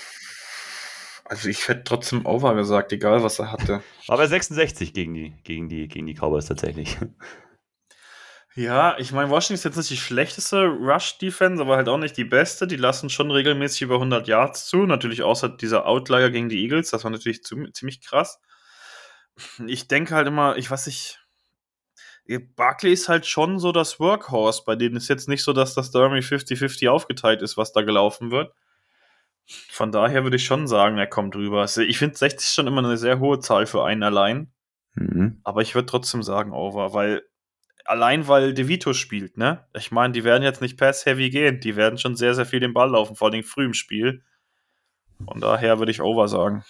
Also 1.26 1.50
ich 1.50 1.68
hätte 1.68 1.84
trotzdem 1.84 2.26
Over 2.26 2.56
gesagt, 2.56 2.94
egal 2.94 3.22
was 3.22 3.40
er 3.40 3.52
hatte. 3.52 3.84
War 4.08 4.16
bei 4.16 4.28
66 4.28 4.94
gegen 4.94 5.14
die, 5.14 5.36
gegen 5.44 5.68
die, 5.68 5.90
gegen 5.90 6.08
die 6.08 6.14
Cowboys 6.14 6.46
tatsächlich. 6.46 6.98
Ja, 8.56 8.98
ich 8.98 9.12
meine, 9.12 9.30
Washington 9.30 9.56
ist 9.56 9.66
jetzt 9.66 9.76
nicht 9.76 9.90
die 9.90 9.98
schlechteste 9.98 10.68
Rush-Defense, 10.68 11.62
aber 11.62 11.76
halt 11.76 11.90
auch 11.90 11.98
nicht 11.98 12.16
die 12.16 12.24
beste. 12.24 12.66
Die 12.66 12.78
lassen 12.78 13.10
schon 13.10 13.30
regelmäßig 13.30 13.82
über 13.82 13.96
100 13.96 14.26
Yards 14.30 14.68
zu. 14.68 14.86
Natürlich 14.86 15.22
außer 15.22 15.50
dieser 15.50 15.86
Outlier 15.86 16.32
gegen 16.32 16.48
die 16.48 16.64
Eagles, 16.64 16.92
das 16.92 17.04
war 17.04 17.12
natürlich 17.12 17.44
ziemlich 17.44 18.02
krass. 18.02 18.40
Ich 19.68 19.88
denke 19.88 20.16
halt 20.16 20.28
immer, 20.28 20.58
ich 20.58 20.70
weiß 20.70 20.88
nicht, 20.88 21.20
Barkley 22.56 22.92
ist 22.92 23.08
halt 23.08 23.26
schon 23.26 23.60
so 23.60 23.72
das 23.72 24.00
Workhorse. 24.00 24.64
Bei 24.66 24.76
denen 24.76 24.98
ist 24.98 25.08
jetzt 25.08 25.30
nicht 25.30 25.44
so, 25.44 25.54
dass 25.54 25.74
das 25.74 25.92
da 25.92 26.00
irgendwie 26.00 26.22
50-50 26.22 26.90
aufgeteilt 26.90 27.42
ist, 27.42 27.58
was 27.58 27.72
da 27.72 27.82
gelaufen 27.82 28.32
wird. 28.32 28.54
Von 29.46 29.94
daher 29.94 30.24
würde 30.24 30.36
ich 30.36 30.46
schon 30.46 30.68
sagen, 30.68 30.98
er 30.98 31.08
kommt 31.08 31.36
rüber. 31.36 31.62
Also 31.62 31.82
ich 31.82 31.98
finde 31.98 32.18
60 32.18 32.50
schon 32.50 32.68
immer 32.68 32.84
eine 32.84 32.98
sehr 32.98 33.20
hohe 33.20 33.40
Zahl 33.40 33.66
für 33.66 33.86
einen 33.86 34.04
allein. 34.04 34.52
Mhm. 34.96 35.40
Aber 35.44 35.62
ich 35.62 35.74
würde 35.74 35.86
trotzdem 35.86 36.22
sagen 36.22 36.52
over, 36.52 36.94
weil 36.94 37.24
allein 37.86 38.28
weil 38.28 38.54
DeVito 38.54 38.92
spielt, 38.92 39.38
ne? 39.38 39.66
Ich 39.74 39.92
meine, 39.92 40.12
die 40.12 40.26
werden 40.26 40.44
jetzt 40.44 40.62
nicht 40.62 40.78
pass-heavy 40.78 41.30
gehen. 41.30 41.62
Die 41.62 41.78
werden 41.78 41.98
schon 41.98 42.18
sehr, 42.18 42.34
sehr 42.34 42.46
viel 42.46 42.60
den 42.60 42.74
Ball 42.74 42.90
laufen, 42.90 43.16
vor 43.16 43.32
allem 43.32 43.44
früh 43.44 43.64
im 43.64 43.74
Spiel. 43.74 44.24
Von 45.26 45.40
daher 45.40 45.80
würde 45.80 45.92
ich 45.92 46.02
over 46.02 46.28
sagen. 46.28 46.66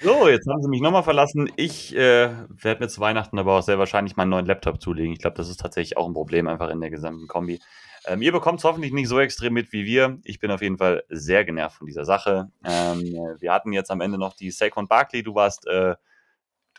So, 0.00 0.28
jetzt 0.28 0.46
haben 0.46 0.62
sie 0.62 0.68
mich 0.68 0.82
nochmal 0.82 1.02
verlassen. 1.02 1.50
Ich 1.56 1.96
äh, 1.96 2.30
werde 2.48 2.80
mir 2.82 2.88
zu 2.88 3.00
Weihnachten 3.00 3.38
aber 3.38 3.58
auch 3.58 3.62
sehr 3.62 3.78
wahrscheinlich 3.78 4.16
meinen 4.16 4.28
neuen 4.28 4.46
Laptop 4.46 4.80
zulegen. 4.80 5.12
Ich 5.12 5.20
glaube, 5.20 5.36
das 5.36 5.48
ist 5.48 5.60
tatsächlich 5.60 5.96
auch 5.96 6.06
ein 6.06 6.12
Problem 6.12 6.48
einfach 6.48 6.68
in 6.68 6.80
der 6.80 6.90
gesamten 6.90 7.26
Kombi. 7.26 7.60
Ähm, 8.06 8.20
ihr 8.20 8.30
bekommt 8.30 8.58
es 8.58 8.64
hoffentlich 8.64 8.92
nicht 8.92 9.08
so 9.08 9.18
extrem 9.18 9.54
mit 9.54 9.72
wie 9.72 9.86
wir. 9.86 10.18
Ich 10.24 10.38
bin 10.38 10.50
auf 10.50 10.60
jeden 10.60 10.76
Fall 10.76 11.04
sehr 11.08 11.44
genervt 11.44 11.78
von 11.78 11.86
dieser 11.86 12.04
Sache. 12.04 12.50
Ähm, 12.64 13.02
wir 13.38 13.52
hatten 13.52 13.72
jetzt 13.72 13.90
am 13.90 14.00
Ende 14.00 14.18
noch 14.18 14.34
die 14.34 14.50
Saquon 14.50 14.86
Barkley. 14.86 15.22
Du 15.22 15.34
warst, 15.34 15.66
äh, 15.66 15.96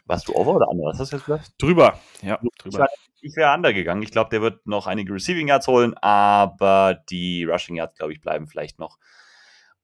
warst 0.05 0.27
du 0.27 0.35
over 0.35 0.55
oder 0.55 0.69
under? 0.69 0.85
Was 0.85 0.99
hast 0.99 1.11
du 1.11 1.17
jetzt 1.17 1.25
gesagt? 1.25 1.51
Drüber, 1.57 1.99
ja, 2.21 2.39
drüber. 2.59 2.87
Ich, 3.21 3.35
wäre 3.35 3.53
under 3.53 3.73
gegangen. 3.73 4.03
Ich 4.03 4.11
glaube, 4.11 4.29
der 4.29 4.41
wird 4.41 4.67
noch 4.67 4.85
einige 4.85 5.13
Receiving 5.13 5.47
Yards 5.47 5.67
holen, 5.67 5.95
aber 5.95 7.01
die 7.09 7.43
Rushing 7.43 7.75
Yards, 7.75 7.95
glaube 7.95 8.13
ich, 8.13 8.21
bleiben 8.21 8.47
vielleicht 8.47 8.79
noch 8.79 8.99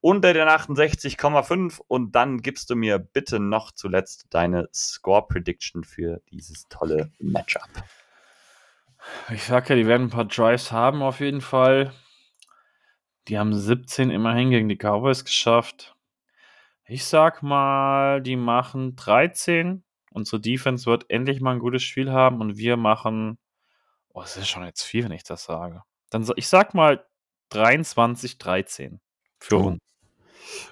unter 0.04 0.34
den 0.34 0.48
68,5 0.48 1.80
und 1.88 2.14
dann 2.14 2.42
gibst 2.42 2.68
du 2.68 2.76
mir 2.76 2.98
bitte 2.98 3.40
noch 3.40 3.72
zuletzt 3.72 4.26
deine 4.28 4.68
Score 4.74 5.26
Prediction 5.26 5.82
für 5.82 6.20
dieses 6.30 6.68
tolle 6.68 7.10
Matchup. 7.18 7.70
Ich 9.30 9.44
sag 9.44 9.70
ja, 9.70 9.76
die 9.76 9.86
werden 9.86 10.08
ein 10.08 10.10
paar 10.10 10.26
Drives 10.26 10.70
haben 10.70 11.00
auf 11.02 11.20
jeden 11.20 11.40
Fall. 11.40 11.90
Die 13.28 13.38
haben 13.38 13.54
17 13.54 14.10
immerhin 14.10 14.50
gegen 14.50 14.68
die 14.68 14.76
Cowboys 14.76 15.24
geschafft. 15.24 15.96
Ich 16.84 17.06
sag 17.06 17.42
mal, 17.42 18.20
die 18.20 18.36
machen 18.36 18.96
13. 18.96 19.84
Unsere 20.10 20.38
Defense 20.38 20.84
wird 20.84 21.08
endlich 21.08 21.40
mal 21.40 21.52
ein 21.52 21.60
gutes 21.60 21.82
Spiel 21.82 22.12
haben 22.12 22.42
und 22.42 22.58
wir 22.58 22.76
machen. 22.76 23.38
Oh, 24.10 24.20
das 24.20 24.36
ist 24.36 24.50
schon 24.50 24.66
jetzt 24.66 24.82
viel, 24.82 25.04
wenn 25.04 25.12
ich 25.12 25.24
das 25.24 25.44
sage. 25.44 25.82
Dann 26.10 26.30
ich 26.36 26.46
sag 26.46 26.74
mal 26.74 27.06
23, 27.48 28.36
13 28.36 29.00
für 29.38 29.56
oh. 29.56 29.66
uns. 29.68 29.93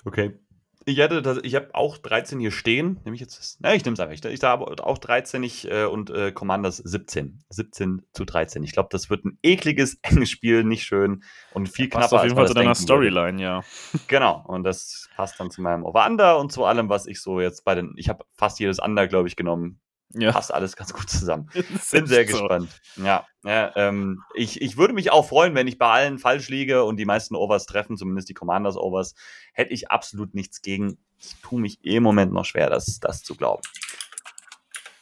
Okay. 0.05 0.39
Ich 0.85 0.99
hätte 0.99 1.23
das, 1.23 1.39
ich 1.43 1.55
habe 1.55 1.69
auch 1.75 1.97
13 1.97 2.41
hier 2.41 2.51
stehen. 2.51 3.01
Nehme 3.05 3.15
ich 3.15 3.21
jetzt 3.21 3.39
das? 3.39 3.57
Na, 3.61 3.75
ich 3.75 3.85
nehme 3.85 3.95
es 3.95 4.01
einfach. 4.01 4.15
Ich, 4.15 4.25
ich 4.25 4.43
habe 4.43 4.85
auch 4.85 4.99
13 4.99 5.43
ich, 5.45 5.71
äh, 5.71 5.85
und 5.85 6.11
äh, 6.11 6.33
Commanders 6.33 6.79
17. 6.79 7.45
17 7.51 8.03
zu 8.13 8.25
13. 8.25 8.65
Ich 8.65 8.73
glaube, 8.73 8.89
das 8.91 9.09
wird 9.09 9.25
ein 9.25 9.39
ekliges, 9.43 9.99
enges 10.03 10.31
Spiel, 10.31 10.65
nicht 10.65 10.85
schön 10.85 11.23
und 11.53 11.69
viel 11.69 11.89
knapper. 11.89 12.03
Passt 12.03 12.15
auf 12.15 12.25
jeden 12.25 12.35
Fall 12.35 12.49
zu 12.49 12.55
deiner 12.55 12.75
Storyline, 12.75 13.41
ja. 13.41 13.61
Genau. 14.09 14.45
Und 14.47 14.65
das 14.65 15.09
passt 15.15 15.39
dann 15.39 15.51
zu 15.51 15.63
meinem 15.63 15.85
Over-Under 15.85 16.39
und 16.39 16.51
zu 16.51 16.65
allem, 16.65 16.89
was 16.89 17.07
ich 17.07 17.21
so 17.21 17.41
jetzt 17.41 17.65
bei 17.65 17.75
den. 17.75 17.93
Ich 17.97 18.09
habe 18.09 18.25
fast 18.35 18.59
jedes 18.59 18.79
Under, 18.81 19.07
glaube 19.07 19.29
ich, 19.29 19.37
genommen. 19.37 19.81
Ja. 20.15 20.33
Passt 20.33 20.53
alles 20.53 20.77
ganz 20.77 20.93
gut 20.93 21.09
zusammen. 21.09 21.49
Bin 21.91 22.07
sehr 22.07 22.27
so. 22.27 22.39
gespannt. 22.39 22.69
Ja, 22.97 23.27
ja 23.45 23.73
ähm, 23.77 24.23
ich, 24.35 24.61
ich 24.61 24.77
würde 24.77 24.95
mich 24.95 25.11
auch 25.11 25.27
freuen, 25.27 25.55
wenn 25.55 25.67
ich 25.67 25.79
bei 25.79 25.91
allen 25.91 26.19
falsch 26.19 26.49
liege 26.49 26.85
und 26.85 26.97
die 26.97 27.05
meisten 27.05 27.35
Overs 27.35 27.67
treffen, 27.67 27.97
zumindest 27.97 28.29
die 28.29 28.35
Commanders 28.35 28.77
Overs. 28.77 29.15
Hätte 29.53 29.73
ich 29.73 29.91
absolut 29.91 30.35
nichts 30.35 30.63
gegen. 30.63 30.99
Ich 31.19 31.37
tue 31.43 31.61
mich 31.61 31.85
im 31.85 32.03
Moment 32.03 32.33
noch 32.33 32.45
schwer, 32.45 32.69
das, 32.69 32.99
das 33.01 33.23
zu 33.23 33.37
glauben. 33.37 33.63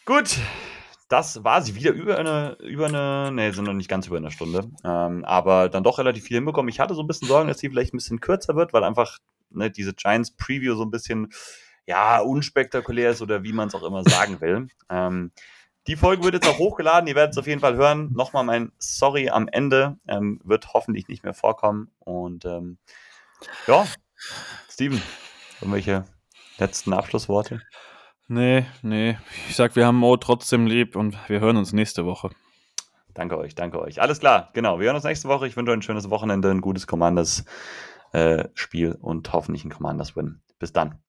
Gut, 0.04 0.36
das 1.08 1.42
war 1.44 1.60
sie 1.60 1.74
wieder 1.74 1.92
über 1.92 2.18
eine, 2.18 2.56
über 2.60 2.86
eine, 2.86 3.32
ne, 3.32 3.52
sind 3.52 3.64
noch 3.64 3.72
nicht 3.72 3.88
ganz 3.88 4.06
über 4.06 4.16
eine 4.16 4.30
Stunde, 4.30 4.70
ähm, 4.84 5.24
aber 5.24 5.68
dann 5.68 5.82
doch 5.82 5.98
relativ 5.98 6.24
viel 6.24 6.36
hinbekommen. 6.36 6.68
Ich 6.68 6.78
hatte 6.78 6.94
so 6.94 7.02
ein 7.02 7.06
bisschen 7.06 7.26
Sorgen, 7.26 7.48
dass 7.48 7.58
sie 7.58 7.68
vielleicht 7.68 7.92
ein 7.92 7.98
bisschen 7.98 8.20
kürzer 8.20 8.54
wird, 8.54 8.72
weil 8.72 8.84
einfach 8.84 9.18
ne, 9.50 9.70
diese 9.70 9.92
Giants 9.92 10.30
Preview 10.30 10.74
so 10.76 10.84
ein 10.84 10.90
bisschen 10.90 11.32
ja, 11.86 12.20
unspektakulär 12.20 13.10
ist 13.10 13.22
oder 13.22 13.42
wie 13.42 13.52
man 13.52 13.68
es 13.68 13.74
auch 13.74 13.82
immer 13.82 14.04
sagen 14.04 14.40
will. 14.40 14.68
Ähm, 14.88 15.32
die 15.86 15.96
Folge 15.96 16.24
wird 16.24 16.34
jetzt 16.34 16.48
auch 16.48 16.58
hochgeladen, 16.58 17.08
ihr 17.08 17.14
werdet 17.14 17.32
es 17.32 17.38
auf 17.38 17.46
jeden 17.46 17.60
Fall 17.60 17.74
hören. 17.74 18.12
Nochmal 18.12 18.44
mein 18.44 18.72
Sorry 18.78 19.30
am 19.30 19.48
Ende, 19.48 19.96
ähm, 20.06 20.40
wird 20.44 20.74
hoffentlich 20.74 21.08
nicht 21.08 21.24
mehr 21.24 21.34
vorkommen. 21.34 21.90
Und 21.98 22.44
ähm, 22.44 22.78
ja, 23.66 23.86
Steven, 24.68 25.02
irgendwelche 25.60 26.04
letzten 26.58 26.92
Abschlussworte? 26.92 27.62
Nee, 28.28 28.66
nee. 28.82 29.18
Ich 29.48 29.56
sag, 29.56 29.74
wir 29.74 29.86
haben 29.86 29.96
Mo 29.96 30.16
trotzdem 30.16 30.66
lieb 30.66 30.94
und 30.94 31.16
wir 31.28 31.40
hören 31.40 31.56
uns 31.56 31.72
nächste 31.72 32.04
Woche. 32.04 32.30
Danke 33.14 33.36
euch, 33.36 33.56
danke 33.56 33.80
euch. 33.80 34.00
Alles 34.00 34.20
klar, 34.20 34.50
genau. 34.52 34.78
Wir 34.78 34.86
hören 34.86 34.96
uns 34.96 35.04
nächste 35.04 35.28
Woche. 35.28 35.48
Ich 35.48 35.56
wünsche 35.56 35.72
euch 35.72 35.78
ein 35.78 35.82
schönes 35.82 36.10
Wochenende, 36.10 36.50
ein 36.50 36.60
gutes 36.60 36.86
Commanders-Spiel 36.86 38.90
äh, 38.92 38.96
und 39.00 39.32
hoffentlich 39.32 39.64
ein 39.64 39.70
Commanders-Win. 39.70 40.42
Bis 40.58 40.72
dann. 40.72 41.00